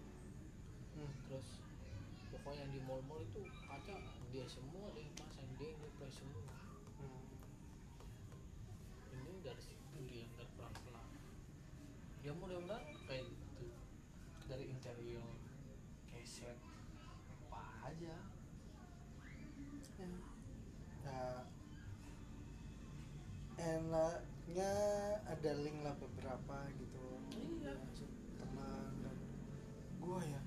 Hmm. 0.93 1.13
terus 1.25 1.65
pokoknya 2.27 2.69
di 2.69 2.81
mall-mall 2.83 3.21
itu 3.23 3.41
kaca 3.65 3.97
dia 4.29 4.45
semua 4.45 4.93
dia 4.93 5.05
yang 5.05 5.15
pasang 5.15 5.49
dia 5.57 5.69
yang 5.71 5.79
nyuplai 5.79 6.11
semua 6.11 6.45
Hmm. 6.97 7.25
ini 9.15 9.41
dari 9.41 9.63
situ 9.63 9.97
dia 10.05 10.25
nggak 10.27 10.49
pelan-pelan 10.53 11.07
ya 12.21 12.33
mudah-mudahan 12.33 12.83
kayak 13.05 13.29
gitu 13.29 13.67
dari 14.47 14.65
interior 14.67 15.29
keset 16.11 16.59
apa 17.47 17.61
aja 17.87 18.17
Nah, 21.07 21.47
enaknya 23.67 24.73
ada 25.27 25.51
link 25.59 25.79
lah 25.83 25.95
beberapa 25.99 26.57
gitu. 26.79 27.05
Iya. 27.35 27.75
Ya, 27.75 28.07
teman 28.39 28.91
dan 29.03 29.19
gua 29.99 30.21
ya. 30.23 30.43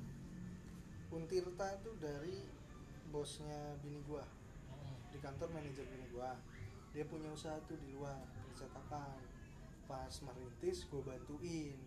Untirta 1.12 1.68
tuh 1.84 1.96
dari 2.00 2.48
bosnya 3.12 3.76
bini 3.84 4.00
gua. 4.08 4.24
Hmm. 4.72 4.96
di 5.12 5.18
kantor 5.20 5.52
manajer 5.52 5.84
bini 5.84 6.08
gua. 6.16 6.32
Dia 6.96 7.06
punya 7.06 7.30
usaha 7.36 7.60
tuh 7.68 7.78
di 7.78 7.92
luar 7.94 8.18
percetakan 8.50 9.20
pas 9.90 10.14
merintis 10.22 10.86
gue 10.86 11.02
bantuin. 11.02 11.78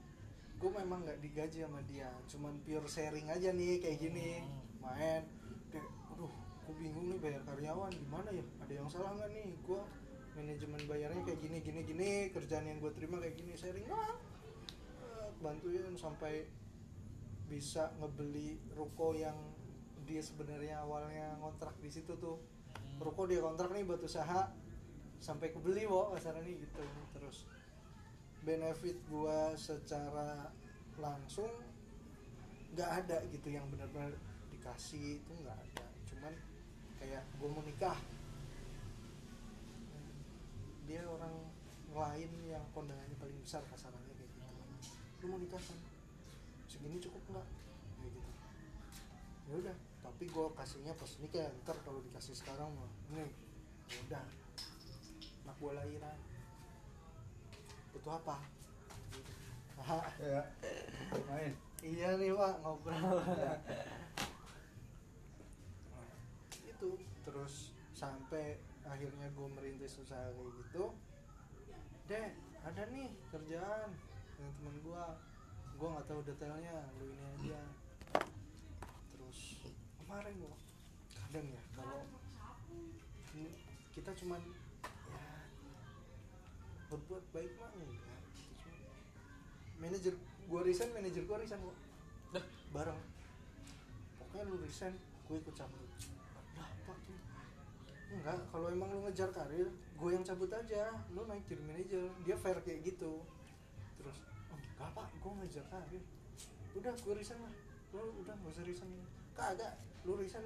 Gue 0.58 0.70
memang 0.74 1.06
nggak 1.06 1.22
digaji 1.22 1.62
sama 1.62 1.78
dia 1.86 2.10
cuman 2.26 2.54
pure 2.66 2.86
sharing 2.86 3.30
aja 3.30 3.54
nih 3.54 3.78
kayak 3.78 3.98
gini. 3.98 4.42
Hmm. 4.42 4.82
main. 4.82 5.22
Kayak 5.70 5.90
aduh 6.10 6.30
gue 6.66 6.74
bingung 6.82 7.06
nih 7.14 7.18
bayar 7.22 7.42
karyawan 7.46 7.90
gimana 7.94 8.30
ya? 8.34 8.44
Ada 8.62 8.72
yang 8.74 8.88
salah 8.90 9.14
nggak 9.14 9.30
nih? 9.30 9.54
Gue 9.62 9.82
manajemen 10.32 10.80
bayarnya 10.88 11.22
kayak 11.24 11.40
gini 11.40 11.58
gini 11.60 11.80
gini 11.84 12.10
kerjaan 12.32 12.64
yang 12.64 12.78
gue 12.80 12.92
terima 12.96 13.20
kayak 13.20 13.36
gini 13.36 13.52
sharing 13.56 13.86
lah 13.88 14.16
Eh, 15.02 15.28
bantuin 15.42 15.84
sampai 15.98 16.46
bisa 17.50 17.92
ngebeli 18.00 18.56
ruko 18.72 19.12
yang 19.12 19.36
dia 20.06 20.22
sebenarnya 20.22 20.82
awalnya 20.82 21.36
ngontrak 21.42 21.74
di 21.82 21.90
situ 21.90 22.14
tuh. 22.16 22.38
Hmm. 22.72 23.04
ruko 23.04 23.28
dia 23.28 23.44
kontrak 23.44 23.68
nih 23.76 23.84
buat 23.84 24.00
usaha 24.00 24.48
sampai 25.20 25.52
kebeli 25.52 25.84
wo 25.84 26.14
kasarannya 26.16 26.56
gitu. 26.56 26.82
Terus 27.12 27.44
benefit 28.42 28.96
gua 29.10 29.52
secara 29.54 30.48
langsung 30.96 31.50
nggak 32.72 32.90
ada 33.04 33.18
gitu 33.28 33.52
yang 33.52 33.68
benar-benar 33.68 34.16
dikasih 34.48 35.20
itu 35.20 35.32
nggak 35.44 35.58
ada. 35.58 35.86
Cuman 36.08 36.34
kayak 36.96 37.22
gua 37.36 37.48
mau 37.52 37.62
nikah 37.66 37.98
dia 40.88 41.02
orang 41.06 41.34
lain 41.92 42.30
yang 42.48 42.64
kondangannya 42.72 43.16
paling 43.20 43.38
besar 43.44 43.62
kasarannya 43.68 44.14
kayak 44.16 44.30
gitu. 44.32 44.52
Lu 45.22 45.26
mau 45.30 45.38
nikah 45.38 45.60
kan 45.60 45.78
segini 46.66 46.98
cukup 46.98 47.22
nggak? 47.30 47.46
Kayak 48.00 48.10
gitu. 48.16 48.30
Ya 49.50 49.54
udah 49.60 49.76
tapi 50.02 50.26
gue 50.26 50.46
kasihnya 50.58 50.92
pas 50.98 51.10
nikah 51.22 51.46
ntar 51.62 51.78
kalau 51.86 52.02
dikasih 52.02 52.34
sekarang 52.34 52.72
mah 52.74 52.90
nih 53.14 53.30
ya 53.92 53.98
udah. 54.10 54.24
Anak 55.46 55.56
gue 55.58 55.72
lahiran. 55.74 56.18
Butuh 57.92 58.12
apa? 58.18 58.36
Gitu. 59.12 59.32
Ya 60.22 60.42
main 61.28 61.52
iya 61.82 62.14
nih 62.14 62.30
pak 62.30 62.54
ngobrol. 62.62 63.18
Nah, 63.18 63.58
itu 66.62 66.90
terus 67.26 67.74
sampai 67.90 68.62
akhirnya 68.86 69.28
gue 69.32 69.48
merintis 69.54 69.98
usaha 70.02 70.30
kayak 70.30 70.52
gitu. 70.64 70.84
Deh 72.10 72.28
ada 72.62 72.82
nih 72.90 73.10
kerjaan 73.30 73.90
dengan 74.38 74.52
teman 74.58 74.76
gue 74.82 75.04
gue 75.72 75.88
nggak 75.88 76.06
tahu 76.06 76.20
detailnya 76.26 76.76
lu 76.98 77.04
ini 77.10 77.22
aja. 77.22 77.60
Terus 79.14 79.38
kemarin 80.02 80.34
gue 80.38 80.54
kadang 81.14 81.46
ya 81.48 81.62
kalau 81.74 82.02
kita 83.92 84.10
cuman 84.24 84.40
ya 85.08 85.26
berbuat 86.92 87.24
baik 87.32 87.52
mah 87.56 87.70
enggak. 87.76 88.22
Cuman 88.36 88.74
manajer 89.80 90.14
gue 90.42 90.60
resign 90.62 90.90
manajer 90.92 91.22
gue 91.24 91.36
resign 91.40 91.60
kok 91.62 91.78
dah. 92.36 92.44
Bareng. 92.72 93.00
Pokoknya 94.20 94.44
lu 94.48 94.56
resign 94.60 94.94
gue 95.28 95.36
ikut 95.40 95.54
cabut. 95.56 95.80
tuh 95.80 96.11
enggak 98.12 98.36
kalau 98.52 98.68
emang 98.68 98.92
lu 98.92 99.00
ngejar 99.08 99.32
karir 99.32 99.68
gue 99.72 100.10
yang 100.12 100.24
cabut 100.26 100.50
aja. 100.52 100.92
Lu 101.16 101.24
naik 101.24 101.44
jadi 101.48 101.62
manajer 101.64 102.04
dia 102.28 102.36
fair 102.36 102.58
kayak 102.60 102.84
gitu. 102.84 103.24
Terus 103.96 104.16
oh, 104.52 104.58
enggak 104.58 104.90
pak 104.92 105.08
gue 105.16 105.32
ngejar 105.40 105.64
karir. 105.72 106.02
Udah 106.76 106.92
gue 106.92 107.14
resign 107.16 107.40
lah. 107.40 107.54
Lu 107.92 108.24
udah 108.24 108.34
gak 108.36 108.52
usah 108.52 108.64
resign. 108.64 108.92
Kagak 109.36 109.72
lu 110.04 110.16
resign. 110.16 110.44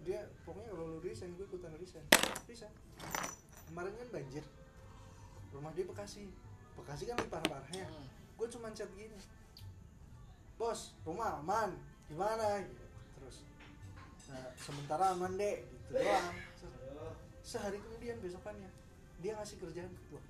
Dia 0.00 0.24
pokoknya 0.44 0.72
kalau 0.72 0.86
lu 0.96 0.98
resign 1.00 1.32
gue 1.36 1.44
ikutan 1.48 1.72
resign. 1.76 2.04
Resign. 2.48 2.72
Kemarin 3.68 3.92
kan 3.96 4.08
banjir. 4.12 4.44
Rumah 5.52 5.72
dia 5.76 5.84
Bekasi. 5.88 6.28
Bekasi 6.76 7.02
kan 7.08 7.16
di 7.20 7.28
parah-parahnya 7.28 7.84
Hmm. 7.84 8.06
gue 8.40 8.46
cuma 8.48 8.72
chat 8.72 8.88
gini. 8.96 9.16
Bos 10.56 10.96
rumah 11.04 11.40
aman? 11.40 11.72
Gimana? 12.08 12.60
Gitu. 12.64 12.84
terus 13.20 13.36
nah, 14.32 14.48
sementara 14.56 15.12
aman 15.12 15.36
deh 15.36 15.60
gitu 15.60 16.00
doang. 16.00 16.49
Sehari 17.50 17.82
kemudian 17.82 18.14
besokannya 18.22 18.70
dia 19.18 19.34
ngasih 19.34 19.58
kerjaan 19.58 19.90
wah 20.14 20.22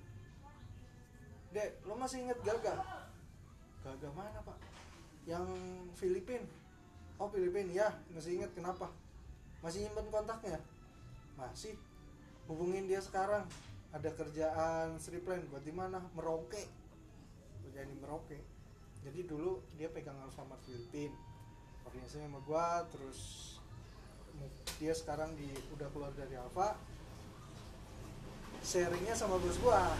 dek 1.51 1.83
lo 1.83 1.99
masih 1.99 2.23
inget 2.23 2.39
gaga? 2.47 2.79
Gaga 3.83 4.09
mana 4.15 4.39
pak? 4.39 4.55
Yang 5.27 5.51
Filipin. 5.99 6.47
Oh 7.19 7.27
Filipin 7.27 7.67
ya 7.75 7.91
masih 8.15 8.39
inget 8.39 8.55
kenapa? 8.55 8.87
Masih 9.59 9.83
nyimpen 9.83 10.07
kontaknya? 10.07 10.63
Masih. 11.35 11.75
Hubungin 12.47 12.87
dia 12.87 13.03
sekarang. 13.03 13.43
Ada 13.91 14.15
kerjaan 14.15 14.95
Sriplan 14.95 15.43
buat 15.51 15.67
di 15.67 15.75
mana? 15.75 15.99
Merauke 16.15 16.63
kerjaan 17.67 17.91
di 17.91 17.99
Merauke 17.99 18.39
jadi 19.01 19.25
dulu 19.25 19.57
dia 19.77 19.89
pegang 19.89 20.17
Alfamart 20.21 20.61
Filipin. 20.65 21.09
Koordinasi 21.81 22.21
sama 22.21 22.39
gua 22.45 22.85
terus 22.93 23.19
dia 24.77 24.93
sekarang 24.93 25.33
di 25.37 25.49
udah 25.73 25.89
keluar 25.93 26.13
dari 26.13 26.37
Alfa 26.37 26.77
sharingnya 28.61 29.17
sama 29.17 29.41
bos 29.41 29.57
gua. 29.57 29.97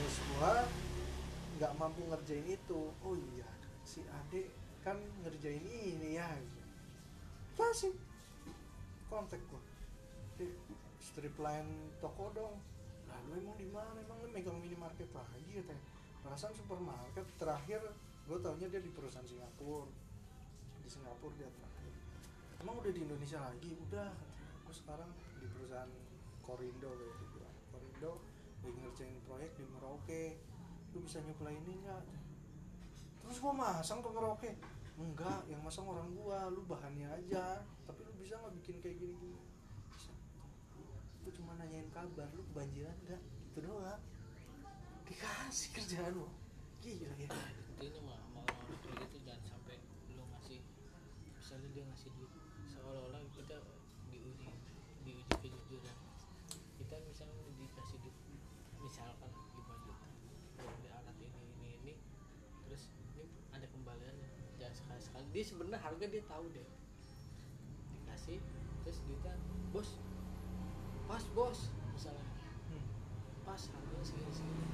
Bos 0.00 0.16
gua 0.32 0.64
nggak 1.60 1.72
mampu 1.76 2.00
ngerjain 2.08 2.48
itu. 2.48 2.80
Oh 3.04 3.14
iya 3.14 3.48
si 3.84 4.00
Ade 4.08 4.48
kan 4.80 4.96
ngerjain 5.24 5.64
ini 5.64 6.16
ya 6.16 6.28
gitu. 6.40 6.64
kasih 7.58 7.94
kontak 9.12 9.40
gua. 9.52 9.60
Di 10.40 10.48
strip 11.00 11.36
line 11.36 11.92
toko 12.00 12.32
dong. 12.32 12.56
Lalu 13.08 13.44
emang 13.44 13.56
di 13.60 13.68
mana? 13.68 13.98
Emang 14.00 14.18
lu 14.24 14.28
megang 14.32 14.56
minimarket 14.60 15.08
lagi 15.12 15.50
katanya 15.52 15.84
perasaan 16.24 16.52
supermarket 16.52 17.24
terakhir 17.40 17.80
gue 18.28 18.38
taunya 18.44 18.68
dia 18.68 18.84
di 18.84 18.92
perusahaan 18.92 19.24
Singapura. 19.24 19.88
Di 20.84 20.88
Singapura 20.92 21.32
dia 21.40 21.48
terakhir. 21.48 21.92
Emang 22.60 22.76
udah 22.76 22.92
di 22.92 23.00
Indonesia 23.00 23.40
lagi? 23.40 23.72
Udah 23.88 24.12
gue 24.68 24.74
sekarang 24.76 25.08
di 25.40 25.46
perusahaan 25.48 25.88
Korindo 26.48 26.88
kayak 26.96 27.14
gitu. 27.20 27.38
Korindo 27.68 28.12
lagi 28.64 28.78
ngerjain 28.80 29.20
proyek 29.28 29.52
di 29.60 29.64
Merauke. 29.68 30.24
Lu 30.96 31.04
bisa 31.04 31.20
nyuplai 31.20 31.52
ini 31.52 31.84
enggak 31.84 32.00
terus 33.20 33.44
gua 33.44 33.52
masang 33.52 34.00
tuh 34.00 34.08
Merauke. 34.08 34.56
Enggak 34.96 35.44
yang 35.52 35.60
masang 35.60 35.84
orang 35.84 36.08
gua. 36.16 36.48
Lu 36.48 36.64
bahannya 36.64 37.12
aja. 37.12 37.60
Tapi 37.84 38.00
lu 38.00 38.12
bisa 38.16 38.40
nggak 38.40 38.56
bikin 38.64 38.80
kayak 38.80 38.96
gini 38.96 39.12
gini 39.20 39.36
bisa. 39.92 40.16
Itu 41.20 41.44
cuma 41.44 41.52
nanyain 41.60 41.92
kabar 41.92 42.32
lu 42.32 42.40
kebanjiran 42.48 42.96
enggak 43.04 43.20
itu 43.52 43.58
doang. 43.60 44.00
Dikasih 45.04 45.68
kerjaan 45.76 46.16
lo 46.16 46.32
gila 46.80 47.12
ya. 47.20 47.28
Intinya 47.76 48.00
mah 48.08 48.20
bos. 69.78 69.90
Pas 71.06 71.24
bos. 71.38 71.58
Misalnya 71.94 72.26
pas 73.46 73.62
harganya 73.62 74.02
segini 74.02 74.32
segini. 74.34 74.66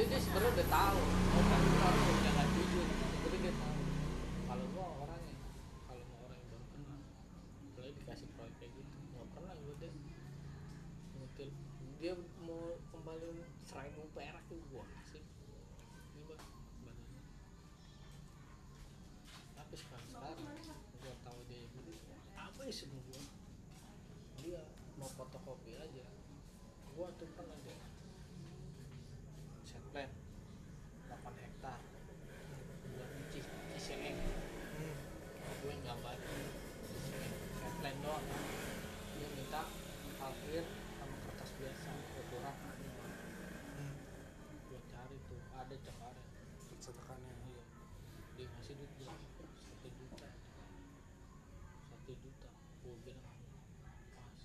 Dia 0.00 0.04
dia 0.08 0.16
sebenarnya 0.18 0.50
udah 0.56 0.68
tahu 0.72 1.00
oh 1.04 1.44
kan 1.44 1.60
itu 1.60 1.76
orang 1.76 2.06
udah 2.08 2.32
nggak 2.32 2.48
jujur 2.56 2.86
sebenarnya 2.88 3.38
dia 3.44 3.52
tahu 3.52 3.76
kalau 4.48 4.64
gua 4.72 4.86
orangnya 5.04 5.36
kalau 5.84 6.04
mau 6.08 6.18
orang 6.24 6.38
yang 6.38 6.48
baru 6.48 6.64
kenal 6.72 6.98
boleh 7.74 7.92
dikasih 7.92 8.28
proyek 8.32 8.54
kayak 8.56 8.72
gitu 8.72 8.94
nggak 9.12 9.26
pernah 9.34 9.54
gue 9.54 9.74
deh 9.78 9.92
ngutil 11.18 11.50
dia 11.98 12.12
mau 12.40 12.62
kembali 12.88 13.28
seribu 13.62 14.02
perak 14.14 14.42
tuh 14.46 14.58
gua 14.70 14.84
kasih 14.96 15.22
ini 16.14 16.22
bang 16.24 16.42
badannya 16.86 17.22
tapi 19.52 19.74
sekarang 19.76 20.06
sekarang 20.08 20.38
gua 20.98 21.14
tahu 21.20 21.38
dia 21.50 21.62
gitu 21.66 21.90
apa 22.38 22.60
ya 22.62 22.72
semua 22.72 23.02
gua 23.02 23.22
dia 24.38 24.62
mau 24.94 25.10
fotokopi 25.10 25.74
aja 25.74 26.06
gua 26.94 27.10
tuh 27.18 27.26
pernah 27.34 27.58
deh 27.66 27.78
set 29.62 29.84
plan 29.92 30.08
8 31.06 31.28
hektar 31.38 31.76
buat 32.88 33.10
di 33.28 33.40
Ciseeng 33.76 34.16
Hmm. 34.78 34.96
gue 35.60 35.74
gambar 35.84 36.16
set 37.52 37.72
plan 37.78 37.96
doang 38.00 38.24
dia 39.12 39.28
minta 39.36 39.62
akhir 40.18 40.62
sama 40.96 41.16
kertas 41.20 41.50
biasa 41.60 41.90
gue 41.92 42.24
kurang 42.32 42.56
Hmm. 43.76 43.94
gue 44.64 44.80
cari 44.88 45.18
tuh 45.28 45.40
ada 45.52 45.76
cekaran 45.76 46.16
Cetakannya. 46.80 47.34
iya 47.44 47.62
dia 48.34 48.46
ngasih 48.48 48.72
duit 48.72 48.92
gue 48.96 49.12
satu 49.52 49.88
juta 49.92 50.28
satu 51.84 52.12
juta 52.16 52.48
gue 52.80 52.94
bilang 53.04 53.36
pas 54.16 54.40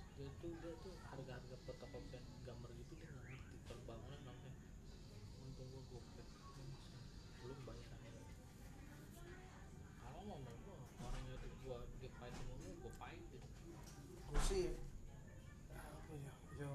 dia 0.73 0.81
tuh 0.81 0.89
dia 0.89 0.97
tuh 0.97 1.05
harga 1.13 1.31
harga 1.37 1.57
fotokopian 1.69 2.23
gambar 2.49 2.69
gitu 2.81 2.93
dia 2.97 3.05
nggak 3.05 3.25
ngerti. 3.29 3.57
Kalau 3.69 3.81
bangunan 3.85 4.21
namanya 4.25 4.53
untung 5.45 5.69
gue 5.69 5.83
gopek 5.93 6.27
belum 7.45 7.59
bayaran 7.61 8.01
kalau 10.01 10.21
mau 10.25 10.39
mau 10.41 11.13
orang 11.13 11.25
itu 11.29 11.49
gue 11.61 11.77
dia 12.01 12.09
pahit 12.17 12.33
sama 12.33 12.53
gue 12.57 12.73
gue 12.73 12.93
pahit 12.97 13.21
gitu. 13.29 13.47
Sih 14.49 14.73
apa 15.77 16.13
ya 16.17 16.33
ya 16.57 16.73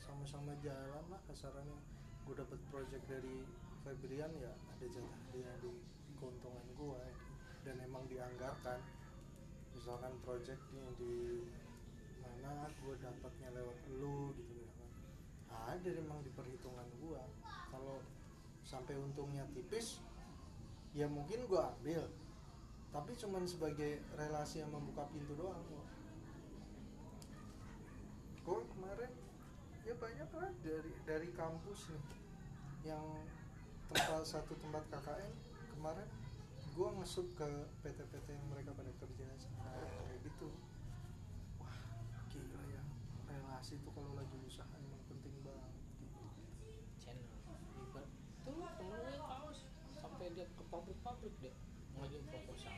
sama-sama 0.00 0.56
jalan 0.64 1.04
lah 1.12 1.20
kasarannya. 1.28 1.76
Gue 2.24 2.34
dapet 2.40 2.56
project 2.72 3.04
dari 3.04 3.44
Febrian 3.84 4.32
ya 4.40 4.56
ada 4.56 4.86
jatah 4.88 5.20
dia 5.28 5.52
di 5.60 5.76
keuntungan 6.16 6.64
gue 6.72 7.02
dan 7.68 7.76
emang 7.84 8.08
dianggarkan. 8.08 8.80
Misalkan 9.76 10.16
projectnya 10.24 10.88
di 10.96 11.44
mana 12.44 12.68
gue 12.68 12.94
dapatnya 13.00 13.48
lewat 13.56 13.78
lu 13.96 14.36
gitu 14.36 14.52
ya 14.60 14.68
kan? 14.76 14.90
Ada 15.72 15.90
emang 15.96 16.20
di 16.20 16.30
perhitungan 16.36 16.84
gue 17.00 17.22
kalau 17.72 18.04
sampai 18.68 19.00
untungnya 19.00 19.48
tipis 19.56 20.04
ya 20.92 21.08
mungkin 21.08 21.48
gue 21.48 21.60
ambil. 21.60 22.04
Tapi 22.92 23.10
cuman 23.18 23.42
sebagai 23.48 24.04
relasi 24.14 24.62
yang 24.62 24.70
membuka 24.70 25.08
pintu 25.10 25.34
doang 25.34 25.58
kok 25.66 25.84
gue 28.44 28.60
kemarin 28.76 29.08
ya 29.88 29.96
banyak 29.96 30.30
lah 30.36 30.52
dari 30.60 30.92
dari 31.08 31.28
kampus 31.32 31.88
nih. 31.88 32.04
Yang 32.92 33.04
tempat 33.88 34.24
satu 34.28 34.52
tempat 34.60 34.84
KKN 34.92 35.32
kemarin 35.72 36.08
gue 36.74 36.88
ngesup 37.00 37.26
ke 37.38 37.48
PT-PT 37.86 38.26
yang 38.36 38.46
mereka 38.52 38.76
pada 38.76 38.92
kerja. 39.00 39.28
sana 39.40 40.13
relasi 43.64 43.80
tuh 43.80 43.96
kalau 43.96 44.12
lagi 44.12 44.36
usaha 44.44 44.68
emang 44.76 45.00
penting 45.08 45.40
banget 45.40 45.72
gitu. 45.96 46.20
channel 47.00 47.32
Ibarat- 47.80 48.12
tuh 48.44 48.60
temen 48.76 49.00
gue 49.08 49.16
kaos. 49.24 49.58
Sampai 49.96 50.36
dia 50.36 50.44
ke 50.52 50.62
pabrik-pabrik 50.68 51.32
deh. 51.40 51.56
Ngajuin 51.96 52.28
proposal. 52.28 52.76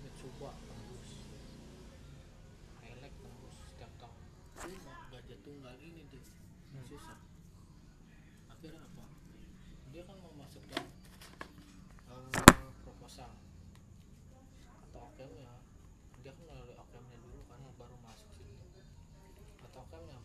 Mitsuba 0.00 0.48
tembus. 0.64 1.28
Hilek 2.88 3.12
tembus 3.20 3.56
setiap 3.68 3.92
tahun. 4.00 4.24
Cuma 4.64 4.92
gajah 5.12 5.38
tunggal 5.44 5.76
ini 5.76 6.08
deh. 6.08 6.24
Hmm. 6.72 6.84
susah. 6.88 7.20
Akhirnya 8.48 8.80
apa 8.80 9.04
dia 9.92 10.08
kan 10.08 10.16
mau 10.24 10.32
masuk 10.40 10.64
dalam 10.72 10.88
eh, 12.32 12.72
proposal 12.80 13.36
atau 14.88 15.00
OKM-nya 15.12 15.52
dia 16.24 16.32
kan 16.32 16.44
melalui 16.48 16.72
OKM-nya 16.80 17.18
dulu 17.20 17.44
kan 17.44 17.60
baru 17.76 18.00
masuk 18.00 18.32
situ 18.32 18.64
OKM-nya 19.94 20.18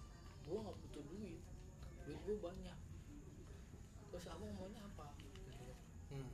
gua 0.50 0.60
nggak 0.66 0.78
butuh 0.82 1.04
duit 1.14 1.42
duit 2.10 2.20
gua 2.26 2.50
banyak. 2.50 2.78
Terus 4.10 4.26
abang 4.34 4.50
maunya 4.58 4.82
apa? 4.82 5.14
Gitu. 5.22 5.70
hmm. 6.10 6.26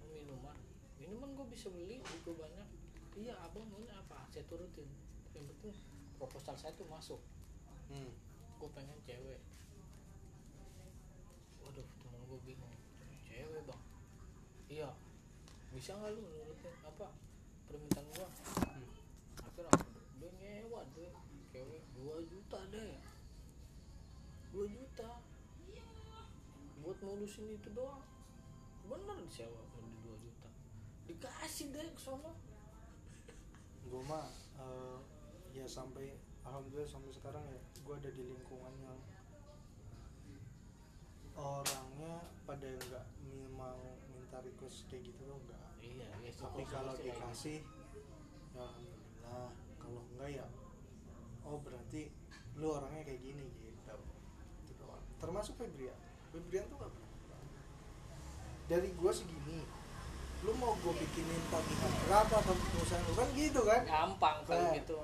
"Oh, 0.00 0.08
minuman. 0.08 0.56
Minuman 0.96 1.30
gue 1.36 1.46
bisa 1.52 1.68
beli 1.68 2.00
duit 2.00 2.20
gue 2.24 2.32
banyak. 2.32 2.68
Iya 3.12 3.36
abang 3.44 3.68
maunya 3.68 3.92
apa? 4.00 4.24
Saya 4.32 4.48
turutin. 4.48 4.88
Yang 5.36 5.52
penting 5.52 5.76
proposal 6.16 6.56
saya 6.56 6.72
tuh 6.72 6.88
masuk. 6.88 7.20
Hmm. 7.92 8.08
gue 8.56 8.70
pengen 8.72 8.96
cewek. 9.04 9.42
Waduh 11.60 11.84
temen 12.00 12.20
gue 12.24 12.40
bingung. 12.48 12.72
Cewek 13.28 13.68
bang? 13.68 13.82
Iya. 14.72 14.90
Bisa 15.76 15.92
nggak 16.00 16.16
lu 16.16 16.24
nurutin 16.24 16.72
apa 16.88 17.12
permintaan 17.68 18.06
gua? 18.16 18.28
Hmm. 18.64 18.88
akhirnya 19.44 19.91
cewek 21.52 21.82
2 21.94 22.24
juta 22.24 22.58
deh. 22.72 22.96
2 24.50 24.64
juta. 24.68 25.10
Buat 26.82 26.98
ngurusin 26.98 27.46
itu 27.52 27.68
doang. 27.70 28.02
Bener 28.88 29.16
disewa 29.22 29.62
di 29.76 29.92
2 30.02 30.16
juta. 30.18 30.48
Dikasih 31.06 31.70
deh 31.70 31.86
ke 31.92 32.00
sono. 32.00 32.32
Gue 33.86 34.02
mah 34.02 34.26
eh, 34.58 34.98
ya 35.52 35.68
sampai 35.68 36.16
alhamdulillah 36.42 36.88
sampai 36.88 37.12
sekarang 37.12 37.44
ya 37.44 37.60
gue 37.60 37.94
ada 37.94 38.10
di 38.10 38.24
lingkungan 38.24 38.74
yang 38.80 38.98
orangnya 41.32 42.14
pada 42.44 42.68
nggak 42.68 43.04
mi- 43.24 43.52
mau 43.52 43.96
minta 44.10 44.40
request 44.40 44.84
kayak 44.90 45.08
gitu 45.08 45.22
loh 45.24 45.38
enggak 45.40 45.64
iya 45.80 46.08
iya 46.20 46.30
tapi 46.36 46.62
kalau 46.68 46.92
gitu. 46.98 47.08
dikasih 47.08 47.58
ya 48.52 48.60
alhamdulillah. 48.60 49.48
Kalau 49.80 50.00
enggak 50.12 50.30
ya 50.40 50.46
oh 51.52 51.60
berarti 51.60 52.08
lu 52.56 52.72
orangnya 52.72 53.04
kayak 53.04 53.20
gini 53.20 53.44
gitu. 53.60 53.96
Itu 54.64 54.72
doang. 54.80 55.04
Termasuk 55.20 55.60
Febrian. 55.60 55.96
Febrian 56.32 56.64
tuh 56.72 56.76
nggak 56.80 56.90
pernah 56.90 57.10
dari 58.70 58.88
gua 58.96 59.12
segini 59.12 59.60
lu 60.42 60.50
mau 60.58 60.74
gue 60.74 60.90
bikinin 60.90 61.42
tagihan 61.54 61.92
berapa 62.02 62.34
ke 62.42 62.52
perusahaan 62.74 63.04
lu? 63.06 63.14
Kan 63.14 63.28
gitu 63.38 63.60
kan? 63.62 63.82
Gampang 63.86 64.42
kalau 64.42 64.58
Nah. 64.58 64.74
gitu. 64.74 64.98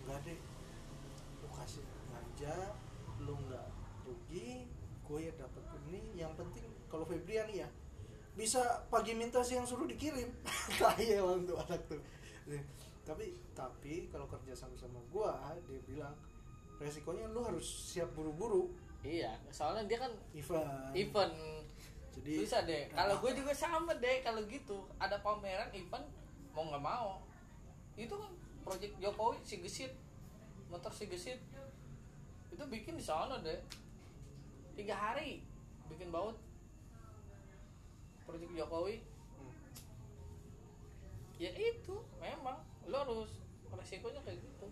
Enggak 0.00 0.18
deh. 0.24 0.38
Lu 1.44 1.48
kasih 1.52 1.84
aja 2.08 2.72
lu 3.20 3.36
nggak 3.36 3.66
rugi 4.08 4.64
gue 5.04 5.18
ya 5.20 5.32
dapat 5.36 5.64
ini. 5.84 6.16
Yang 6.16 6.32
penting 6.40 6.64
kalau 6.88 7.04
Febrian 7.04 7.52
ya 7.52 7.68
bisa 8.32 8.64
pagi 8.88 9.12
minta 9.12 9.44
siang 9.44 9.68
suruh 9.68 9.84
dikirim. 9.84 10.32
Kaya 10.80 11.20
emang 11.20 11.44
tuh 11.44 11.60
anak 11.60 11.84
tuh 11.84 12.00
tapi 13.04 13.36
tapi 13.52 14.08
kalau 14.08 14.24
kerja 14.24 14.56
sama 14.56 14.74
sama 14.80 14.96
gua 15.12 15.36
dia 15.68 15.80
bilang 15.84 16.16
resikonya 16.80 17.30
lu 17.30 17.44
harus 17.44 17.64
siap 17.64 18.10
buru-buru. 18.16 18.72
Iya 19.04 19.36
soalnya 19.52 19.84
dia 19.84 19.98
kan 20.00 20.12
event 20.32 20.96
event 20.96 21.36
jadi 22.14 22.32
bisa 22.46 22.58
deh. 22.62 22.86
kalau 22.94 23.18
gue 23.18 23.32
juga 23.34 23.52
sama 23.52 23.92
deh 23.98 24.22
kalau 24.22 24.40
gitu. 24.46 24.86
Ada 25.02 25.18
pameran 25.20 25.68
event 25.74 26.06
mau 26.54 26.64
nggak 26.70 26.84
mau. 26.84 27.20
Itu 27.98 28.14
kan 28.16 28.32
project 28.62 28.94
Jokowi 29.02 29.38
si 29.42 29.60
gesit 29.60 29.92
motor 30.70 30.94
si 30.94 31.10
gesit. 31.10 31.38
Itu 32.54 32.64
bikin 32.70 32.96
di 32.96 33.04
sana 33.04 33.42
deh. 33.42 33.60
Tiga 34.78 34.94
hari 34.94 35.42
bikin 35.90 36.14
baut. 36.14 36.38
Project 38.24 38.54
Jokowi. 38.54 39.02
Hmm. 39.34 39.54
ya 41.34 41.50
itu 41.50 41.98
memang 42.22 42.62
lo 42.88 42.96
harus 43.00 43.30
resikonya 43.74 44.20
kayak 44.22 44.38
gitu. 44.40 44.68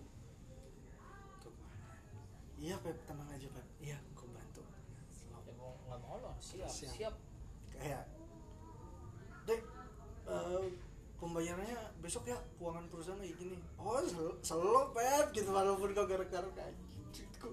Iya 2.62 2.78
Pep 2.78 2.98
tenang 3.10 3.26
aja 3.26 3.46
Pep. 3.50 3.66
Iya 3.82 3.98
gue 4.14 4.28
bantu. 4.30 4.62
Selalu. 5.10 5.50
ya 5.50 5.54
mau 5.58 5.72
nggak 5.88 6.00
mau 6.06 6.16
lo 6.22 6.32
siap 6.38 6.70
Siap. 6.70 6.92
siap, 6.94 7.14
kayak 7.74 8.04
dek 9.42 9.60
eh, 10.30 10.66
pembayarannya 11.18 11.78
besok 11.98 12.30
ya 12.30 12.38
keuangan 12.58 12.86
perusahaan 12.86 13.18
kayak 13.18 13.34
gini. 13.38 13.58
Oh 13.78 13.98
sel 14.06 14.38
selo 14.42 14.94
pep 14.94 15.34
gitu 15.34 15.50
walaupun 15.50 15.90
kau 15.94 16.06
gara-gara 16.06 16.46
kayak 16.54 16.74
gitu 17.10 17.48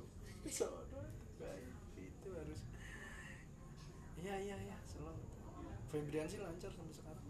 itu 0.46 0.66
harus. 2.30 2.62
Iya 4.22 4.36
iya 4.38 4.56
iya 4.62 4.78
selo. 4.86 5.18
Febrian 5.90 6.30
sih 6.30 6.38
lancar 6.38 6.70
sampai 6.70 6.94
sekarang. 6.94 7.26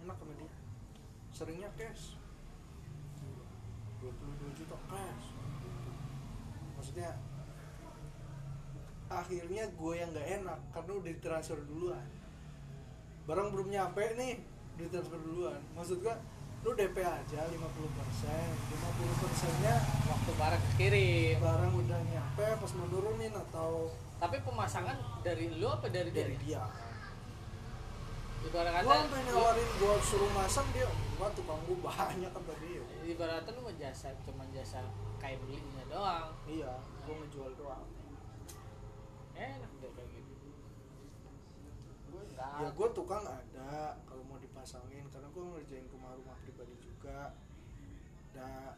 Enak 0.00 0.16
sama 0.16 0.32
dia. 0.40 0.52
Seringnya 1.36 1.68
cash 1.76 2.16
22 4.10 4.58
juta 4.58 4.76
cash. 4.88 5.26
Maksudnya 6.74 7.10
akhirnya 9.08 9.64
gue 9.72 9.92
yang 9.96 10.10
nggak 10.12 10.28
enak 10.42 10.58
karena 10.70 10.92
udah 10.92 11.10
ditransfer 11.10 11.60
duluan. 11.64 12.06
Barang 13.24 13.52
belum 13.52 13.68
nyampe 13.68 14.04
nih 14.16 14.40
ditransfer 14.76 15.20
duluan. 15.20 15.60
Maksud 15.72 16.00
gue 16.00 16.14
lu 16.66 16.74
DP 16.74 16.96
aja 17.06 17.40
50% 17.46 17.54
50 17.54 19.22
persennya 19.22 19.74
waktu 20.10 20.30
barang 20.34 20.64
kirim. 20.74 21.36
barang 21.38 21.72
udah 21.72 22.00
nyampe 22.02 22.46
pas 22.58 22.72
mau 22.74 22.86
nurunin 22.90 23.30
atau 23.30 23.94
tapi 24.18 24.42
pemasangan 24.42 24.98
dari 25.22 25.54
lu 25.54 25.70
apa 25.70 25.86
dari 25.86 26.10
dari 26.10 26.34
dia? 26.42 26.58
dia. 26.58 26.86
Ibarat 28.42 28.82
gua 28.82 28.90
kata 28.90 29.06
lu- 29.06 29.22
nawarin 29.30 29.68
gua 29.78 29.94
suruh 30.02 30.30
masang 30.34 30.66
dia 30.74 30.86
enggak 30.90 31.30
tukang 31.38 31.62
gua 31.62 31.78
banyak 31.86 32.26
kata 32.26 32.54
dia 32.58 32.77
ibaratnya 33.08 33.56
lu 33.56 33.64
ngejasa 33.64 34.12
cuma 34.20 34.44
jasa 34.52 34.84
kayak 35.16 35.40
belinya 35.40 35.84
doang. 35.88 36.28
Iya 36.44 36.76
gua 37.08 37.14
ngejual 37.24 37.56
doang. 37.56 37.88
Enak 39.32 39.72
deh 39.80 39.90
kayak 39.96 40.10
gitu. 40.12 40.48
Gue 42.12 42.22
ya 42.36 42.68
gue 42.68 42.88
tukang 42.92 43.24
ada 43.24 43.96
kalau 44.04 44.22
mau 44.28 44.36
dipasangin 44.36 45.08
karena 45.08 45.28
gue 45.32 45.40
ngerjain 45.40 45.88
rumah-rumah 45.88 46.36
pribadi 46.44 46.76
juga. 46.84 47.32
Ada 48.36 48.76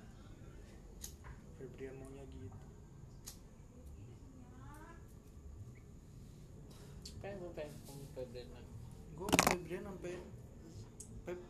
Febrian 1.58 1.98
maunya 1.98 2.24
gitu. 2.30 2.60
Pengen 7.20 7.36
gue 7.42 7.52
pengen 7.52 7.74
pengen 7.84 8.06
Febrian 8.14 8.48
lagi. 8.54 8.74
Gue 9.18 9.28
Febrian 9.48 9.84
sampai 9.90 10.14
Pep 11.26 11.40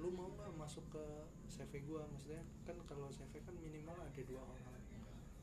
lu 0.00 0.08
mau 0.16 0.32
nggak 0.32 0.56
masuk 0.56 0.84
ke 0.88 1.04
CV 1.60 1.84
gue 1.84 2.00
maksudnya 2.08 2.40
kan 2.64 2.72
kalau 2.88 3.12
CV 3.12 3.36
kan 3.44 3.52
minimal 3.60 3.92
ada 4.00 4.22
dua 4.24 4.40
orang 4.40 4.80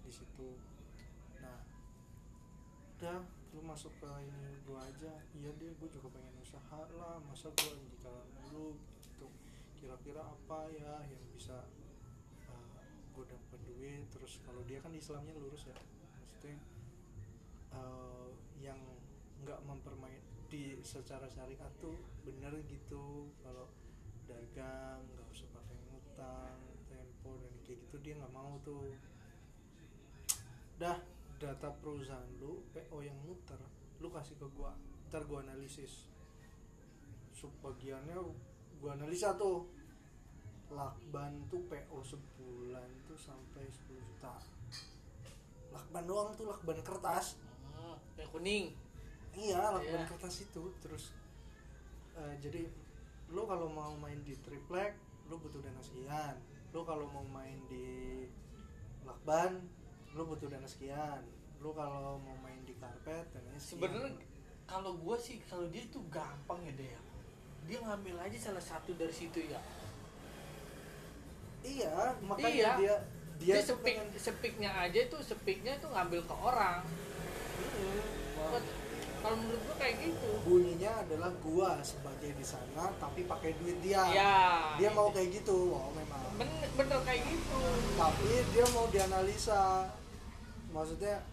di 0.01 0.09
situ. 0.09 0.57
Nah 1.38 1.61
udah 2.97 3.22
lu 3.53 3.61
masuk 3.61 3.93
ke 4.01 4.09
ini 4.26 4.57
gua 4.65 4.82
aja. 4.82 5.13
Iya 5.38 5.53
deh 5.61 5.78
gue 5.78 5.89
juga 5.93 6.09
pengen 6.09 6.34
usaha 6.41 6.82
lah. 6.97 7.22
Masa 7.22 7.53
gue 7.53 7.70
jika 7.93 8.09
lu 8.49 8.74
gitu. 9.05 9.30
Kira-kira 9.78 10.26
apa 10.26 10.74
ya 10.74 11.05
yang 11.05 11.22
bisa 11.38 11.70
gue 13.13 13.26
dapat 13.30 13.59
duit? 13.70 14.09
Terus 14.09 14.41
kalau 14.41 14.65
dia 14.65 14.82
kan 14.82 14.89
Islamnya 14.97 15.38
lurus 15.38 15.70
ya. 15.70 15.78
Maksudnya 16.34 16.57
eh, 17.78 18.30
yang 18.65 18.82
nggak 19.45 19.61
mempermain 19.70 20.26
di 20.49 20.82
secara 20.82 21.30
syariat 21.30 21.70
tuh 21.78 21.93
bener 22.26 22.57
gitu. 22.65 23.30
Kalau 23.45 23.70
dagang 24.26 25.05
ngutang 26.18 26.57
tempo 26.89 27.38
dan 27.38 27.53
kayak 27.61 27.78
gitu 27.86 27.95
dia 28.01 28.18
nggak 28.18 28.34
mau 28.34 28.57
tuh. 28.65 28.89
Dah 30.82 30.97
data 31.38 31.70
perusahaan 31.78 32.26
lu 32.41 32.65
PO 32.74 32.97
yang 33.05 33.13
muter 33.22 33.61
lu 34.01 34.09
kasih 34.09 34.34
ke 34.41 34.49
gua 34.57 34.74
ntar 35.09 35.22
gua 35.30 35.45
analisis. 35.45 36.09
Subbagiannya 37.38 38.18
gua 38.82 38.97
analisa 38.97 39.38
tuh. 39.38 39.70
Lakban 40.74 41.47
tuh 41.47 41.61
PO 41.70 42.01
sebulan 42.01 42.89
tuh 43.05 43.15
sampai 43.15 43.63
10 43.70 44.01
juta. 44.01 44.34
Lakban 45.70 46.03
doang 46.03 46.34
tuh 46.34 46.49
lakban 46.49 46.82
kertas. 46.82 47.38
Hmm, 47.78 47.93
yang 48.18 48.30
kuning. 48.34 48.65
Iya 49.38 49.61
lakban 49.61 50.01
Iya. 50.01 50.09
kertas 50.09 50.41
itu 50.41 50.63
terus 50.82 51.13
eh, 52.18 52.34
jadi 52.41 52.65
lo 53.30 53.45
kalau 53.45 53.70
mau 53.70 53.93
main 54.01 54.18
di 54.26 54.34
triplek 54.41 54.97
lo 55.28 55.36
butuh 55.38 55.59
dana 55.59 55.82
sekian 55.84 56.36
lo 56.71 56.82
kalau 56.84 57.05
mau 57.11 57.23
main 57.28 57.59
di 57.67 58.28
lakban 59.03 59.59
lo 60.15 60.23
butuh 60.25 60.47
dana 60.47 60.67
sekian 60.67 61.21
lo 61.59 61.73
kalau 61.73 62.19
mau 62.21 62.38
main 62.39 62.61
di 62.63 62.73
karpet 62.78 63.25
sekian. 63.32 63.59
sebenarnya 63.59 64.11
kalau 64.67 64.95
gue 64.95 65.17
sih 65.19 65.39
kalau 65.47 65.67
dia 65.71 65.84
tuh 65.88 66.03
gampang 66.07 66.59
ya 66.63 66.73
deh 66.75 66.91
dia 67.67 67.78
ngambil 67.84 68.15
aja 68.23 68.38
salah 68.51 68.63
satu 68.63 68.95
dari 68.95 69.11
situ 69.11 69.43
ya 69.43 69.59
iya 71.63 72.15
makanya 72.23 72.47
Iya. 72.47 72.71
dia 72.80 72.95
dia, 73.38 73.53
dia, 73.53 73.61
tuh 73.61 73.78
sepik 73.78 73.95
sepiknya 74.17 74.71
aja 74.73 74.97
itu 74.97 75.17
sepiknya 75.21 75.78
itu 75.78 75.88
ngambil 75.88 76.21
ke 76.25 76.36
orang 76.36 76.82
Mm, 77.57 78.01
wah. 78.38 78.61
Kalau 79.18 79.36
menurut 79.39 79.61
gue 79.61 79.76
kayak 79.82 79.95
gitu. 80.03 80.30
Bunyinya 80.45 80.91
adalah 81.03 81.32
gua 81.41 81.72
sebagai 81.82 82.32
di 82.32 82.45
sana 82.45 82.91
tapi 82.97 83.26
pakai 83.26 83.57
duit 83.59 83.78
dia. 83.82 84.03
Ya 84.13 84.36
dia 84.78 84.89
mau 84.93 85.09
kayak 85.09 85.41
gitu 85.41 85.74
wow 85.74 85.89
memang. 85.91 86.22
Bener, 86.38 86.70
bener 86.78 86.99
kayak 87.03 87.22
gitu. 87.26 87.59
Tapi 87.97 88.30
dia 88.53 88.65
mau 88.72 88.86
dianalisa. 88.88 89.89
Maksudnya 90.70 91.24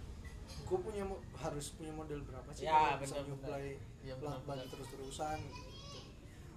gue 0.65 0.79
punya 0.81 1.05
harus 1.37 1.77
punya 1.77 1.93
model 1.93 2.25
berapa 2.25 2.49
sih 2.51 2.65
Ya, 2.65 2.97
bisa 2.97 3.21
nyuplai. 3.21 3.77
Ya, 4.01 4.17
lakban 4.21 4.61
terus 4.69 4.89
terusan 4.89 5.37
gitu. 5.41 5.65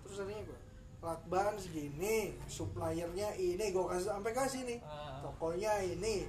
terus 0.03 0.23
akhirnya 0.23 0.43
gue 0.47 0.59
lakban 0.97 1.55
segini 1.59 2.36
suppliernya 2.47 3.30
ini 3.36 3.65
gue 3.71 3.86
kasih 3.88 4.07
sampai 4.11 4.32
kasih 4.32 4.61
nih. 4.63 4.80
Ah. 4.84 5.19
tokonya 5.23 5.84
ini 5.84 6.28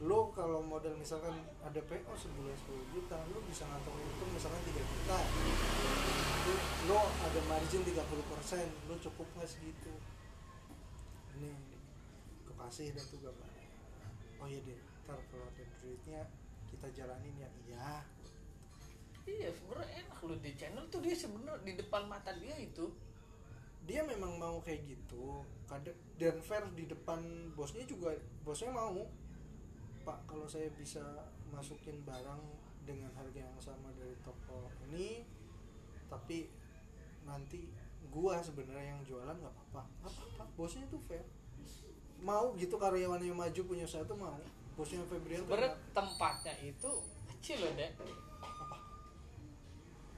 lo 0.00 0.32
kalau 0.32 0.64
model 0.64 0.96
misalkan 0.96 1.36
ada 1.60 1.80
PO 1.84 2.12
sebulan 2.16 2.56
10 2.56 2.94
juta 2.96 3.20
lo 3.28 3.38
bisa 3.44 3.68
ngantongin 3.68 4.04
untung 4.08 4.30
misalkan 4.32 4.62
3 4.64 4.80
juta. 4.80 5.18
Lo, 6.48 6.54
lo 6.88 7.00
ada 7.20 7.40
margin 7.44 7.84
30 7.84 8.32
persen 8.32 8.66
lo 8.88 8.96
cukup 8.96 9.28
nggak 9.36 9.50
segitu? 9.50 9.92
Ini 11.36 11.52
gue 12.48 12.54
kasih 12.56 12.96
dan 12.96 13.04
tuh 13.12 13.20
gambar 13.20 13.50
oh 14.40 14.48
iya 14.48 14.60
deh 14.64 14.80
ntar 15.04 15.20
kalau 15.28 15.46
ada 15.52 15.64
duitnya 15.84 16.20
kita 16.70 16.86
jalanin 16.96 17.34
ya. 17.36 17.50
Iya. 17.68 17.88
Iya 19.28 19.48
sebenarnya 19.52 20.06
enak 20.06 20.18
lu 20.24 20.34
di 20.40 20.52
channel 20.56 20.84
tuh 20.88 21.00
dia 21.04 21.12
sebenarnya 21.12 21.60
di 21.60 21.72
depan 21.76 22.08
mata 22.08 22.32
dia 22.40 22.56
itu. 22.56 22.88
Dia 23.84 24.00
memang 24.06 24.40
mau 24.40 24.56
kayak 24.64 24.86
gitu. 24.86 25.44
Kadang 25.68 25.98
dan 26.16 26.40
fair 26.40 26.64
di 26.72 26.88
depan 26.88 27.20
bosnya 27.52 27.84
juga 27.84 28.16
bosnya 28.46 28.72
mau 28.72 28.96
pak 30.10 30.26
kalau 30.26 30.42
saya 30.50 30.66
bisa 30.74 31.02
masukin 31.54 32.02
barang 32.02 32.42
dengan 32.82 33.14
harga 33.14 33.38
yang 33.38 33.60
sama 33.62 33.94
dari 33.94 34.18
toko 34.26 34.66
ini 34.90 35.22
tapi 36.10 36.50
nanti 37.22 37.70
gua 38.10 38.42
sebenarnya 38.42 38.98
yang 38.98 39.02
jualan 39.06 39.38
nggak 39.38 39.54
apa-apa. 39.54 39.86
Apa-apa 40.02 40.42
bosnya 40.58 40.82
tuh 40.90 40.98
fair. 41.06 41.22
Mau 42.18 42.58
gitu 42.58 42.74
karyawannya 42.74 43.30
maju 43.30 43.60
punya 43.62 43.86
usaha 43.86 44.02
tuh 44.02 44.18
mau. 44.18 44.34
Bosnya 44.74 44.98
Febrian 45.06 45.46
sebenarnya 45.46 45.70
nggak- 45.70 45.94
tempatnya 45.94 46.54
itu 46.58 46.90
kecil 47.30 47.62
loh 47.62 47.72
dek. 47.78 47.94
Apa 48.42 48.76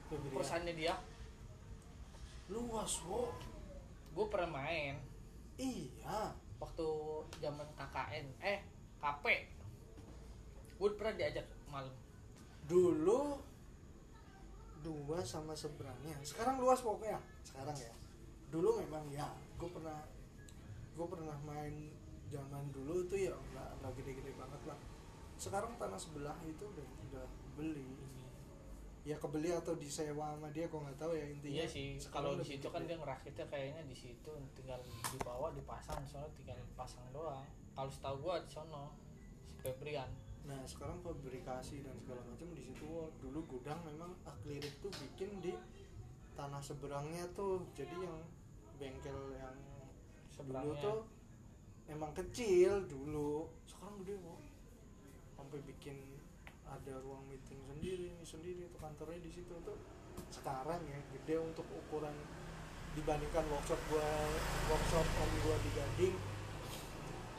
Febrian. 0.09 0.33
Kosannya 0.33 0.73
dia. 0.73 0.97
Luas 2.49 2.97
wo. 3.05 3.29
Gue 4.17 4.25
pernah 4.25 4.57
main. 4.57 4.97
Iya. 5.61 6.33
Waktu 6.57 6.87
zaman 7.37 7.67
KKN 7.77 8.25
eh 8.41 8.59
KP 8.97 9.25
gue 10.83 10.91
pernah 10.99 11.15
diajak 11.15 11.47
malam. 11.71 11.95
Dulu 12.67 13.39
dua 14.83 15.23
sama 15.23 15.55
seberangnya. 15.55 16.19
Sekarang 16.27 16.59
luas 16.59 16.83
pokoknya. 16.83 17.23
Sekarang 17.39 17.71
ya. 17.79 17.95
Dulu 18.51 18.83
memang 18.83 19.07
ya 19.07 19.31
gue 19.55 19.69
pernah 19.71 20.03
gue 20.91 21.07
pernah 21.07 21.39
main 21.47 21.87
zaman 22.27 22.67
dulu 22.75 23.07
tuh 23.07 23.15
ya 23.15 23.31
nggak 23.31 23.69
nggak 23.79 23.91
gede-gede 23.95 24.35
banget 24.35 24.61
lah. 24.67 24.75
Sekarang 25.39 25.71
tanah 25.79 25.95
sebelah 25.95 26.35
itu 26.43 26.67
udah 26.67 26.87
udah 27.07 27.25
beli. 27.55 27.87
Ya 29.07 29.15
kebeli 29.15 29.55
atau 29.55 29.79
disewa 29.79 30.35
sama 30.35 30.51
dia 30.51 30.67
kok 30.67 30.83
nggak 30.83 30.99
tahu 30.99 31.15
ya 31.15 31.31
intinya. 31.31 31.63
Iya 31.63 31.65
sih 31.71 31.95
kalau 32.11 32.35
di 32.35 32.43
situ 32.43 32.67
kan 32.67 32.83
dia 32.83 32.99
ngerakitnya 32.99 33.47
kayaknya 33.47 33.87
di 33.87 33.95
situ 33.95 34.31
tinggal 34.51 34.83
dibawa 35.15 35.47
dipasang 35.55 36.03
soalnya 36.03 36.27
tinggal 36.35 36.59
pasang 36.75 37.07
doang. 37.15 37.47
Kalau 37.71 37.87
setahu 37.87 38.15
gue 38.19 38.35
di 38.43 38.51
sono 38.51 38.91
si 39.47 39.55
Febrian 39.63 40.22
Nah 40.43 40.59
sekarang 40.67 40.99
fabrikasi 40.99 41.87
dan 41.87 41.95
segala 42.03 42.19
macam 42.27 42.51
di 42.51 42.67
situ 42.67 42.83
dulu 43.23 43.39
gudang 43.47 43.79
memang 43.87 44.11
aklirik 44.27 44.75
tuh 44.83 44.91
bikin 44.99 45.39
di 45.39 45.55
tanah 46.35 46.59
seberangnya 46.59 47.23
tuh. 47.31 47.63
Jadi 47.71 47.95
yang 47.95 48.19
bengkel 48.75 49.19
yang 49.39 49.55
dulu 49.55 50.75
Seberangnya. 50.75 50.83
tuh 50.83 50.97
emang 51.87 52.11
kecil 52.11 52.83
dulu. 52.91 53.47
Sekarang 53.63 54.03
gede 54.03 54.19
kok 54.19 54.39
sampai 55.39 55.59
bikin 55.63 55.95
ada 56.67 56.93
ruang 57.05 57.23
meeting 57.29 57.59
sendiri 57.69 58.11
sendiri 58.25 58.67
tuh 58.67 58.79
kantornya 58.83 59.23
di 59.23 59.31
situ 59.31 59.55
tuh. 59.63 59.79
Sekarang 60.27 60.83
ya 60.83 60.99
gede 61.15 61.39
untuk 61.39 61.65
ukuran 61.71 62.13
dibandingkan 62.99 63.47
workshop 63.47 63.79
gua 63.87 64.07
workshop 64.67 65.07
om 65.07 65.31
gua 65.47 65.55
di 65.63 65.71
Gading. 65.71 66.15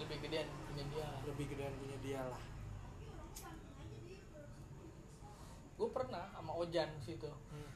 Lebih 0.01 0.17
gedean 0.25 0.49
punya 0.73 0.85
dia 0.89 1.09
lebih 1.29 1.45
gedean 1.53 1.75
punya 1.79 1.97
dia 2.01 2.23
lah 2.33 2.54
gue 5.75 5.89
pernah 5.91 6.31
sama 6.31 6.53
Ojan 6.57 6.91
situ 7.01 7.27
Hmm. 7.51 7.73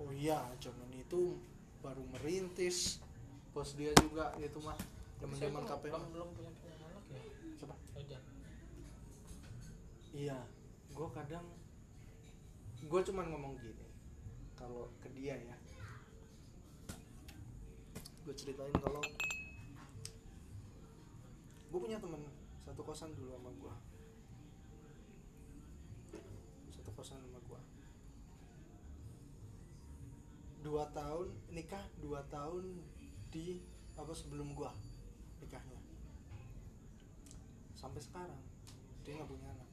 Oh 0.00 0.08
iya, 0.10 0.40
zaman 0.56 0.88
itu 0.90 1.36
baru 1.78 2.00
merintis. 2.08 3.04
Bos 3.50 3.74
dia 3.74 3.92
juga 3.98 4.32
itu 4.38 4.56
mah 4.60 4.78
zaman-zaman 5.18 5.60
Saya 5.60 5.76
KPM. 5.76 5.92
belum 5.92 6.08
belum 6.08 6.28
punya 6.32 6.50
punya 6.54 6.74
anak 6.80 7.04
ya 7.06 7.20
Siapa? 7.58 7.74
Ojan 7.92 8.22
Iya, 10.10 10.38
gue 10.90 11.08
kadang 11.10 11.46
gue 12.80 13.00
cuman 13.04 13.26
ngomong 13.28 13.54
gini 13.58 13.86
kalau 14.54 14.88
ke 14.98 15.12
dia 15.12 15.36
ya. 15.36 15.56
Gue 18.22 18.32
ceritain 18.32 18.72
kalau 18.74 19.02
gue 21.66 21.78
punya 21.78 21.98
temen 21.98 22.22
satu 22.62 22.80
kosan 22.80 23.12
dulu 23.12 23.34
sama 23.34 23.50
gue. 23.52 23.74
Kosan 27.00 27.16
sama 27.16 27.40
gue. 27.40 27.60
Dua 30.60 30.84
tahun 30.92 31.32
nikah 31.48 31.80
dua 32.04 32.20
tahun 32.28 32.76
di 33.32 33.64
apa 33.96 34.12
sebelum 34.12 34.52
gua 34.52 34.68
nikahnya. 35.40 35.80
Sampai 37.72 38.04
sekarang 38.04 38.36
dia 39.00 39.16
nggak 39.16 39.32
punya 39.32 39.48
anak. 39.48 39.70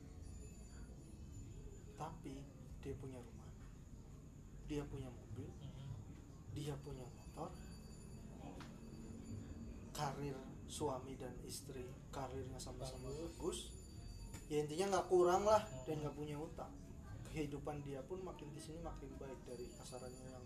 Tapi 2.00 2.40
dia 2.80 2.96
punya 2.96 3.20
rumah. 3.20 3.52
Dia 4.72 4.88
punya 4.88 5.12
mobil. 5.12 5.52
Dia 6.56 6.80
punya 6.80 7.04
motor. 7.04 7.52
Karir 9.92 10.40
suami 10.72 11.20
dan 11.20 11.36
istri 11.44 11.92
karirnya 12.08 12.56
sama-sama 12.56 13.12
Bagus. 13.12 13.20
bagus. 13.20 13.60
Ya 14.48 14.64
intinya 14.64 14.96
nggak 14.96 15.12
kurang 15.12 15.44
lah 15.44 15.68
dan 15.84 16.00
nggak 16.00 16.16
punya 16.16 16.40
utang 16.40 16.87
kehidupan 17.32 17.84
dia 17.84 18.00
pun 18.06 18.20
makin 18.24 18.50
di 18.56 18.62
sini 18.62 18.80
makin 18.82 19.12
baik 19.20 19.40
dari 19.48 19.66
kasarannya 19.76 20.28
yang 20.32 20.46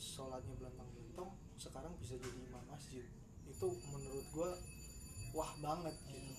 sholatnya 0.00 0.54
belantang 0.60 0.88
belentong 0.94 1.30
sekarang 1.58 1.92
bisa 2.00 2.18
jadi 2.18 2.38
imam 2.44 2.64
masjid. 2.68 3.04
Itu 3.48 3.72
menurut 3.92 4.26
gua 4.34 4.50
wah 5.34 5.52
banget 5.60 5.96
gitu. 6.08 6.34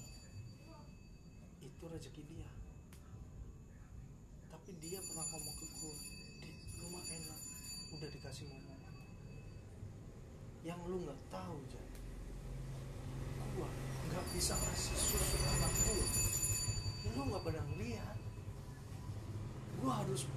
Itu 1.66 1.84
rezeki 1.90 2.24
dia. 2.30 2.50
Tapi 4.54 4.72
dia 4.82 5.00
pernah 5.02 5.26
ngomong 5.30 5.56
ke 5.62 5.66
gue 5.66 5.96
di 6.42 6.52
rumah 6.82 7.04
enak 7.04 7.40
udah 7.96 8.10
dikasih 8.12 8.46
momongan 8.50 8.94
yang 10.66 10.82
lu 10.90 11.06
nggak 11.06 11.22
tahu 11.30 11.62
jadi 11.70 12.00
gua 13.54 13.70
nggak 14.10 14.26
bisa 14.34 14.58
ngasih 14.58 14.98
sus 14.98 15.26
semua 19.86 20.02
harus 20.02 20.26